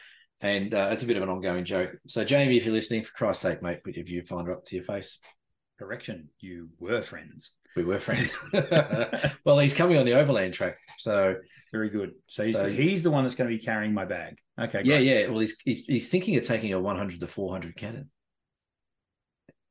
And 0.40 0.72
uh, 0.74 0.90
it's 0.92 1.02
a 1.02 1.06
bit 1.06 1.16
of 1.16 1.24
an 1.24 1.28
ongoing 1.28 1.64
joke. 1.64 1.90
So, 2.06 2.22
Jamie, 2.22 2.56
if 2.56 2.64
you're 2.66 2.72
listening, 2.72 3.02
for 3.02 3.12
Christ's 3.14 3.42
sake, 3.42 3.62
mate, 3.62 3.82
put 3.82 3.96
your 3.96 4.04
viewfinder 4.04 4.52
up 4.52 4.64
to 4.66 4.76
your 4.76 4.84
face. 4.84 5.18
Correction 5.80 6.28
you 6.40 6.68
were 6.78 7.00
friends 7.02 7.52
We 7.74 7.84
were 7.84 7.98
friends. 7.98 8.32
well, 9.44 9.58
he's 9.58 9.72
coming 9.74 9.96
on 9.96 10.04
the 10.04 10.14
overland 10.14 10.52
track. 10.54 10.76
So, 10.98 11.36
very 11.72 11.88
good 11.88 12.10
so 12.26 12.44
he's, 12.44 12.54
So- 12.56 12.68
he's 12.70 13.02
the 13.02 13.10
one 13.10 13.24
that's 13.24 13.34
going 13.36 13.48
to 13.50 13.56
be 13.56 13.62
carrying 13.62 13.94
my 13.94 14.04
bag 14.04 14.36
okay 14.60 14.82
yeah, 14.84 14.96
great. 14.98 15.06
yeah. 15.06 15.26
Well, 15.28 15.38
he's, 15.38 15.56
he's 15.64 15.84
he's 15.86 16.08
thinking 16.08 16.36
of 16.36 16.42
taking 16.44 16.72
a 16.74 16.80
100 16.80 17.20
to 17.20 17.26
400 17.26 17.76
Canon. 17.76 18.10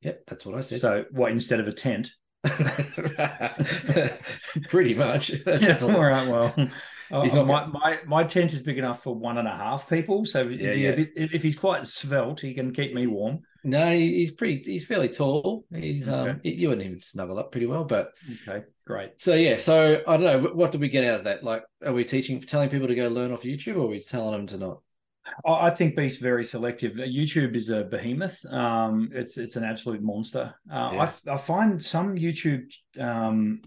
Yep, 0.02 0.24
that's 0.28 0.46
what 0.46 0.56
I 0.56 0.62
said. 0.62 0.80
so 0.82 1.06
what 1.12 1.32
instead 1.32 1.60
of 1.60 1.68
a 1.68 1.74
tent 1.74 2.12
Pretty 4.70 4.94
much. 4.96 5.32
yeah, 5.46 5.78
all 5.82 6.02
right 6.02 6.28
well 6.28 6.54
He's 7.24 7.34
uh, 7.34 7.44
not 7.44 7.48
my, 7.48 7.66
my 7.80 8.00
my 8.06 8.24
tent 8.24 8.54
is 8.54 8.62
big 8.62 8.78
enough 8.78 9.04
for 9.04 9.14
one 9.14 9.38
and 9.38 9.48
a 9.48 9.52
half 9.52 9.90
people 9.90 10.24
so 10.26 10.48
is 10.48 10.56
Yeah, 10.58 10.74
he 10.74 10.86
a 10.86 10.90
yeah. 10.90 10.96
bit, 10.96 11.10
if 11.16 11.44
he's 11.44 11.58
quite 11.58 11.86
svelte 11.86 12.40
he 12.42 12.54
can 12.54 12.72
keep 12.74 12.94
me 12.94 13.08
warm 13.08 13.40
No, 13.64 13.94
he's 13.94 14.32
pretty. 14.32 14.62
He's 14.64 14.86
fairly 14.86 15.10
tall. 15.10 15.66
He's 15.74 16.08
um. 16.08 16.30
Okay. 16.30 16.50
You 16.52 16.72
and 16.72 16.82
him 16.82 17.00
snuggle 17.00 17.40
up 17.40 17.52
pretty 17.52 17.68
well, 17.68 17.84
but 17.84 18.14
okay 18.48 18.64
great 18.90 19.22
so 19.22 19.36
yeah. 19.36 19.56
So 19.56 20.02
I 20.08 20.18
don't 20.18 20.24
know. 20.24 20.50
What, 20.50 20.72
did 20.72 20.82
we 20.82 20.90
get 20.90 21.04
out 21.06 21.20
of 21.20 21.24
that? 21.26 21.44
Like, 21.44 21.64
are 21.86 21.94
we 21.94 22.04
teaching, 22.04 22.42
telling 22.42 22.70
people 22.70 22.88
to 22.88 22.96
go 22.96 23.08
learn 23.08 23.32
off 23.32 23.44
YouTube, 23.44 23.76
or 23.76 23.82
are 23.82 23.88
we 23.88 24.02
telling 24.02 24.32
them 24.32 24.48
to 24.48 24.58
not? 24.58 24.80
I 25.46 25.70
think 25.70 25.96
Beast 25.96 26.20
very 26.20 26.44
selective. 26.44 26.94
YouTube 26.94 27.56
is 27.56 27.70
a 27.70 27.84
behemoth. 27.84 28.44
Um, 28.52 29.10
it's 29.14 29.38
it's 29.38 29.58
an 29.58 29.64
absolute 29.64 30.02
monster. 30.02 30.56
Uh, 30.72 30.90
Yeah. 30.94 31.12
I 31.28 31.34
I 31.34 31.38
find 31.38 31.80
some 31.80 32.16
YouTube 32.16 32.74
um, 33.00 33.62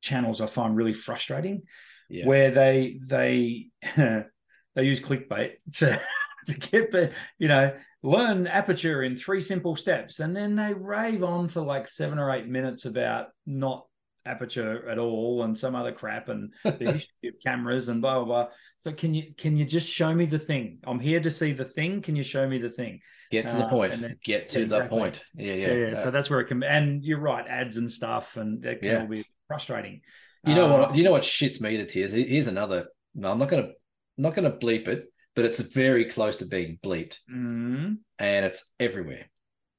channels 0.00 0.40
I 0.40 0.46
find 0.46 0.74
really 0.74 0.92
frustrating, 0.92 1.62
yeah. 2.08 2.26
where 2.26 2.50
they 2.50 2.98
they 3.00 3.68
they 3.96 4.82
use 4.82 5.00
clickbait 5.00 5.52
to 5.74 6.00
to 6.46 6.58
get 6.58 6.90
the 6.90 7.12
you 7.38 7.46
know 7.46 7.72
learn 8.02 8.46
aperture 8.46 9.02
in 9.02 9.16
three 9.16 9.40
simple 9.40 9.76
steps 9.76 10.20
and 10.20 10.34
then 10.34 10.56
they 10.56 10.72
rave 10.72 11.22
on 11.22 11.48
for 11.48 11.60
like 11.60 11.86
seven 11.86 12.18
or 12.18 12.32
eight 12.32 12.46
minutes 12.46 12.84
about 12.86 13.28
not 13.46 13.86
aperture 14.26 14.88
at 14.88 14.98
all 14.98 15.42
and 15.42 15.58
some 15.58 15.74
other 15.74 15.92
crap 15.92 16.28
and 16.28 16.52
the 16.64 16.92
history 16.92 17.28
of 17.28 17.34
cameras 17.44 17.88
and 17.88 18.00
blah 18.00 18.16
blah 18.16 18.24
blah 18.24 18.46
so 18.78 18.92
can 18.92 19.12
you 19.14 19.34
can 19.36 19.56
you 19.56 19.64
just 19.64 19.88
show 19.88 20.14
me 20.14 20.26
the 20.26 20.38
thing 20.38 20.78
i'm 20.86 21.00
here 21.00 21.20
to 21.20 21.30
see 21.30 21.52
the 21.52 21.64
thing 21.64 22.00
can 22.02 22.16
you 22.16 22.22
show 22.22 22.46
me 22.46 22.58
the 22.58 22.68
thing 22.68 23.00
get 23.30 23.48
to 23.48 23.56
the 23.56 23.66
uh, 23.66 23.70
point 23.70 24.00
then, 24.00 24.16
get 24.24 24.48
to 24.48 24.60
yeah, 24.60 24.66
the 24.66 24.76
exactly. 24.76 24.98
point 24.98 25.24
yeah 25.34 25.54
yeah, 25.54 25.66
yeah, 25.66 25.88
yeah. 25.88 25.94
so 25.94 26.10
that's 26.10 26.28
where 26.28 26.40
it 26.40 26.46
can 26.46 26.62
and 26.62 27.04
you're 27.04 27.20
right 27.20 27.46
ads 27.48 27.76
and 27.76 27.90
stuff 27.90 28.36
and 28.36 28.62
that 28.62 28.80
can 28.80 28.88
yeah. 28.88 29.00
all 29.00 29.06
be 29.06 29.24
frustrating 29.48 30.00
you 30.46 30.54
know 30.54 30.68
what? 30.68 30.90
Um, 30.90 30.94
you 30.94 31.04
know 31.04 31.10
what 31.10 31.22
shits 31.22 31.60
me 31.60 31.76
to 31.76 31.86
tears. 31.86 32.12
Here's 32.12 32.46
another. 32.46 32.86
No, 33.14 33.30
I'm 33.30 33.38
not 33.38 33.48
gonna 33.48 33.70
not 34.16 34.34
gonna 34.34 34.50
bleep 34.50 34.88
it, 34.88 35.09
but 35.34 35.44
it's 35.44 35.60
very 35.60 36.04
close 36.06 36.36
to 36.36 36.46
being 36.46 36.78
bleeped, 36.82 37.16
mm. 37.32 37.96
and 38.18 38.46
it's 38.46 38.72
everywhere. 38.78 39.26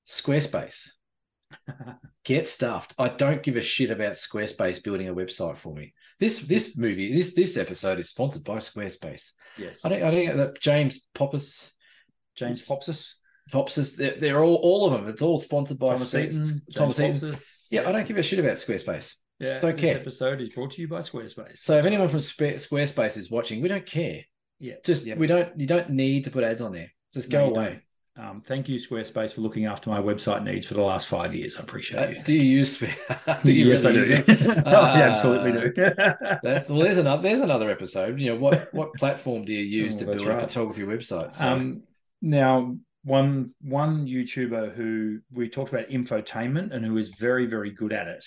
Squarespace. 0.08 0.90
Get 2.24 2.48
stuffed. 2.48 2.94
I 2.98 3.10
don't 3.10 3.44
give 3.44 3.56
a 3.58 3.62
shit 3.62 3.92
about 3.92 4.14
Squarespace 4.14 4.84
building 4.84 5.10
a 5.10 5.16
website 5.16 5.58
for 5.58 5.74
me. 5.74 5.94
This 6.20 6.42
this 6.42 6.78
movie, 6.78 7.14
this 7.14 7.34
this 7.34 7.58
episode 7.58 8.00
is 8.00 8.10
sponsored 8.10 8.44
by 8.44 8.58
Squarespace. 8.58 9.32
Yes. 9.58 9.84
I 9.84 9.90
don't 9.90 10.04
I 10.04 10.12
think 10.12 10.36
that 10.36 10.62
James 10.62 11.08
Poppus, 11.16 11.72
James 12.36 12.64
Popsys. 12.64 13.14
Popsys, 13.52 13.98
they're, 13.98 14.16
they're, 14.18 14.44
all 14.44 14.56
all 14.56 14.86
of 14.86 14.94
them. 14.94 15.10
It's 15.10 15.22
all 15.22 15.40
sponsored 15.40 15.80
by 15.80 15.96
Thomas 15.96 16.12
Heaton. 16.12 16.62
Thomas 16.74 16.98
Heaton. 16.98 17.36
Yeah, 17.72 17.90
I 17.90 17.92
don't 17.92 18.08
give 18.08 18.18
a 18.18 18.24
shit 18.24 18.40
about 18.40 18.58
Squarespace. 18.58 19.16
Yeah, 19.40 19.60
don't 19.60 19.78
care. 19.78 19.96
This 19.96 20.02
episode 20.02 20.42
is 20.42 20.50
brought 20.50 20.72
to 20.74 20.82
you 20.82 20.88
by 20.88 21.00
Squarespace. 21.00 21.58
So 21.58 21.78
if 21.78 21.86
anyone 21.86 22.08
from 22.08 22.20
Squarespace 22.20 23.18
is 23.18 23.32
watching, 23.32 23.62
we 23.62 23.68
don't 23.68 23.86
care. 23.86 24.22
Yeah, 24.62 24.76
just 24.86 25.06
yep. 25.06 25.18
we 25.18 25.26
don't. 25.26 25.60
You 25.60 25.66
don't 25.66 25.90
need 25.90 26.26
to 26.26 26.32
put 26.32 26.44
ads 26.44 26.62
on 26.62 26.72
there. 26.72 26.92
Just 27.14 27.30
go 27.30 27.50
no, 27.50 27.56
away. 27.56 27.82
Um, 28.16 28.42
thank 28.42 28.70
you, 28.70 28.78
Squarespace, 28.78 29.34
for 29.34 29.42
looking 29.42 29.66
after 29.66 29.90
my 29.90 30.00
website 30.00 30.44
needs 30.44 30.68
for 30.68 30.76
the 30.76 30.82
last 30.82 31.08
five 31.08 31.34
years. 31.34 31.58
I 31.58 31.64
appreciate 31.64 32.00
uh, 32.00 32.10
you. 32.10 32.24
Do 32.24 32.36
you 32.36 32.44
use? 32.44 32.78
do 32.78 32.86
you 33.52 33.70
yes, 33.70 33.86
really 33.86 34.00
I 34.00 34.22
do. 34.22 34.32
Use 34.32 34.42
oh, 34.48 34.52
uh, 34.52 34.96
yeah, 34.96 35.10
absolutely 35.10 35.52
do. 35.54 35.92
that's, 36.44 36.70
well, 36.70 36.80
there's 36.80 37.00
another. 37.00 37.24
There's 37.24 37.42
another 37.42 37.72
episode. 37.72 38.20
You 38.20 38.34
know 38.34 38.40
what? 38.40 38.70
What 38.74 38.94
platform 38.94 39.44
do 39.44 39.52
you 39.52 39.64
use 39.64 39.96
oh, 39.96 40.00
to 40.00 40.06
build 40.06 40.22
right. 40.22 40.38
a 40.38 40.42
photography 40.42 40.84
website? 40.84 41.36
So. 41.36 41.48
Um, 41.48 41.84
now, 42.22 42.76
one 43.04 43.56
one 43.62 44.06
YouTuber 44.06 44.76
who 44.76 45.22
we 45.32 45.50
talked 45.50 45.74
about 45.74 45.90
infotainment 45.90 46.72
and 46.72 46.86
who 46.86 46.98
is 46.98 47.10
very 47.10 47.48
very 47.48 47.72
good 47.72 47.94
at 47.94 48.08
it 48.08 48.26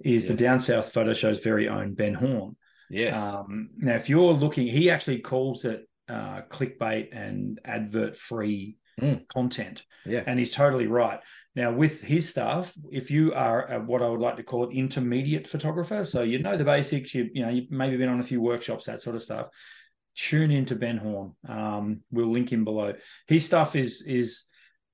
is 0.00 0.24
yes. 0.24 0.28
the 0.30 0.36
Down 0.36 0.58
South 0.60 0.92
Photo 0.92 1.14
Show's 1.14 1.40
very 1.40 1.68
own 1.68 1.94
Ben 1.94 2.14
Horne. 2.14 2.56
Yes. 2.90 3.16
Um, 3.16 3.70
now, 3.76 3.94
if 3.94 4.08
you're 4.08 4.32
looking, 4.32 4.66
he 4.66 4.90
actually 4.90 5.20
calls 5.20 5.64
it 5.64 5.88
uh, 6.08 6.42
clickbait 6.50 7.08
and 7.16 7.60
advert 7.64 8.16
free 8.16 8.76
mm. 9.00 9.26
content. 9.28 9.84
Yeah. 10.04 10.24
And 10.26 10.38
he's 10.38 10.50
totally 10.50 10.88
right. 10.88 11.20
Now, 11.54 11.72
with 11.72 12.02
his 12.02 12.28
stuff, 12.28 12.72
if 12.90 13.10
you 13.10 13.32
are 13.32 13.72
a, 13.72 13.80
what 13.80 14.02
I 14.02 14.08
would 14.08 14.20
like 14.20 14.36
to 14.36 14.42
call 14.42 14.68
it 14.68 14.76
intermediate 14.76 15.46
photographer, 15.46 16.04
so 16.04 16.22
you 16.22 16.40
know 16.40 16.56
the 16.56 16.64
basics, 16.64 17.14
you 17.14 17.28
you 17.32 17.42
know 17.42 17.50
you've 17.50 17.70
maybe 17.70 17.96
been 17.96 18.08
on 18.08 18.20
a 18.20 18.24
few 18.24 18.40
workshops, 18.40 18.86
that 18.86 19.00
sort 19.00 19.16
of 19.16 19.22
stuff. 19.22 19.48
Tune 20.16 20.50
into 20.50 20.74
Ben 20.74 20.96
Horne. 20.96 21.34
Um, 21.48 22.00
we'll 22.10 22.30
link 22.30 22.52
him 22.52 22.64
below. 22.64 22.94
His 23.26 23.44
stuff 23.44 23.76
is 23.76 24.02
is 24.02 24.44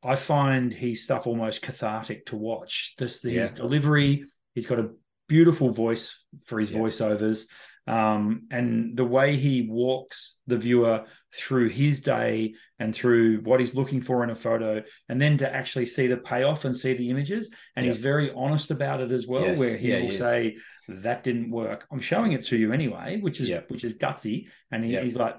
I 0.03 0.17
find 0.17 0.73
his 0.73 1.05
stuff 1.05 1.27
almost 1.27 1.63
cathartic 1.63 2.27
to 2.27 2.37
watch. 2.37 2.95
This 2.99 3.23
his 3.23 3.33
yeah. 3.33 3.57
delivery, 3.57 4.25
He's 4.57 4.67
got 4.67 4.79
a 4.79 4.89
beautiful 5.29 5.71
voice 5.71 6.25
for 6.47 6.59
his 6.59 6.73
yeah. 6.73 6.79
voiceovers. 6.79 7.45
Um, 7.87 8.49
and 8.51 8.97
the 8.97 9.05
way 9.05 9.37
he 9.37 9.69
walks 9.71 10.39
the 10.47 10.57
viewer 10.57 11.05
through 11.33 11.69
his 11.69 12.01
day 12.01 12.55
and 12.79 12.95
through 12.95 13.41
what 13.43 13.61
he's 13.61 13.75
looking 13.75 14.01
for 14.01 14.25
in 14.25 14.31
a 14.31 14.35
photo, 14.35 14.83
and 15.09 15.21
then 15.21 15.39
to 15.39 15.55
actually 15.55 15.87
see 15.87 16.07
the 16.07 16.17
payoff 16.17 16.65
and 16.65 16.77
see 16.77 16.95
the 16.95 17.11
images. 17.11 17.51
And 17.77 17.87
he's 17.87 17.99
very 17.99 18.33
honest 18.33 18.71
about 18.71 19.01
it 19.01 19.13
as 19.13 19.27
well, 19.27 19.45
yes. 19.45 19.59
where 19.59 19.77
he 19.77 19.89
yeah, 19.89 19.97
will 19.97 20.03
he 20.03 20.11
say, 20.11 20.57
That 20.89 21.23
didn't 21.23 21.51
work. 21.51 21.87
I'm 21.93 22.01
showing 22.01 22.33
it 22.33 22.47
to 22.47 22.57
you 22.57 22.73
anyway, 22.73 23.21
which 23.21 23.41
is 23.41 23.51
which 23.69 23.85
is 23.85 23.95
gutsy. 23.95 24.49
And 24.73 24.85
he, 24.85 24.97
he's 24.99 25.17
like, 25.17 25.37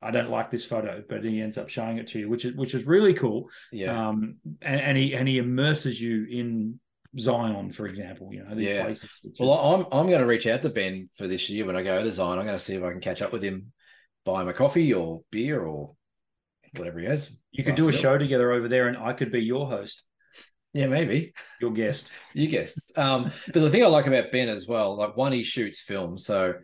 I 0.00 0.12
don't 0.12 0.30
like 0.30 0.50
this 0.50 0.64
photo, 0.64 1.02
but 1.08 1.24
he 1.24 1.40
ends 1.40 1.58
up 1.58 1.68
showing 1.68 1.98
it 1.98 2.08
to 2.08 2.20
you, 2.20 2.28
which 2.28 2.44
is 2.44 2.54
which 2.54 2.74
is 2.74 2.86
really 2.86 3.14
cool. 3.14 3.48
Yeah. 3.72 4.08
Um, 4.08 4.36
and, 4.62 4.80
and 4.80 4.96
he 4.96 5.14
and 5.14 5.26
he 5.26 5.38
immerses 5.38 6.00
you 6.00 6.26
in 6.30 6.78
Zion, 7.18 7.72
for 7.72 7.86
example. 7.86 8.30
You 8.32 8.44
know, 8.44 8.54
yeah. 8.56 8.84
Places, 8.84 9.20
well, 9.38 9.52
I'm 9.52 9.86
I'm 9.92 10.08
going 10.08 10.20
to 10.20 10.26
reach 10.26 10.46
out 10.46 10.62
to 10.62 10.68
Ben 10.68 11.06
for 11.14 11.26
this 11.26 11.48
year 11.48 11.64
when 11.64 11.76
I 11.76 11.82
go 11.82 12.02
to 12.02 12.12
Zion. 12.12 12.38
I'm 12.38 12.44
going 12.44 12.58
to 12.58 12.62
see 12.62 12.74
if 12.74 12.82
I 12.82 12.90
can 12.90 13.00
catch 13.00 13.22
up 13.22 13.32
with 13.32 13.42
him, 13.42 13.72
buy 14.24 14.42
him 14.42 14.48
a 14.48 14.52
coffee 14.52 14.92
or 14.92 15.22
beer 15.30 15.62
or 15.62 15.94
whatever 16.76 16.98
he 16.98 17.06
has. 17.06 17.30
You 17.52 17.64
could 17.64 17.76
do 17.76 17.88
a 17.88 17.92
show 17.92 18.18
together 18.18 18.52
over 18.52 18.68
there, 18.68 18.88
and 18.88 18.96
I 18.96 19.12
could 19.12 19.32
be 19.32 19.42
your 19.42 19.68
host. 19.68 20.02
Yeah, 20.74 20.86
maybe 20.86 21.32
your 21.60 21.72
guest. 21.72 22.10
you 22.34 22.46
guessed. 22.48 22.92
Um, 22.96 23.32
but 23.52 23.60
the 23.60 23.70
thing 23.70 23.82
I 23.82 23.86
like 23.86 24.06
about 24.06 24.30
Ben 24.30 24.48
as 24.48 24.68
well, 24.68 24.96
like 24.96 25.16
one, 25.16 25.32
he 25.32 25.42
shoots 25.42 25.80
film, 25.80 26.18
so 26.18 26.54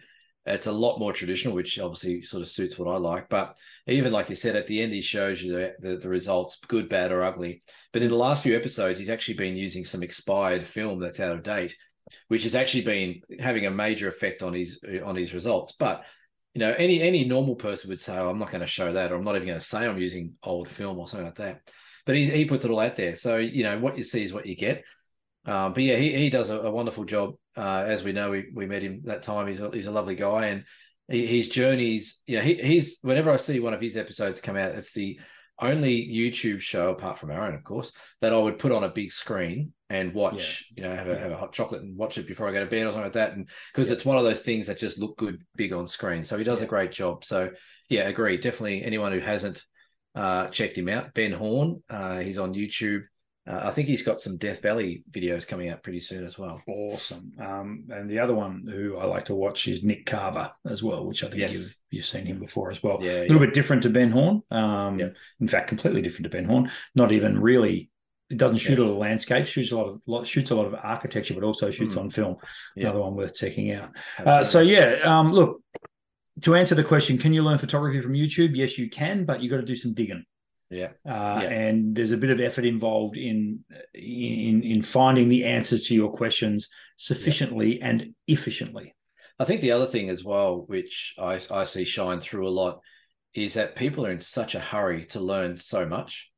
it's 0.47 0.67
a 0.67 0.73
lot 0.73 0.99
more 0.99 1.13
traditional, 1.13 1.55
which 1.55 1.79
obviously 1.79 2.23
sort 2.23 2.43
of 2.43 2.49
suits 2.49 2.79
what 2.79 2.93
I 2.93 2.99
like. 2.99 3.29
But 3.29 3.59
even 3.87 4.13
like 4.13 4.29
you 4.29 4.37
said, 4.37 4.57
at 4.57 4.67
the 4.67 4.83
end, 4.83 4.93
he 4.93 5.01
shows 5.01 5.43
you 5.43 5.53
the, 5.53 5.75
the, 5.79 5.97
the, 5.97 6.09
results, 6.09 6.59
good, 6.69 6.89
bad, 6.89 7.13
or 7.13 7.23
ugly. 7.23 7.63
But 7.93 8.03
in 8.03 8.11
the 8.11 8.17
last 8.17 8.43
few 8.43 8.55
episodes, 8.55 8.99
he's 8.99 9.11
actually 9.11 9.35
been 9.35 9.57
using 9.57 9.85
some 9.85 10.03
expired 10.03 10.65
film 10.65 11.01
that's 11.01 11.21
out 11.21 11.35
of 11.35 11.43
date, 11.43 11.75
which 12.29 12.43
has 12.43 12.55
actually 12.55 12.83
been 12.83 13.23
having 13.41 13.67
a 13.67 13.71
major 13.71 14.07
effect 14.07 14.43
on 14.43 14.53
his 14.53 14.81
on 15.03 15.17
his 15.17 15.33
results. 15.33 15.73
But 15.73 16.05
you 16.55 16.61
know, 16.61 16.75
any 16.77 17.01
any 17.01 17.25
normal 17.25 17.57
person 17.57 17.89
would 17.89 18.01
say, 18.01 18.17
oh, 18.17 18.29
"I'm 18.29 18.39
not 18.39 18.51
going 18.51 18.61
to 18.61 18.67
show 18.67 18.93
that," 18.93 19.13
or 19.13 19.17
"I'm 19.17 19.25
not 19.25 19.37
even 19.37 19.49
going 19.49 19.61
to 19.61 19.65
say 19.65 19.87
I'm 19.87 19.99
using 19.99 20.37
old 20.43 20.69
film 20.69 20.99
or 20.99 21.09
something 21.09 21.27
like 21.27 21.37
that." 21.37 21.61
But 22.05 22.17
he 22.17 22.27
he 22.27 22.45
puts 22.45 22.67
it 22.67 22.71
all 22.71 22.81
out 22.81 22.97
there, 22.97 23.15
so 23.15 23.39
you 23.39 23.65
know 23.65 23.79
what 23.79 23.97
you 23.97 24.05
see 24.05 24.23
is 24.23 24.35
what 24.35 24.47
you 24.47 24.57
get. 24.57 24.85
Um, 25.47 25.73
but 25.73 25.83
yeah, 25.83 25.97
he, 25.97 26.13
he 26.13 26.31
does 26.31 26.51
a, 26.51 26.61
a 26.61 26.71
wonderful 26.71 27.05
job. 27.05 27.35
Uh, 27.57 27.85
as 27.87 28.03
we 28.03 28.13
know, 28.13 28.31
we, 28.31 28.47
we 28.53 28.67
met 28.67 28.83
him 28.83 29.03
that 29.05 29.23
time. 29.23 29.47
He's 29.47 29.61
a, 29.61 29.71
he's 29.71 29.87
a 29.87 29.93
lovely 29.93 30.17
guy, 30.17 30.47
and 30.47 30.65
he, 31.09 31.27
his 31.27 31.49
journeys. 31.49 32.21
Yeah, 32.27 32.41
he, 32.41 32.55
he's 32.55 32.99
whenever 33.03 33.31
I 33.31 33.37
see 33.37 33.61
one 33.61 33.75
of 33.75 33.81
his 33.81 33.97
episodes 33.97 34.41
come 34.41 34.57
out, 34.57 34.75
it's 34.75 34.93
the 34.93 35.21
only 35.61 36.09
YouTube 36.09 36.61
show 36.61 36.91
apart 36.91 37.19
from 37.19 37.31
our 37.31 37.47
own, 37.47 37.55
of 37.55 37.63
course, 37.63 37.93
that 38.21 38.33
I 38.33 38.39
would 38.39 38.59
put 38.59 38.73
on 38.73 38.85
a 38.85 38.89
big 38.89 39.13
screen 39.13 39.73
and 39.89 40.13
watch. 40.13 40.67
Yeah. 40.77 40.85
You 40.85 40.89
know, 40.89 40.97
have 40.97 41.09
a 41.09 41.19
have 41.19 41.33
a 41.33 41.37
hot 41.37 41.53
chocolate 41.53 41.83
and 41.83 41.97
watch 41.97 42.19
it 42.19 42.27
before 42.27 42.49
I 42.49 42.53
go 42.53 42.61
to 42.61 42.67
bed 42.67 42.87
or 42.87 42.91
something 42.91 43.05
like 43.05 43.13
that. 43.13 43.35
And 43.35 43.49
because 43.73 43.89
yeah. 43.89 43.95
it's 43.95 44.05
one 44.05 44.17
of 44.17 44.25
those 44.25 44.43
things 44.43 44.67
that 44.67 44.79
just 44.79 44.99
look 44.99 45.17
good 45.17 45.43
big 45.57 45.73
on 45.73 45.87
screen. 45.87 46.25
So 46.25 46.37
he 46.37 46.45
does 46.45 46.61
yeah. 46.61 46.67
a 46.67 46.69
great 46.69 46.93
job. 46.93 47.25
So 47.25 47.51
yeah, 47.89 48.09
agree. 48.09 48.37
Definitely 48.37 48.83
anyone 48.83 49.13
who 49.13 49.21
hasn't 49.21 49.63
uh, 50.15 50.49
checked 50.49 50.79
him 50.79 50.89
out, 50.89 51.15
Ben 51.15 51.33
Horne. 51.33 51.83
Uh, 51.89 52.19
he's 52.21 52.39
on 52.39 52.55
YouTube. 52.55 53.03
Uh, 53.47 53.61
I 53.65 53.71
think 53.71 53.89
he's 53.89 54.03
got 54.03 54.21
some 54.21 54.39
Death 54.39 54.63
Valley 54.63 55.05
videos 55.11 55.47
coming 55.47 55.69
out 55.69 55.83
pretty 55.83 56.01
soon 56.01 56.25
as 56.25 56.39
well. 56.39 56.63
Awesome. 56.67 57.33
Um, 57.39 57.85
and 57.91 58.09
the 58.09 58.19
other 58.19 58.35
one 58.35 58.67
who 58.67 58.97
I 58.97 59.05
like 59.05 59.27
to 59.27 59.35
watch 59.35 59.69
is 59.69 59.85
Nick 59.85 60.07
Carver 60.07 60.51
as 60.67 60.83
well, 60.83 61.05
which 61.05 61.23
I 61.23 61.29
think 61.29 61.41
yes. 61.41 61.53
you've, 61.53 61.75
you've 61.91 62.05
seen 62.07 62.25
him 62.25 62.39
before 62.39 62.71
as 62.71 62.83
well. 62.83 62.99
Yeah, 63.03 63.19
a 63.19 63.21
little 63.23 63.37
yeah. 63.37 63.47
bit 63.47 63.55
different 63.55 63.83
to 63.83 63.91
Ben 63.91 64.11
Horne. 64.11 64.43
Um, 64.51 64.99
yeah. 64.99 65.09
In 65.41 65.49
fact, 65.49 65.69
completely 65.69 66.01
different 66.01 66.25
to 66.25 66.31
Ben 66.31 66.47
Horne. 66.47 66.71
Not 66.95 67.13
even 67.13 67.39
really. 67.39 67.91
It 68.31 68.39
doesn't 68.39 68.57
shoot 68.57 68.79
yeah. 68.79 68.85
a 68.85 68.87
lot 68.87 68.93
of 68.93 68.99
landscape. 68.99 69.45
Shoots 69.45 69.73
a 69.73 69.77
lot 69.77 69.89
of 69.89 70.01
lot, 70.07 70.27
shoots 70.27 70.51
a 70.51 70.55
lot 70.55 70.67
of 70.67 70.75
architecture, 70.75 71.35
but 71.35 71.45
also 71.45 71.71
shoots 71.71 71.97
mm. 71.97 72.01
on 72.01 72.11
film. 72.11 72.37
Another 72.75 73.01
one 73.01 73.15
worth 73.15 73.35
checking 73.35 73.73
out. 73.73 73.91
Uh, 74.25 74.43
so 74.43 74.61
yeah, 74.61 75.01
um, 75.05 75.33
look. 75.33 75.61
To 76.41 76.57
answer 76.57 76.75
the 76.75 76.83
question, 76.83 77.17
can 77.17 77.33
you 77.33 77.43
learn 77.43 77.59
photography 77.59 78.01
from 78.01 78.15
YouTube? 78.15 78.57
Yes, 78.57 78.77
you 78.77 78.91
can, 78.91 79.25
but 79.25 79.41
you 79.41 79.49
got 79.49 79.59
to 79.59 79.63
do 79.63 79.77
some 79.77 79.95
digging. 79.95 80.25
Yeah. 80.75 80.91
Uh, 81.07 81.41
yeah. 81.43 81.49
And 81.49 81.95
there's 81.95 82.11
a 82.11 82.17
bit 82.17 82.31
of 82.31 82.41
effort 82.41 82.65
involved 82.65 83.17
in 83.17 83.61
in 83.95 84.63
in 84.63 84.83
finding 84.83 85.29
the 85.29 85.45
answers 85.45 85.87
to 85.87 85.95
your 85.95 86.11
questions 86.11 86.69
sufficiently 86.97 87.79
yeah. 87.79 87.87
and 87.87 88.15
efficiently. 88.27 88.95
I 89.39 89.45
think 89.45 89.61
the 89.61 89.73
other 89.73 89.87
thing 89.87 90.11
as 90.11 90.25
well, 90.25 90.65
which 90.67 91.15
I, 91.19 91.41
I 91.51 91.65
see 91.65 91.85
shine 91.85 92.21
through 92.21 92.47
a 92.47 92.51
lot, 92.51 92.81
is 93.35 93.55
that 93.55 93.77
people 93.77 94.07
are 94.07 94.13
in 94.13 94.21
such 94.21 94.55
a 94.55 94.61
hurry 94.61 95.07
to 95.07 95.21
learn 95.21 95.57
so 95.57 95.87
much. 95.87 96.31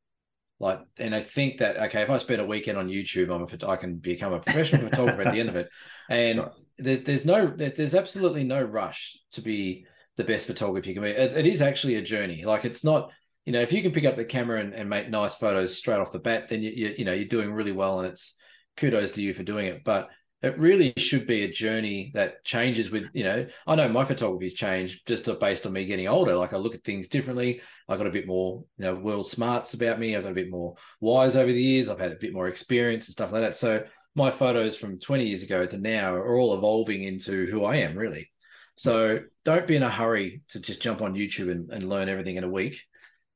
Like, 0.59 0.80
and 0.99 1.14
I 1.14 1.20
think 1.20 1.59
that 1.59 1.76
okay, 1.76 2.03
if 2.03 2.11
I 2.11 2.18
spend 2.18 2.41
a 2.41 2.47
weekend 2.47 2.78
on 2.78 2.89
YouTube, 2.89 3.34
I'm 3.34 3.43
a, 3.43 3.70
I 3.70 3.76
can 3.76 3.97
become 3.97 4.32
a 4.32 4.41
professional 4.41 4.89
photographer 4.89 5.22
at 5.22 5.32
the 5.32 5.41
end 5.41 5.49
of 5.49 5.57
it. 5.57 5.68
And 6.09 6.45
there, 6.78 6.99
there's 6.99 7.24
no, 7.24 7.49
there's 7.49 7.97
absolutely 7.97 8.45
no 8.45 8.62
rush 8.62 9.18
to 9.32 9.41
be 9.41 9.87
the 10.16 10.22
best 10.22 10.47
photographer 10.47 10.89
you 10.89 10.95
can 10.95 11.03
be. 11.03 11.11
It, 11.11 11.37
it 11.37 11.47
is 11.49 11.61
actually 11.61 11.97
a 11.97 12.03
journey. 12.03 12.45
Like, 12.45 12.64
it's 12.64 12.84
not 12.84 13.11
you 13.47 13.53
know, 13.53 13.61
if 13.61 13.72
you 13.72 13.80
can 13.80 13.92
pick 13.92 14.05
up 14.05 14.16
the 14.16 14.24
camera 14.24 14.61
and, 14.61 14.74
and 14.74 14.90
make 14.90 15.09
nice 15.09 15.36
photos 15.36 15.76
straight 15.76 16.01
off 16.01 16.12
the 16.12 16.18
bat, 16.18 16.49
then 16.49 16.62
you, 16.62 16.70
you, 16.70 16.94
you 16.99 17.05
know 17.05 17.12
you're 17.12 17.24
doing 17.24 17.53
really 17.53 17.72
well, 17.72 18.01
and 18.01 18.09
it's 18.09 18.34
kudos 18.76 19.12
to 19.12 19.22
you 19.22 19.32
for 19.32 19.44
doing 19.44 19.66
it. 19.66 19.84
But 19.84 20.11
it 20.42 20.59
really 20.59 20.92
should 20.97 21.26
be 21.26 21.44
a 21.44 21.51
journey 21.51 22.11
that 22.14 22.44
changes 22.44 22.90
with 22.90 23.07
you 23.14 23.24
know 23.24 23.47
i 23.66 23.74
know 23.74 23.88
my 23.88 24.05
photography's 24.05 24.53
changed 24.53 25.01
just 25.07 25.28
based 25.40 25.64
on 25.64 25.72
me 25.72 25.86
getting 25.86 26.09
older. 26.09 26.36
Like 26.36 26.53
i 26.53 26.57
look 26.57 26.74
at 26.74 26.84
things 26.84 27.09
differently. 27.09 27.61
I 27.88 27.97
got 27.97 28.09
a 28.09 28.11
bit 28.11 28.26
more 28.26 28.64
you 28.78 28.84
know 28.84 28.94
world 28.97 29.28
smarts 29.28 29.74
about 29.74 29.99
me. 30.01 30.16
I 30.16 30.20
got 30.20 30.32
a 30.32 30.34
bit 30.34 30.51
more 30.51 30.74
wise 31.01 31.36
over 31.36 31.51
the 31.51 31.62
years. 31.62 31.88
I've 31.88 32.01
had 32.01 32.12
a 32.12 32.16
bit 32.16 32.34
more 32.34 32.49
experience 32.49 33.07
and 33.07 33.12
stuff 33.12 33.32
like 33.32 33.42
that. 33.42 33.57
So 33.57 33.84
my 34.16 34.30
photos 34.30 34.76
from 34.76 34.99
20 34.99 35.26
years 35.26 35.42
ago 35.42 35.66
to 35.66 35.78
now 35.78 36.14
are 36.14 36.36
all 36.36 36.57
evolving 36.57 37.05
into 37.05 37.47
who 37.47 37.64
i 37.64 37.76
am 37.76 37.97
really. 37.97 38.28
So 38.74 39.20
don't 39.44 39.66
be 39.66 39.76
in 39.76 39.82
a 39.82 39.90
hurry 39.90 40.42
to 40.49 40.61
just 40.61 40.82
jump 40.82 41.01
on 41.01 41.14
YouTube 41.14 41.51
and, 41.51 41.70
and 41.70 41.88
learn 41.88 42.09
everything 42.09 42.36
in 42.36 42.44
a 42.44 42.49
week. 42.49 42.82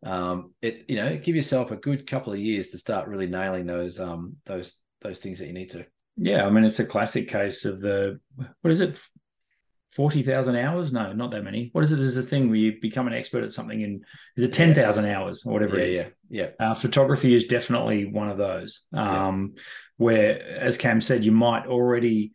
Um, 0.03 0.55
it 0.63 0.87
you 0.89 0.97
know 0.97 1.17
give 1.19 1.37
yourself 1.37 1.71
a 1.71 1.77
good 1.77 2.07
couple 2.07 2.33
of 2.33 2.39
years 2.39 2.69
to 2.69 2.79
start 2.79 3.09
really 3.09 3.27
nailing 3.27 3.67
those 3.67 4.01
um 4.01 4.37
those 4.47 4.75
those 5.03 5.19
things 5.19 5.39
that 5.39 5.47
you 5.47 5.53
need 5.53 5.71
to. 5.71 5.87
Yeah, 6.17 6.47
I 6.47 6.51
mean 6.51 6.65
it's 6.65 6.79
a 6.79 6.85
classic 6.85 7.29
case 7.29 7.65
of 7.65 7.81
the 7.81 8.19
what 8.61 8.71
is 8.71 8.81
it 8.81 8.99
forty 9.91 10.23
thousand 10.23 10.57
hours? 10.57 10.93
No, 10.93 11.13
not 11.13 11.31
that 11.33 11.45
many. 11.45 11.69
What 11.73 11.85
is 11.85 11.93
it? 11.93 11.99
Is 11.99 12.17
a 12.17 12.23
thing 12.23 12.49
where 12.49 12.57
you 12.57 12.81
become 12.81 13.07
an 13.07 13.13
expert 13.13 13.45
at 13.45 13.53
something 13.53 13.81
in 13.81 14.03
is 14.37 14.45
it 14.45 14.53
ten 14.53 14.75
thousand 14.75 15.07
hours 15.07 15.45
or 15.45 15.53
whatever 15.53 15.77
yeah, 15.77 15.83
it 15.83 15.89
is? 15.91 15.97
Yeah, 15.97 16.47
yeah. 16.59 16.67
Uh, 16.67 16.75
photography 16.75 17.35
is 17.35 17.47
definitely 17.47 18.07
one 18.07 18.31
of 18.31 18.39
those. 18.39 18.87
Um, 18.95 19.53
yeah. 19.55 19.63
where, 19.99 20.59
as 20.59 20.79
Cam 20.79 21.01
said, 21.01 21.25
you 21.25 21.33
might 21.33 21.67
already 21.67 22.33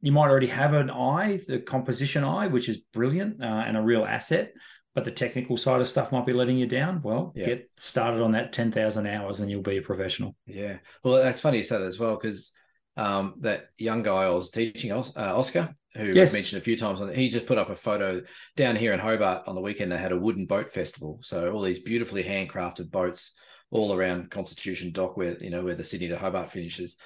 you 0.00 0.12
might 0.12 0.28
already 0.28 0.46
have 0.46 0.74
an 0.74 0.90
eye, 0.90 1.40
the 1.46 1.58
composition 1.58 2.24
eye, 2.24 2.46
which 2.46 2.68
is 2.68 2.78
brilliant 2.78 3.42
uh, 3.42 3.64
and 3.66 3.76
a 3.76 3.82
real 3.82 4.04
asset. 4.04 4.52
But 4.98 5.04
the 5.04 5.12
technical 5.12 5.56
side 5.56 5.80
of 5.80 5.86
stuff 5.86 6.10
might 6.10 6.26
be 6.26 6.32
letting 6.32 6.58
you 6.58 6.66
down. 6.66 7.02
Well, 7.02 7.32
get 7.36 7.70
started 7.76 8.20
on 8.20 8.32
that 8.32 8.52
ten 8.52 8.72
thousand 8.72 9.06
hours, 9.06 9.38
and 9.38 9.48
you'll 9.48 9.62
be 9.62 9.76
a 9.76 9.80
professional. 9.80 10.34
Yeah. 10.44 10.78
Well, 11.04 11.22
that's 11.22 11.40
funny 11.40 11.58
you 11.58 11.62
say 11.62 11.78
that 11.78 11.86
as 11.86 12.00
well 12.00 12.16
because 12.16 12.50
um, 12.96 13.34
that 13.42 13.66
young 13.78 14.02
guy 14.02 14.24
I 14.24 14.30
was 14.30 14.50
teaching, 14.50 14.90
uh, 14.90 15.04
Oscar, 15.14 15.72
who 15.94 16.06
yes. 16.06 16.32
mentioned 16.32 16.60
a 16.60 16.64
few 16.64 16.76
times. 16.76 17.00
He 17.14 17.28
just 17.28 17.46
put 17.46 17.58
up 17.58 17.70
a 17.70 17.76
photo 17.76 18.22
down 18.56 18.74
here 18.74 18.92
in 18.92 18.98
Hobart 18.98 19.46
on 19.46 19.54
the 19.54 19.60
weekend. 19.60 19.92
They 19.92 19.98
had 19.98 20.10
a 20.10 20.18
wooden 20.18 20.46
boat 20.46 20.72
festival, 20.72 21.20
so 21.22 21.52
all 21.52 21.62
these 21.62 21.78
beautifully 21.78 22.24
handcrafted 22.24 22.90
boats 22.90 23.36
all 23.70 23.94
around 23.94 24.32
Constitution 24.32 24.90
Dock, 24.90 25.16
where 25.16 25.40
you 25.40 25.50
know 25.50 25.62
where 25.62 25.76
the 25.76 25.84
Sydney 25.84 26.08
to 26.08 26.18
Hobart 26.18 26.50
finishes. 26.50 26.96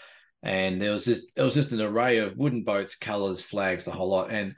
And 0.43 0.81
there 0.81 0.93
was 0.93 1.05
this, 1.05 1.27
it 1.37 1.43
was 1.43 1.53
just 1.55 1.73
an 1.73 1.83
array 1.83 2.19
of 2.19 2.39
wooden 2.39 2.65
boats, 2.65 2.97
colours, 2.97 3.43
flags, 3.43 3.85
the 3.85 3.93
whole 3.93 4.09
lot. 4.09 4.31
And 4.31 4.55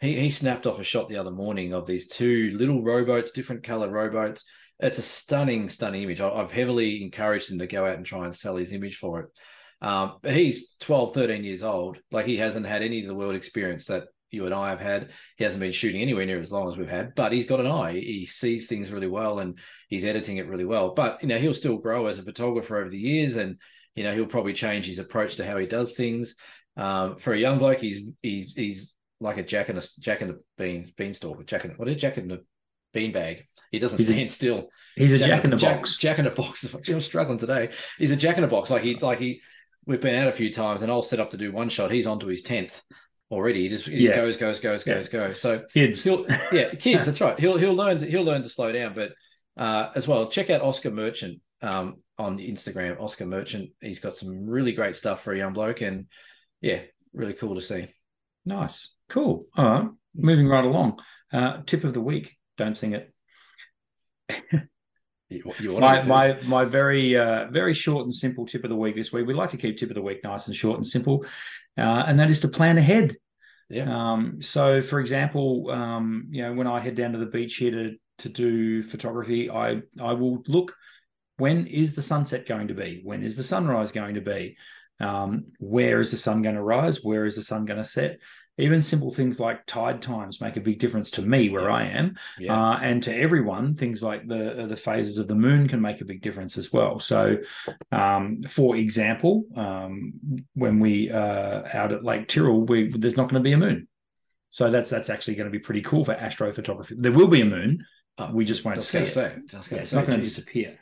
he 0.00 0.18
he 0.18 0.30
snapped 0.30 0.66
off 0.66 0.78
a 0.78 0.84
shot 0.84 1.08
the 1.08 1.18
other 1.18 1.30
morning 1.30 1.72
of 1.72 1.86
these 1.86 2.06
two 2.06 2.50
little 2.54 2.82
rowboats, 2.82 3.30
different 3.30 3.64
colour 3.64 3.90
rowboats. 3.90 4.44
It's 4.78 4.98
a 4.98 5.02
stunning, 5.02 5.68
stunning 5.68 6.02
image. 6.02 6.20
I've 6.20 6.52
heavily 6.52 7.02
encouraged 7.02 7.50
him 7.50 7.58
to 7.60 7.66
go 7.66 7.86
out 7.86 7.96
and 7.96 8.04
try 8.04 8.26
and 8.26 8.36
sell 8.36 8.56
his 8.56 8.72
image 8.72 8.96
for 8.96 9.20
it. 9.20 9.26
Um, 9.80 10.18
but 10.22 10.34
he's 10.34 10.74
12, 10.80 11.14
13 11.14 11.44
years 11.44 11.62
old. 11.62 11.98
Like 12.10 12.26
he 12.26 12.36
hasn't 12.36 12.66
had 12.66 12.82
any 12.82 13.00
of 13.00 13.06
the 13.06 13.14
world 13.14 13.34
experience 13.34 13.86
that 13.86 14.04
you 14.30 14.44
and 14.44 14.54
I 14.54 14.70
have 14.70 14.80
had. 14.80 15.10
He 15.36 15.44
hasn't 15.44 15.60
been 15.60 15.72
shooting 15.72 16.02
anywhere 16.02 16.26
near 16.26 16.40
as 16.40 16.52
long 16.52 16.68
as 16.68 16.76
we've 16.76 16.88
had, 16.88 17.14
but 17.14 17.32
he's 17.32 17.46
got 17.46 17.60
an 17.60 17.66
eye. 17.66 17.92
He 17.92 18.26
sees 18.26 18.66
things 18.66 18.92
really 18.92 19.08
well 19.08 19.38
and 19.38 19.58
he's 19.88 20.04
editing 20.04 20.36
it 20.36 20.48
really 20.48 20.64
well. 20.64 20.94
But 20.94 21.22
you 21.22 21.28
know, 21.28 21.38
he'll 21.38 21.54
still 21.54 21.78
grow 21.78 22.06
as 22.06 22.18
a 22.18 22.22
photographer 22.22 22.76
over 22.76 22.90
the 22.90 22.98
years, 22.98 23.36
and 23.36 23.58
you 23.94 24.04
know, 24.04 24.12
he'll 24.12 24.26
probably 24.26 24.52
change 24.52 24.86
his 24.86 24.98
approach 24.98 25.36
to 25.36 25.46
how 25.46 25.56
he 25.56 25.66
does 25.66 25.94
things. 25.94 26.34
Um, 26.76 27.16
for 27.16 27.32
a 27.32 27.38
young 27.38 27.58
bloke, 27.58 27.80
he's 27.80 28.02
he's 28.22 28.54
he's 28.54 28.94
like 29.20 29.38
a 29.38 29.42
jack 29.42 29.68
in 29.68 29.78
a 29.78 29.82
jack 30.00 30.22
in 30.22 30.30
a 30.30 30.34
bean 30.58 30.92
beanstalk, 30.96 31.44
jack 31.46 31.64
in 31.64 31.72
what 31.72 31.88
is 31.88 32.00
jack 32.00 32.18
in 32.18 32.30
a 32.30 32.38
beanbag. 32.94 33.42
He 33.70 33.78
doesn't 33.78 33.98
he's 33.98 34.08
stand 34.08 34.26
a, 34.26 34.28
still. 34.28 34.68
He's 34.94 35.12
a 35.12 35.18
jack, 35.18 35.28
jack 35.28 35.44
in 35.44 35.50
the 35.50 35.56
box. 35.56 35.96
Jack 35.96 36.18
in 36.18 36.26
a 36.26 36.30
box. 36.30 36.74
I'm 36.88 37.00
struggling 37.00 37.38
today. 37.38 37.70
He's 37.98 38.12
a 38.12 38.16
jack 38.16 38.38
in 38.38 38.44
a 38.44 38.48
box. 38.48 38.70
Like 38.70 38.82
he 38.82 38.94
like 38.96 39.18
he 39.18 39.40
we've 39.86 40.00
been 40.00 40.20
out 40.20 40.28
a 40.28 40.32
few 40.32 40.52
times 40.52 40.82
and 40.82 40.90
I'll 40.90 41.02
set 41.02 41.20
up 41.20 41.30
to 41.30 41.36
do 41.36 41.52
one 41.52 41.68
shot. 41.68 41.90
He's 41.90 42.06
on 42.06 42.18
to 42.20 42.26
his 42.26 42.42
10th 42.42 42.80
already. 43.30 43.62
He 43.62 43.68
just, 43.68 43.86
he 43.86 44.00
just 44.00 44.10
yeah. 44.10 44.16
goes, 44.16 44.36
goes, 44.36 44.60
goes, 44.60 44.86
yeah. 44.86 44.94
goes, 44.94 45.08
goes. 45.08 45.40
So 45.40 45.64
kids, 45.72 46.02
he'll, 46.02 46.26
yeah, 46.52 46.74
kids. 46.78 47.06
that's 47.06 47.20
right. 47.20 47.38
He'll, 47.38 47.56
he'll 47.56 47.74
learn, 47.74 47.98
to, 47.98 48.06
he'll 48.06 48.24
learn 48.24 48.42
to 48.42 48.48
slow 48.48 48.72
down, 48.72 48.94
but 48.94 49.12
uh, 49.56 49.90
as 49.94 50.06
well, 50.06 50.28
check 50.28 50.50
out 50.50 50.60
Oscar 50.60 50.90
Merchant 50.90 51.40
um, 51.62 51.96
on 52.18 52.38
Instagram, 52.38 53.00
Oscar 53.00 53.26
Merchant. 53.26 53.70
He's 53.80 54.00
got 54.00 54.16
some 54.16 54.46
really 54.46 54.72
great 54.72 54.96
stuff 54.96 55.22
for 55.22 55.32
a 55.32 55.38
young 55.38 55.52
bloke 55.52 55.80
and 55.80 56.06
yeah, 56.60 56.80
really 57.14 57.34
cool 57.34 57.54
to 57.54 57.62
see. 57.62 57.86
Nice. 58.44 58.95
Cool. 59.08 59.46
All 59.56 59.64
right. 59.64 59.88
Moving 60.14 60.48
right 60.48 60.64
along. 60.64 61.00
Uh, 61.32 61.58
tip 61.66 61.84
of 61.84 61.94
the 61.94 62.00
week. 62.00 62.36
Don't 62.56 62.76
sing 62.76 62.94
it. 62.94 63.12
You, 65.28 65.42
you 65.58 65.80
my, 65.80 66.04
my 66.04 66.38
my 66.44 66.64
very 66.64 67.16
uh, 67.16 67.48
very 67.50 67.74
short 67.74 68.04
and 68.04 68.14
simple 68.14 68.46
tip 68.46 68.62
of 68.62 68.70
the 68.70 68.76
week 68.76 68.94
this 68.94 69.12
week. 69.12 69.26
We 69.26 69.34
like 69.34 69.50
to 69.50 69.56
keep 69.56 69.76
tip 69.76 69.90
of 69.90 69.96
the 69.96 70.02
week 70.02 70.22
nice 70.22 70.46
and 70.46 70.54
short 70.54 70.76
and 70.76 70.86
simple, 70.86 71.24
uh, 71.76 72.04
and 72.06 72.20
that 72.20 72.30
is 72.30 72.38
to 72.40 72.48
plan 72.48 72.78
ahead. 72.78 73.16
Yeah. 73.68 73.90
Um, 73.90 74.40
so, 74.40 74.80
for 74.80 75.00
example, 75.00 75.68
um, 75.72 76.28
you 76.30 76.42
know, 76.42 76.52
when 76.52 76.68
I 76.68 76.78
head 76.78 76.94
down 76.94 77.10
to 77.10 77.18
the 77.18 77.26
beach 77.26 77.56
here 77.56 77.72
to 77.72 77.96
to 78.18 78.28
do 78.28 78.84
photography, 78.84 79.50
I 79.50 79.82
I 80.00 80.12
will 80.12 80.44
look 80.46 80.72
when 81.38 81.66
is 81.66 81.96
the 81.96 82.02
sunset 82.02 82.46
going 82.46 82.68
to 82.68 82.74
be? 82.74 83.00
When 83.04 83.24
is 83.24 83.36
the 83.36 83.42
sunrise 83.42 83.90
going 83.90 84.14
to 84.14 84.20
be? 84.20 84.56
Um, 85.00 85.46
where 85.58 85.98
is 85.98 86.12
the 86.12 86.16
sun 86.16 86.42
going 86.42 86.54
to 86.54 86.62
rise? 86.62 87.02
Where 87.02 87.26
is 87.26 87.34
the 87.34 87.42
sun 87.42 87.64
going 87.64 87.82
to 87.82 87.84
set? 87.84 88.20
Even 88.58 88.80
simple 88.80 89.10
things 89.10 89.38
like 89.38 89.66
tide 89.66 90.00
times 90.00 90.40
make 90.40 90.56
a 90.56 90.60
big 90.60 90.78
difference 90.78 91.10
to 91.12 91.22
me 91.22 91.50
where 91.50 91.68
yeah. 91.68 91.74
I 91.74 91.82
am, 91.84 92.16
yeah. 92.38 92.70
uh, 92.70 92.78
and 92.78 93.02
to 93.02 93.14
everyone. 93.14 93.74
Things 93.74 94.02
like 94.02 94.26
the 94.26 94.62
uh, 94.62 94.66
the 94.66 94.76
phases 94.76 95.18
of 95.18 95.28
the 95.28 95.34
moon 95.34 95.68
can 95.68 95.80
make 95.80 96.00
a 96.00 96.04
big 96.04 96.22
difference 96.22 96.56
as 96.56 96.72
well. 96.72 96.98
So, 96.98 97.38
um, 97.92 98.42
for 98.48 98.76
example, 98.76 99.44
um, 99.56 100.14
when 100.54 100.80
we 100.80 101.10
uh, 101.10 101.62
out 101.72 101.92
at 101.92 102.04
Lake 102.04 102.28
Tyrrell, 102.28 102.62
we, 102.62 102.88
there's 102.88 103.16
not 103.16 103.24
going 103.24 103.42
to 103.42 103.46
be 103.46 103.52
a 103.52 103.58
moon, 103.58 103.88
so 104.48 104.70
that's 104.70 104.88
that's 104.88 105.10
actually 105.10 105.34
going 105.34 105.50
to 105.50 105.58
be 105.58 105.58
pretty 105.58 105.82
cool 105.82 106.04
for 106.04 106.14
astrophotography. 106.14 106.94
There 106.96 107.12
will 107.12 107.28
be 107.28 107.42
a 107.42 107.46
moon, 107.46 107.84
oh, 108.18 108.32
we 108.32 108.44
just 108.44 108.64
won't 108.64 108.82
see 108.82 108.98
it. 108.98 109.08
Say, 109.08 109.34
yeah, 109.52 109.78
it's 109.78 109.92
not 109.92 110.06
going 110.06 110.18
to 110.18 110.24
disappear. 110.24 110.78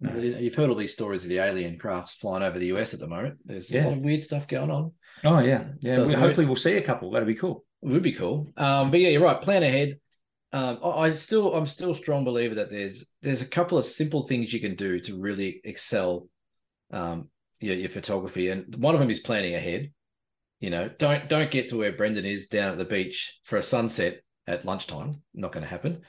No. 0.00 0.14
You've 0.14 0.54
heard 0.54 0.68
all 0.68 0.76
these 0.76 0.92
stories 0.92 1.24
of 1.24 1.30
the 1.30 1.38
alien 1.38 1.76
crafts 1.78 2.14
flying 2.14 2.44
over 2.44 2.58
the 2.58 2.66
US 2.66 2.94
at 2.94 3.00
the 3.00 3.08
moment. 3.08 3.38
There's 3.44 3.72
a 3.72 3.82
lot 3.82 3.94
of 3.94 3.98
weird 3.98 4.22
stuff 4.22 4.46
going 4.46 4.70
on. 4.70 4.92
Oh 5.24 5.38
yeah, 5.40 5.64
yeah. 5.80 5.94
So 5.94 6.06
we, 6.06 6.14
hopefully, 6.14 6.46
we'll 6.46 6.56
see 6.56 6.76
a 6.76 6.82
couple. 6.82 7.10
That'd 7.10 7.28
be 7.28 7.34
cool. 7.34 7.64
It 7.82 7.88
would 7.88 8.02
be 8.02 8.12
cool. 8.12 8.50
Um, 8.56 8.90
but 8.90 9.00
yeah, 9.00 9.08
you're 9.10 9.22
right. 9.22 9.40
Plan 9.40 9.62
ahead. 9.62 9.98
Um, 10.52 10.78
I 10.82 11.10
still, 11.14 11.54
I'm 11.54 11.66
still 11.66 11.90
a 11.90 11.94
strong 11.94 12.24
believer 12.24 12.54
that 12.56 12.70
there's 12.70 13.06
there's 13.22 13.42
a 13.42 13.46
couple 13.46 13.78
of 13.78 13.84
simple 13.84 14.22
things 14.22 14.52
you 14.52 14.60
can 14.60 14.74
do 14.74 14.98
to 15.00 15.20
really 15.20 15.60
excel 15.64 16.28
um, 16.90 17.28
your, 17.60 17.76
your 17.76 17.90
photography, 17.90 18.48
and 18.48 18.74
one 18.76 18.94
of 18.94 19.00
them 19.00 19.10
is 19.10 19.20
planning 19.20 19.54
ahead. 19.54 19.92
You 20.60 20.70
know, 20.70 20.88
don't 20.98 21.28
don't 21.28 21.50
get 21.50 21.68
to 21.68 21.76
where 21.76 21.92
Brendan 21.92 22.24
is 22.24 22.46
down 22.46 22.72
at 22.72 22.78
the 22.78 22.84
beach 22.84 23.38
for 23.44 23.56
a 23.56 23.62
sunset 23.62 24.22
at 24.46 24.64
lunchtime. 24.64 25.22
Not 25.34 25.52
going 25.52 25.64
to 25.64 25.70
happen. 25.70 26.02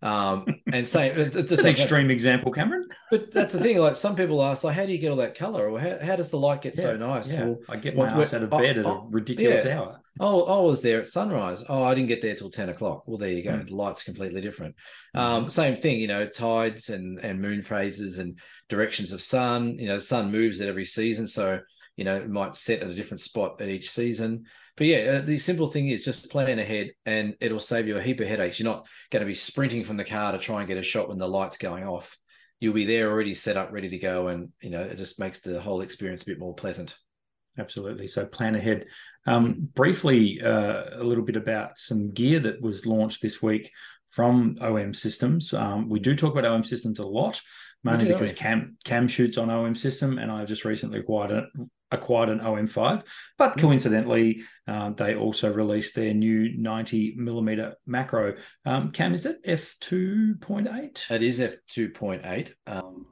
Um, 0.00 0.46
and 0.72 0.88
same, 0.88 1.18
it's, 1.18 1.36
it's 1.36 1.52
an 1.52 1.66
extreme 1.66 2.10
example, 2.10 2.50
Cameron. 2.50 2.81
But 3.10 3.30
that's 3.30 3.52
the 3.52 3.60
thing. 3.60 3.78
Like 3.78 3.96
some 3.96 4.16
people 4.16 4.42
ask, 4.42 4.64
like, 4.64 4.74
how 4.74 4.86
do 4.86 4.92
you 4.92 4.98
get 4.98 5.10
all 5.10 5.16
that 5.16 5.34
color, 5.34 5.68
or 5.68 5.78
how, 5.78 5.98
how 6.02 6.16
does 6.16 6.30
the 6.30 6.38
light 6.38 6.62
get 6.62 6.76
yeah, 6.76 6.82
so 6.82 6.96
nice? 6.96 7.32
Yeah. 7.32 7.44
Well, 7.44 7.58
I 7.68 7.76
get 7.76 7.96
my 7.96 8.04
what, 8.04 8.22
ass 8.22 8.34
out 8.34 8.42
of 8.42 8.50
bed 8.50 8.78
oh, 8.78 8.80
at 8.80 8.86
a 8.86 8.88
oh, 8.88 9.06
ridiculous 9.10 9.64
yeah. 9.64 9.78
hour. 9.78 10.00
Oh, 10.20 10.44
I 10.44 10.60
was 10.62 10.82
there 10.82 11.00
at 11.00 11.08
sunrise. 11.08 11.64
Oh, 11.68 11.82
I 11.82 11.94
didn't 11.94 12.08
get 12.08 12.22
there 12.22 12.34
till 12.34 12.50
ten 12.50 12.68
o'clock. 12.68 13.04
Well, 13.06 13.18
there 13.18 13.32
you 13.32 13.42
go. 13.42 13.52
Mm. 13.52 13.68
The 13.68 13.74
light's 13.74 14.02
completely 14.02 14.40
different. 14.40 14.76
Um, 15.14 15.50
same 15.50 15.76
thing, 15.76 16.00
you 16.00 16.08
know, 16.08 16.26
tides 16.26 16.90
and 16.90 17.18
and 17.18 17.40
moon 17.40 17.62
phases 17.62 18.18
and 18.18 18.38
directions 18.68 19.12
of 19.12 19.20
sun. 19.20 19.78
You 19.78 19.88
know, 19.88 19.96
the 19.96 20.02
sun 20.02 20.30
moves 20.30 20.60
at 20.60 20.68
every 20.68 20.84
season, 20.84 21.26
so 21.26 21.60
you 21.96 22.04
know 22.04 22.16
it 22.16 22.30
might 22.30 22.56
set 22.56 22.80
at 22.80 22.90
a 22.90 22.94
different 22.94 23.20
spot 23.20 23.60
at 23.60 23.68
each 23.68 23.90
season 23.90 24.46
but 24.76 24.86
yeah, 24.86 24.98
uh, 24.98 25.20
the 25.20 25.38
simple 25.38 25.66
thing 25.66 25.88
is 25.88 26.04
just 26.04 26.30
plan 26.30 26.58
ahead 26.58 26.92
and 27.04 27.36
it'll 27.40 27.60
save 27.60 27.86
you 27.86 27.96
a 27.96 28.02
heap 28.02 28.20
of 28.20 28.28
headaches. 28.28 28.58
You're 28.58 28.72
not 28.72 28.86
going 29.10 29.20
to 29.20 29.26
be 29.26 29.34
sprinting 29.34 29.84
from 29.84 29.96
the 29.96 30.04
car 30.04 30.32
to 30.32 30.38
try 30.38 30.60
and 30.60 30.68
get 30.68 30.78
a 30.78 30.82
shot 30.82 31.08
when 31.08 31.18
the 31.18 31.28
light's 31.28 31.58
going 31.58 31.84
off. 31.84 32.18
You'll 32.62 32.74
be 32.74 32.84
there 32.84 33.10
already 33.10 33.34
set 33.34 33.56
up, 33.56 33.72
ready 33.72 33.88
to 33.88 33.98
go. 33.98 34.28
And, 34.28 34.50
you 34.60 34.70
know, 34.70 34.82
it 34.82 34.96
just 34.96 35.18
makes 35.18 35.40
the 35.40 35.60
whole 35.60 35.80
experience 35.80 36.22
a 36.22 36.26
bit 36.26 36.38
more 36.38 36.54
pleasant. 36.54 36.96
Absolutely. 37.58 38.06
So 38.06 38.24
plan 38.24 38.54
ahead. 38.54 38.86
Um, 39.26 39.68
briefly, 39.74 40.40
uh, 40.40 40.84
a 40.92 41.02
little 41.02 41.24
bit 41.24 41.34
about 41.34 41.76
some 41.76 42.12
gear 42.12 42.38
that 42.38 42.62
was 42.62 42.86
launched 42.86 43.20
this 43.20 43.42
week 43.42 43.72
from 44.10 44.58
OM 44.60 44.94
Systems. 44.94 45.52
Um, 45.52 45.88
we 45.88 45.98
do 45.98 46.14
talk 46.14 46.36
about 46.36 46.44
OM 46.44 46.62
Systems 46.62 47.00
a 47.00 47.04
lot, 47.04 47.40
mainly 47.82 48.06
because 48.12 48.32
Cam 48.32 48.76
Cam 48.84 49.08
shoots 49.08 49.38
on 49.38 49.50
OM 49.50 49.74
System, 49.74 50.18
and 50.18 50.30
I've 50.30 50.46
just 50.46 50.64
recently 50.64 51.00
acquired 51.00 51.32
a, 51.32 51.46
acquired 51.92 52.28
an 52.28 52.40
OM5, 52.40 53.02
but 53.38 53.54
hmm. 53.54 53.60
coincidentally, 53.60 54.42
uh, 54.66 54.90
they 54.90 55.14
also 55.14 55.52
released 55.52 55.94
their 55.94 56.14
new 56.14 56.56
90 56.56 57.14
millimeter 57.16 57.74
macro. 57.86 58.34
Um, 58.64 58.92
Cam, 58.92 59.14
is 59.14 59.26
it 59.26 59.44
f2.8? 59.44 61.10
It 61.10 61.22
is 61.22 61.40
f2.8. 61.40 62.52
Um, 62.66 63.06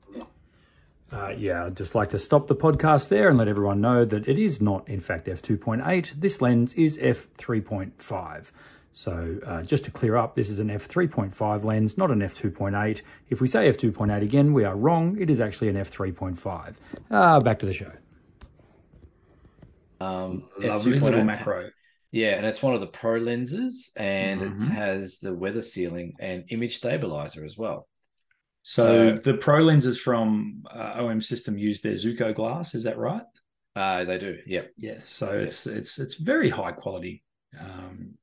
uh, 1.13 1.31
yeah, 1.37 1.67
I'd 1.67 1.77
just 1.77 1.95
like 1.95 2.11
to 2.11 2.19
stop 2.19 2.47
the 2.47 2.55
podcast 2.55 3.09
there 3.09 3.29
and 3.29 3.37
let 3.37 3.49
everyone 3.49 3.81
know 3.81 4.05
that 4.05 4.29
it 4.29 4.39
is 4.39 4.61
not, 4.61 4.89
in 4.89 5.01
fact, 5.01 5.27
f2.8. 5.27 6.21
This 6.21 6.41
lens 6.41 6.75
is 6.75 6.99
f3.5. 6.99 8.53
So 8.93 9.39
uh, 9.45 9.63
just 9.63 9.85
to 9.85 9.91
clear 9.91 10.17
up, 10.17 10.35
this 10.35 10.49
is 10.49 10.59
an 10.59 10.69
f3.5 10.69 11.65
lens, 11.65 11.97
not 11.99 12.11
an 12.11 12.21
f2.8. 12.21 13.03
If 13.29 13.41
we 13.41 13.49
say 13.49 13.69
f2.8 13.69 14.23
again, 14.23 14.53
we 14.53 14.65
are 14.65 14.77
wrong. 14.77 15.17
It 15.21 15.31
is 15.31 15.41
actually 15.41 15.69
an 15.69 15.77
f3.5. 15.77 16.75
Uh, 17.11 17.41
back 17.41 17.59
to 17.61 17.67
the 17.67 17.73
show. 17.73 17.93
Um, 20.01 20.49
Lovely 20.59 20.99
little 20.99 21.25
macro. 21.25 21.71
Yeah, 22.13 22.37
and 22.37 22.47
it's 22.47 22.63
one 22.63 22.75
of 22.75 22.81
the 22.81 22.89
pro 22.89 23.19
lenses, 23.19 23.93
and 23.97 24.41
mm-hmm. 24.41 24.57
it 24.57 24.75
has 24.75 25.21
the 25.21 25.33
weather 25.33 25.63
sealing 25.63 26.15
and 26.19 26.45
image 26.49 26.77
stabilizer 26.77 27.45
as 27.45 27.57
well. 27.57 27.87
So, 28.63 29.13
so 29.15 29.19
the 29.23 29.35
pro 29.39 29.63
lenses 29.63 30.01
from 30.01 30.65
uh, 30.75 30.95
OM 30.97 31.21
System 31.21 31.57
use 31.57 31.81
their 31.81 31.93
Zuiko 31.93 32.35
glass. 32.35 32.75
Is 32.75 32.83
that 32.85 32.99
right? 32.99 33.23
Uh, 33.77 34.05
they 34.05 34.19
do. 34.19 34.39
Yep. 34.47 34.73
Yes. 34.77 35.09
So 35.09 35.33
yes. 35.35 35.67
it's 35.67 35.67
it's 35.67 35.99
it's 35.99 36.15
very 36.15 36.51
high 36.51 36.73
quality 36.73 37.23
um, 37.59 38.15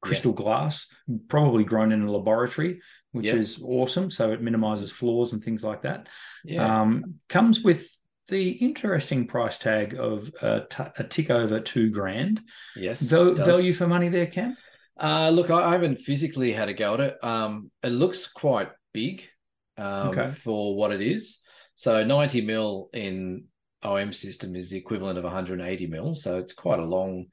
crystal 0.00 0.32
yeah. 0.32 0.44
glass, 0.44 0.86
probably 1.28 1.64
grown 1.64 1.92
in 1.92 2.02
a 2.02 2.10
laboratory, 2.10 2.80
which 3.12 3.26
yep. 3.26 3.36
is 3.36 3.62
awesome. 3.64 4.10
So 4.10 4.32
it 4.32 4.40
minimizes 4.40 4.92
flaws 4.92 5.32
and 5.32 5.42
things 5.42 5.64
like 5.64 5.82
that. 5.82 6.08
Yeah. 6.44 6.82
Um, 6.82 7.16
comes 7.28 7.62
with 7.62 7.88
the 8.32 8.50
interesting 8.50 9.26
price 9.26 9.58
tag 9.58 9.94
of 9.94 10.32
a, 10.42 10.62
t- 10.68 10.82
a 10.96 11.04
tick 11.04 11.30
over 11.30 11.60
two 11.60 11.90
grand. 11.90 12.40
Yes. 12.74 13.02
Val- 13.02 13.34
value 13.34 13.72
for 13.72 13.86
money 13.86 14.08
there, 14.08 14.26
Cam? 14.26 14.56
Uh, 14.98 15.30
look, 15.30 15.50
I, 15.50 15.62
I 15.62 15.72
haven't 15.72 16.00
physically 16.00 16.52
had 16.52 16.68
a 16.68 16.74
go 16.74 16.94
at 16.94 17.00
it. 17.00 17.24
Um, 17.24 17.70
it 17.82 17.90
looks 17.90 18.26
quite 18.26 18.70
big 18.92 19.28
um, 19.76 20.08
okay. 20.08 20.30
for 20.30 20.74
what 20.74 20.92
it 20.92 21.02
is. 21.02 21.38
So 21.74 22.02
90 22.04 22.40
mil 22.42 22.88
in 22.92 23.44
OM 23.82 24.12
system 24.12 24.56
is 24.56 24.70
the 24.70 24.78
equivalent 24.78 25.18
of 25.18 25.24
180 25.24 25.86
mil. 25.86 26.14
So 26.14 26.38
it's 26.38 26.54
quite 26.54 26.78
a 26.78 26.84
long 26.84 27.26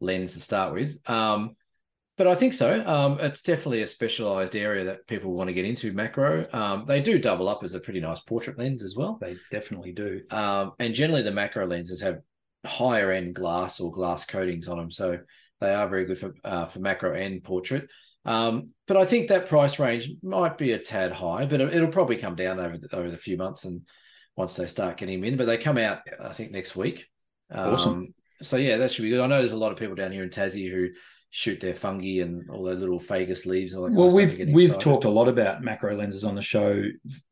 lens 0.00 0.34
to 0.34 0.40
start 0.40 0.74
with. 0.74 0.98
Um, 1.08 1.56
but 2.20 2.26
I 2.26 2.34
think 2.34 2.52
so. 2.52 2.86
Um, 2.86 3.18
it's 3.18 3.40
definitely 3.40 3.80
a 3.80 3.86
specialized 3.86 4.54
area 4.54 4.84
that 4.84 5.06
people 5.06 5.32
want 5.32 5.48
to 5.48 5.54
get 5.54 5.64
into 5.64 5.90
macro. 5.94 6.44
Um, 6.52 6.84
they 6.86 7.00
do 7.00 7.18
double 7.18 7.48
up 7.48 7.64
as 7.64 7.72
a 7.72 7.80
pretty 7.80 7.98
nice 7.98 8.20
portrait 8.20 8.58
lens 8.58 8.82
as 8.82 8.94
well. 8.94 9.16
They 9.18 9.38
definitely 9.50 9.92
do. 9.92 10.20
Um, 10.30 10.72
and 10.78 10.92
generally, 10.92 11.22
the 11.22 11.32
macro 11.32 11.66
lenses 11.66 12.02
have 12.02 12.18
higher 12.66 13.10
end 13.10 13.34
glass 13.34 13.80
or 13.80 13.90
glass 13.90 14.26
coatings 14.26 14.68
on 14.68 14.76
them, 14.76 14.90
so 14.90 15.18
they 15.62 15.72
are 15.72 15.88
very 15.88 16.04
good 16.04 16.18
for 16.18 16.34
uh, 16.44 16.66
for 16.66 16.80
macro 16.80 17.14
and 17.14 17.42
portrait. 17.42 17.88
Um, 18.26 18.74
but 18.86 18.98
I 18.98 19.06
think 19.06 19.28
that 19.28 19.48
price 19.48 19.78
range 19.78 20.10
might 20.22 20.58
be 20.58 20.72
a 20.72 20.78
tad 20.78 21.12
high, 21.12 21.46
but 21.46 21.62
it'll 21.62 21.88
probably 21.88 22.16
come 22.16 22.36
down 22.36 22.60
over 22.60 22.76
the, 22.76 22.94
over 22.94 23.10
the 23.10 23.16
few 23.16 23.38
months 23.38 23.64
and 23.64 23.80
once 24.36 24.56
they 24.56 24.66
start 24.66 24.98
getting 24.98 25.22
them 25.22 25.32
in. 25.32 25.38
But 25.38 25.46
they 25.46 25.56
come 25.56 25.78
out, 25.78 26.00
I 26.22 26.34
think, 26.34 26.50
next 26.50 26.76
week. 26.76 27.06
Awesome. 27.50 27.92
Um, 27.92 28.14
so 28.42 28.58
yeah, 28.58 28.76
that 28.76 28.92
should 28.92 29.04
be 29.04 29.08
good. 29.08 29.20
I 29.20 29.26
know 29.26 29.38
there's 29.38 29.52
a 29.52 29.56
lot 29.56 29.72
of 29.72 29.78
people 29.78 29.94
down 29.94 30.12
here 30.12 30.22
in 30.22 30.28
Tassie 30.28 30.70
who 30.70 30.88
shoot 31.32 31.60
their 31.60 31.74
fungi 31.74 32.20
and 32.20 32.50
all 32.50 32.64
their 32.64 32.74
little 32.74 32.98
fagus 32.98 33.46
leaves. 33.46 33.74
well, 33.74 34.10
we've 34.10 34.36
we've 34.48 34.70
excited. 34.70 34.80
talked 34.80 35.04
a 35.04 35.10
lot 35.10 35.28
about 35.28 35.62
macro 35.62 35.96
lenses 35.96 36.24
on 36.24 36.34
the 36.34 36.42
show 36.42 36.82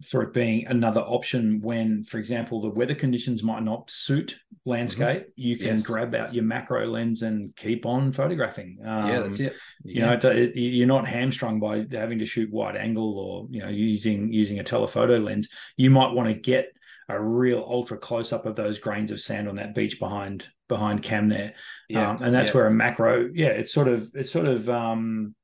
for 0.04 0.22
it 0.22 0.32
being 0.32 0.66
another 0.68 1.00
option 1.00 1.60
when, 1.60 2.04
for 2.04 2.18
example, 2.18 2.60
the 2.60 2.70
weather 2.70 2.94
conditions 2.94 3.42
might 3.42 3.64
not 3.64 3.90
suit 3.90 4.38
landscape. 4.64 5.22
Mm-hmm. 5.22 5.30
You 5.34 5.56
can 5.56 5.66
yes. 5.66 5.82
grab 5.82 6.14
out 6.14 6.32
your 6.32 6.44
macro 6.44 6.86
lens 6.86 7.22
and 7.22 7.54
keep 7.56 7.86
on 7.86 8.12
photographing. 8.12 8.78
Um, 8.84 9.08
yeah, 9.08 9.20
that's 9.20 9.40
it. 9.40 9.56
You 9.82 10.02
know, 10.02 10.12
it, 10.12 10.52
you're 10.54 10.86
not 10.86 11.08
hamstrung 11.08 11.58
by 11.58 11.84
having 11.90 12.20
to 12.20 12.26
shoot 12.26 12.52
wide 12.52 12.76
angle 12.76 13.18
or 13.18 13.48
you 13.50 13.60
know 13.60 13.68
using 13.68 14.32
using 14.32 14.60
a 14.60 14.64
telephoto 14.64 15.18
lens. 15.18 15.48
You 15.76 15.90
might 15.90 16.12
want 16.12 16.28
to 16.28 16.34
get 16.34 16.72
a 17.08 17.20
real 17.20 17.64
ultra 17.66 17.96
close 17.96 18.32
up 18.32 18.46
of 18.46 18.56
those 18.56 18.78
grains 18.78 19.10
of 19.10 19.20
sand 19.20 19.48
on 19.48 19.56
that 19.56 19.74
beach 19.74 19.98
behind 19.98 20.46
behind 20.68 21.02
Cam 21.02 21.28
there. 21.28 21.54
Yeah, 21.88 22.10
um, 22.10 22.22
and 22.22 22.34
that's 22.34 22.50
yeah. 22.50 22.56
where 22.56 22.66
a 22.66 22.72
macro, 22.72 23.30
yeah, 23.32 23.48
it's 23.48 23.72
sort 23.72 23.88
of 23.88 24.10
it's 24.14 24.30
sort 24.30 24.46
of 24.46 24.68
um, 24.68 25.34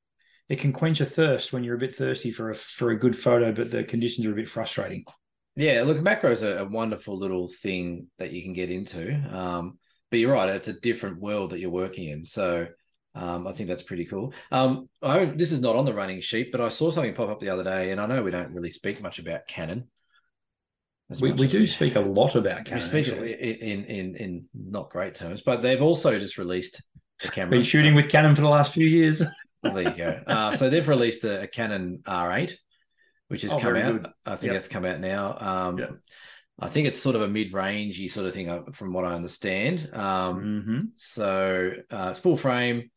it 0.49 0.61
can 0.61 0.73
quench 0.73 1.01
a 1.01 1.07
thirst 1.07 1.53
when 1.53 1.65
you're 1.65 1.77
a 1.77 1.79
bit 1.79 1.95
thirsty 1.95 2.31
for 2.31 2.51
a 2.51 2.55
for 2.55 2.91
a 2.91 2.99
good 2.99 3.17
photo, 3.17 3.53
but 3.53 3.71
the 3.71 3.85
conditions 3.85 4.27
are 4.27 4.33
a 4.33 4.37
bit 4.37 4.49
frustrating. 4.49 5.05
Yeah, 5.57 5.83
look, 5.85 6.03
macro 6.03 6.31
is 6.31 6.43
a, 6.43 6.59
a 6.59 6.65
wonderful 6.65 7.17
little 7.17 7.49
thing 7.49 8.09
that 8.19 8.33
you 8.33 8.43
can 8.43 8.53
get 8.53 8.71
into. 8.71 9.15
Um, 9.33 9.79
but 10.11 10.19
you're 10.19 10.33
right, 10.33 10.49
it's 10.49 10.69
a 10.69 10.81
different 10.81 11.21
world 11.21 11.51
that 11.51 11.61
you're 11.61 11.71
working 11.71 12.09
in. 12.09 12.25
So 12.25 12.67
um, 13.15 13.47
I 13.47 13.53
think 13.53 13.69
that's 13.69 13.83
pretty 13.83 14.05
cool. 14.05 14.35
Um, 14.51 14.89
I, 15.03 15.27
this 15.27 15.53
is 15.53 15.61
not 15.61 15.77
on 15.77 15.85
the 15.85 15.95
running 15.95 16.21
sheet, 16.21 16.51
but 16.51 16.61
I 16.61 16.69
saw 16.69 16.91
something 16.91 17.15
pop 17.15 17.31
up 17.31 17.41
the 17.41 17.51
other 17.51 17.63
day, 17.63 17.93
and 17.93 18.01
I 18.01 18.07
know 18.07 18.23
we 18.23 18.31
don't 18.31 18.53
really 18.53 18.71
speak 18.71 19.01
much 19.01 19.19
about 19.19 19.47
Canon, 19.47 19.89
we, 21.21 21.33
we 21.33 21.47
do 21.47 21.61
we, 21.61 21.67
speak 21.67 21.97
a 21.97 22.01
lot 22.01 22.35
about 22.35 22.65
Canon. 22.65 22.83
We 22.83 23.05
speak 23.05 23.09
in, 23.09 23.85
in 23.85 24.17
in 24.17 24.45
not 24.55 24.91
great 24.91 25.15
terms, 25.15 25.43
but 25.43 25.61
they've 25.61 25.83
also 25.83 26.19
just 26.19 26.39
released 26.39 26.83
the 27.23 27.29
camera. 27.29 27.51
Been 27.51 27.63
shooting 27.63 27.95
with 27.95 28.09
Canon 28.09 28.35
for 28.35 28.43
the 28.43 28.49
last 28.49 28.73
few 28.73 28.87
years. 28.87 29.23
well, 29.63 29.75
there 29.75 29.91
you 29.91 29.97
go. 29.97 30.21
Uh, 30.27 30.53
so 30.53 30.71
they've 30.71 30.89
released 30.89 31.25
a, 31.25 31.43
a, 31.43 31.47
Canon 31.47 32.03
R8, 32.07 32.55
which 33.29 33.43
has 33.43 33.53
oh, 33.53 33.59
come 33.59 33.77
out. 33.77 34.03
Good. 34.03 34.13
I 34.25 34.37
think 34.37 34.53
yep. 34.53 34.59
it's 34.59 34.69
come 34.69 34.85
out 34.85 35.01
now. 35.01 35.37
Um, 35.39 35.79
yep. 35.79 35.91
I 36.59 36.69
think 36.69 36.87
it's 36.87 36.99
sort 36.99 37.17
of 37.17 37.23
a 37.23 37.29
mid-rangey 37.29 38.09
sort 38.11 38.27
of 38.27 38.33
thing, 38.33 38.49
uh, 38.49 38.63
from 38.73 38.93
what 38.93 39.05
I 39.05 39.15
understand. 39.15 39.91
Um, 39.93 40.41
mm-hmm. 40.41 40.79
So 40.95 41.73
uh, 41.91 42.09
it's 42.11 42.21
full 42.21 42.37
frame. 42.37 42.91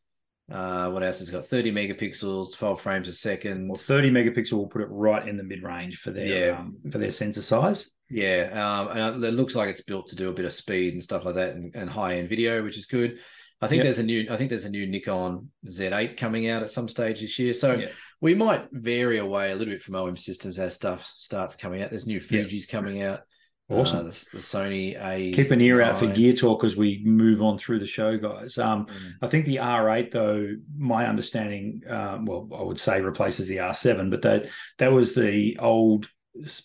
Uh, 0.50 0.88
what 0.90 1.02
else 1.02 1.18
has 1.18 1.28
got 1.28 1.44
30 1.44 1.72
megapixels, 1.72 2.56
12 2.56 2.80
frames 2.80 3.08
a 3.08 3.12
second. 3.12 3.68
Well, 3.68 3.76
30 3.76 4.10
megapixel 4.10 4.52
will 4.52 4.68
put 4.68 4.80
it 4.80 4.88
right 4.90 5.26
in 5.26 5.36
the 5.36 5.42
mid 5.42 5.62
range 5.62 5.98
for 5.98 6.10
their 6.10 6.26
yeah. 6.26 6.58
um, 6.58 6.78
for 6.90 6.96
their 6.96 7.10
sensor 7.10 7.42
size. 7.42 7.90
Yeah, 8.10 8.50
um, 8.54 8.96
and 8.96 9.24
it 9.24 9.34
looks 9.34 9.54
like 9.54 9.68
it's 9.68 9.82
built 9.82 10.08
to 10.08 10.16
do 10.16 10.30
a 10.30 10.32
bit 10.32 10.46
of 10.46 10.52
speed 10.52 10.94
and 10.94 11.02
stuff 11.02 11.24
like 11.24 11.34
that, 11.34 11.54
and, 11.54 11.74
and 11.74 11.90
high 11.90 12.16
end 12.16 12.28
video, 12.28 12.62
which 12.62 12.78
is 12.78 12.86
good. 12.86 13.18
I 13.60 13.66
think 13.66 13.78
yep. 13.78 13.84
there's 13.84 13.98
a 13.98 14.04
new 14.04 14.26
I 14.30 14.36
think 14.36 14.50
there's 14.50 14.64
a 14.64 14.70
new 14.70 14.86
Nikon 14.86 15.50
Z8 15.66 16.16
coming 16.16 16.48
out 16.48 16.62
at 16.62 16.70
some 16.70 16.88
stage 16.88 17.20
this 17.20 17.38
year. 17.38 17.52
So 17.52 17.74
yep. 17.74 17.92
we 18.20 18.34
might 18.34 18.68
vary 18.70 19.18
away 19.18 19.50
a 19.50 19.56
little 19.56 19.74
bit 19.74 19.82
from 19.82 19.96
OM 19.96 20.16
systems 20.16 20.58
as 20.58 20.74
stuff 20.74 21.04
starts 21.04 21.56
coming 21.56 21.82
out. 21.82 21.90
There's 21.90 22.06
new 22.06 22.20
Fuji's 22.20 22.64
yep. 22.64 22.68
coming 22.70 23.02
out. 23.02 23.22
Awesome. 23.70 23.98
Uh, 23.98 24.02
the, 24.04 24.26
the, 24.32 24.38
Sony 24.38 24.96
A. 25.04 25.32
Keep 25.32 25.50
an 25.50 25.60
ear 25.60 25.82
out 25.82 25.98
for 25.98 26.06
gear 26.06 26.32
talk 26.32 26.64
as 26.64 26.74
we 26.74 27.02
move 27.04 27.42
on 27.42 27.58
through 27.58 27.80
the 27.80 27.86
show, 27.86 28.16
guys. 28.16 28.56
Um, 28.56 28.86
mm. 28.86 29.12
I 29.20 29.26
think 29.26 29.44
the 29.44 29.56
R8, 29.56 30.10
though, 30.10 30.54
my 30.78 31.06
understanding, 31.06 31.82
um, 31.86 32.24
well, 32.24 32.48
I 32.58 32.62
would 32.62 32.80
say 32.80 33.02
replaces 33.02 33.46
the 33.46 33.58
R7, 33.58 34.10
but 34.10 34.22
that 34.22 34.48
that 34.78 34.90
was 34.90 35.14
the 35.14 35.58
old 35.58 36.08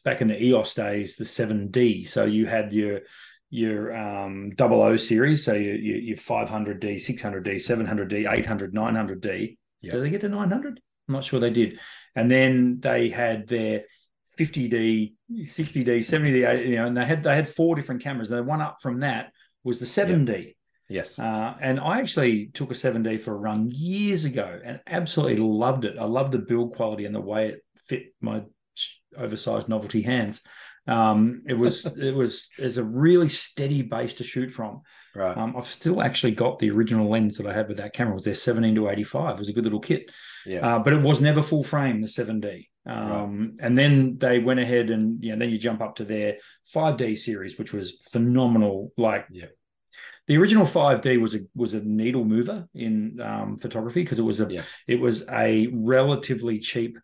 back 0.03 0.21
in 0.21 0.27
the 0.27 0.41
EOS 0.41 0.73
days, 0.73 1.15
the 1.15 1.23
7D. 1.23 2.07
So 2.07 2.25
you 2.25 2.45
had 2.45 2.73
your 2.73 3.01
your 3.49 3.95
um, 3.95 4.51
00 4.57 4.95
series, 4.97 5.45
so 5.45 5.53
your, 5.53 5.75
your, 5.75 5.97
your 5.97 6.17
500D, 6.17 6.95
600D, 6.95 7.55
700D, 7.55 8.31
800, 8.31 8.73
900D. 8.73 9.57
Yep. 9.81 9.91
Did 9.91 10.03
they 10.03 10.09
get 10.09 10.21
to 10.21 10.29
900? 10.29 10.81
I'm 11.07 11.13
not 11.13 11.23
sure 11.23 11.39
they 11.39 11.51
did. 11.51 11.79
And 12.15 12.31
then 12.31 12.79
they 12.79 13.09
had 13.09 13.47
their 13.47 13.83
50D, 14.39 15.13
60D, 15.31 15.85
70D, 15.85 16.67
you 16.67 16.75
know, 16.77 16.87
and 16.87 16.97
they 16.97 17.05
had 17.05 17.23
they 17.23 17.35
had 17.35 17.47
four 17.47 17.75
different 17.75 18.01
cameras. 18.01 18.29
The 18.29 18.41
one 18.41 18.61
up 18.61 18.77
from 18.81 19.01
that 19.01 19.31
was 19.63 19.79
the 19.79 19.85
7D. 19.85 20.45
Yep. 20.45 20.55
Yes. 20.89 21.17
Uh, 21.17 21.55
and 21.61 21.79
I 21.79 21.99
actually 21.99 22.47
took 22.53 22.71
a 22.71 22.75
7D 22.75 23.21
for 23.21 23.33
a 23.33 23.37
run 23.37 23.71
years 23.71 24.25
ago 24.25 24.59
and 24.63 24.81
absolutely 24.87 25.37
loved 25.37 25.85
it. 25.85 25.97
I 25.99 26.05
loved 26.05 26.33
the 26.33 26.39
build 26.39 26.75
quality 26.75 27.05
and 27.05 27.15
the 27.15 27.21
way 27.21 27.49
it 27.49 27.65
fit 27.75 28.13
my 28.21 28.41
oversized 29.17 29.69
novelty 29.69 30.01
hands. 30.01 30.41
Um, 30.87 31.43
it 31.47 31.53
was 31.53 31.85
it 31.97 32.15
was 32.15 32.49
it's 32.57 32.77
a 32.77 32.83
really 32.83 33.29
steady 33.29 33.81
base 33.81 34.15
to 34.15 34.23
shoot 34.23 34.51
from. 34.51 34.81
Right. 35.15 35.37
Um, 35.37 35.55
I've 35.55 35.67
still 35.67 36.01
actually 36.01 36.31
got 36.31 36.57
the 36.57 36.71
original 36.71 37.09
lens 37.09 37.37
that 37.37 37.47
I 37.47 37.53
had 37.53 37.67
with 37.67 37.77
that 37.77 37.93
camera. 37.93 38.13
It 38.13 38.15
was 38.15 38.23
their 38.23 38.33
17 38.33 38.73
to 38.75 38.89
85. 38.89 39.35
It 39.35 39.39
was 39.39 39.49
a 39.49 39.53
good 39.53 39.63
little 39.63 39.79
kit. 39.79 40.09
Yeah. 40.43 40.75
Uh, 40.75 40.79
but 40.79 40.93
it 40.93 41.01
was 41.01 41.21
never 41.21 41.43
full 41.43 41.63
frame, 41.63 42.01
the 42.01 42.07
7D. 42.07 42.67
Um, 42.85 43.51
right. 43.59 43.65
And 43.65 43.77
then 43.77 44.17
they 44.17 44.39
went 44.39 44.59
ahead 44.59 44.89
and 44.89 45.23
you 45.23 45.31
know 45.31 45.39
then 45.39 45.49
you 45.49 45.57
jump 45.57 45.81
up 45.81 45.95
to 45.97 46.05
their 46.05 46.37
5D 46.75 47.17
series, 47.17 47.57
which 47.57 47.73
was 47.73 47.99
phenomenal. 48.11 48.91
Like 48.97 49.25
yeah. 49.31 49.47
The 50.27 50.37
original 50.37 50.65
5D 50.65 51.19
was 51.19 51.35
a 51.35 51.39
was 51.53 51.73
a 51.73 51.81
needle 51.81 52.23
mover 52.23 52.67
in 52.73 53.19
um, 53.21 53.57
photography 53.57 54.03
because 54.03 54.19
it 54.19 54.23
was 54.23 54.39
a 54.39 54.51
yeah. 54.51 54.63
it 54.87 54.99
was 54.99 55.27
a 55.29 55.67
relatively 55.71 56.59
cheap 56.59 56.97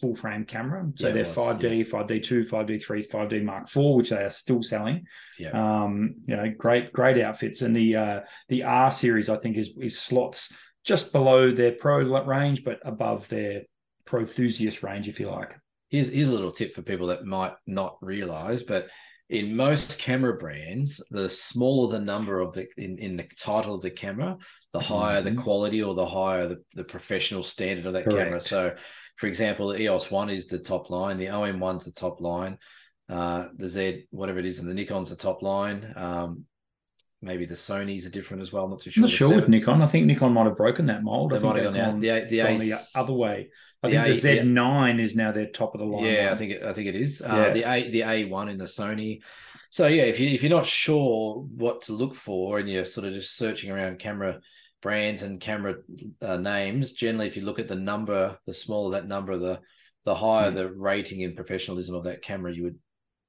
full 0.00 0.14
frame 0.14 0.44
camera. 0.44 0.86
So 0.94 1.08
yeah, 1.08 1.14
they're 1.14 1.24
five 1.24 1.58
D, 1.58 1.82
five 1.82 2.06
D 2.06 2.20
two, 2.20 2.42
five 2.42 2.66
D 2.66 2.78
three, 2.78 3.02
five 3.02 3.28
D 3.28 3.40
Mark 3.40 3.68
four, 3.68 3.96
which 3.96 4.10
they 4.10 4.22
are 4.22 4.30
still 4.30 4.62
selling. 4.62 5.06
Yeah. 5.38 5.50
Um, 5.50 6.16
you 6.26 6.36
know, 6.36 6.52
great, 6.56 6.92
great 6.92 7.20
outfits. 7.22 7.62
And 7.62 7.74
the 7.74 7.96
uh, 7.96 8.20
the 8.48 8.64
R 8.64 8.90
series, 8.90 9.28
I 9.28 9.36
think, 9.36 9.56
is 9.56 9.76
is 9.78 9.98
slots 9.98 10.52
just 10.84 11.12
below 11.12 11.52
their 11.52 11.72
pro 11.72 11.98
range, 12.24 12.64
but 12.64 12.80
above 12.84 13.28
their 13.28 13.62
pro 14.04 14.20
enthusiast 14.20 14.82
range, 14.82 15.08
if 15.08 15.18
you 15.18 15.30
like. 15.30 15.54
Here's 15.88 16.08
here's 16.08 16.30
a 16.30 16.34
little 16.34 16.52
tip 16.52 16.74
for 16.74 16.82
people 16.82 17.08
that 17.08 17.24
might 17.24 17.54
not 17.66 17.96
realize, 18.00 18.62
but 18.62 18.88
in 19.28 19.56
most 19.56 19.98
camera 19.98 20.36
brands, 20.36 21.02
the 21.10 21.28
smaller 21.28 21.90
the 21.92 22.04
number 22.04 22.40
of 22.40 22.52
the 22.52 22.66
in, 22.76 22.98
in 22.98 23.16
the 23.16 23.26
title 23.38 23.74
of 23.74 23.82
the 23.82 23.90
camera, 23.90 24.36
the 24.72 24.80
higher 24.80 25.20
mm-hmm. 25.20 25.36
the 25.36 25.42
quality 25.42 25.82
or 25.82 25.94
the 25.94 26.06
higher 26.06 26.46
the, 26.46 26.62
the 26.74 26.84
professional 26.84 27.42
standard 27.42 27.86
of 27.86 27.92
that 27.94 28.04
Correct. 28.04 28.18
camera. 28.18 28.40
So 28.40 28.74
for 29.16 29.26
example, 29.26 29.68
the 29.68 29.80
EOS 29.82 30.10
one 30.10 30.30
is 30.30 30.46
the 30.46 30.58
top 30.58 30.90
line, 30.90 31.18
the 31.18 31.30
OM 31.30 31.58
one's 31.58 31.86
the 31.86 31.92
top 31.92 32.20
line, 32.20 32.58
uh, 33.08 33.48
the 33.56 33.66
Z 33.66 34.06
whatever 34.10 34.38
it 34.38 34.46
is, 34.46 34.60
and 34.60 34.68
the 34.68 34.74
Nikon's 34.74 35.10
the 35.10 35.16
top 35.16 35.42
line. 35.42 35.92
Um, 35.96 36.44
maybe 37.20 37.46
the 37.46 37.54
Sony's 37.54 38.06
are 38.06 38.10
different 38.10 38.42
as 38.42 38.52
well. 38.52 38.64
I'm 38.64 38.70
not 38.70 38.80
too 38.80 38.90
sure. 38.90 39.04
I'm 39.04 39.10
not 39.10 39.16
sure 39.16 39.34
with 39.34 39.48
Nikon. 39.48 39.82
I 39.82 39.86
think 39.86 40.06
Nikon 40.06 40.32
might 40.32 40.46
have 40.46 40.56
broken 40.56 40.86
that 40.86 41.02
mold. 41.02 41.32
They 41.32 41.36
I 41.36 41.40
think 41.40 41.54
might 41.54 41.64
have 41.64 41.74
gone 41.74 41.82
out. 41.82 42.00
The, 42.00 42.26
the, 42.28 42.38
a, 42.40 42.58
the 42.58 42.78
other 42.94 43.12
way. 43.12 43.50
I 43.82 43.90
think 43.90 44.20
the 44.20 44.28
Z9 44.28 44.98
yeah. 44.98 45.04
is 45.04 45.14
now 45.14 45.32
their 45.32 45.46
top 45.46 45.74
of 45.74 45.80
the 45.80 45.86
line. 45.86 46.04
Yeah, 46.04 46.30
I 46.32 46.34
think 46.34 46.52
it, 46.52 46.62
I 46.62 46.72
think 46.72 46.88
it 46.88 46.96
is. 46.96 47.20
Uh, 47.20 47.26
yeah. 47.26 47.42
Uh, 47.42 47.52
the 47.52 47.62
A 47.64 47.90
the 47.90 48.00
A1 48.00 48.50
in 48.50 48.58
the 48.58 48.64
Sony. 48.64 49.22
So 49.70 49.86
yeah, 49.86 50.04
if 50.04 50.18
you 50.18 50.30
if 50.30 50.42
you're 50.42 50.50
not 50.50 50.66
sure 50.66 51.44
what 51.54 51.82
to 51.82 51.92
look 51.92 52.14
for 52.14 52.58
and 52.58 52.68
you're 52.68 52.84
sort 52.84 53.06
of 53.06 53.12
just 53.12 53.36
searching 53.36 53.70
around 53.70 53.98
camera 53.98 54.40
brands 54.80 55.22
and 55.22 55.40
camera 55.40 55.76
uh, 56.22 56.36
names, 56.36 56.92
generally, 56.92 57.26
if 57.26 57.36
you 57.36 57.44
look 57.44 57.58
at 57.58 57.68
the 57.68 57.76
number, 57.76 58.38
the 58.46 58.54
smaller 58.54 58.92
that 58.92 59.08
number, 59.08 59.36
the 59.38 59.60
the 60.04 60.14
higher 60.14 60.50
mm. 60.50 60.54
the 60.54 60.72
rating 60.72 61.24
and 61.24 61.36
professionalism 61.36 61.94
of 61.94 62.04
that 62.04 62.22
camera 62.22 62.54
you 62.54 62.62
would 62.62 62.78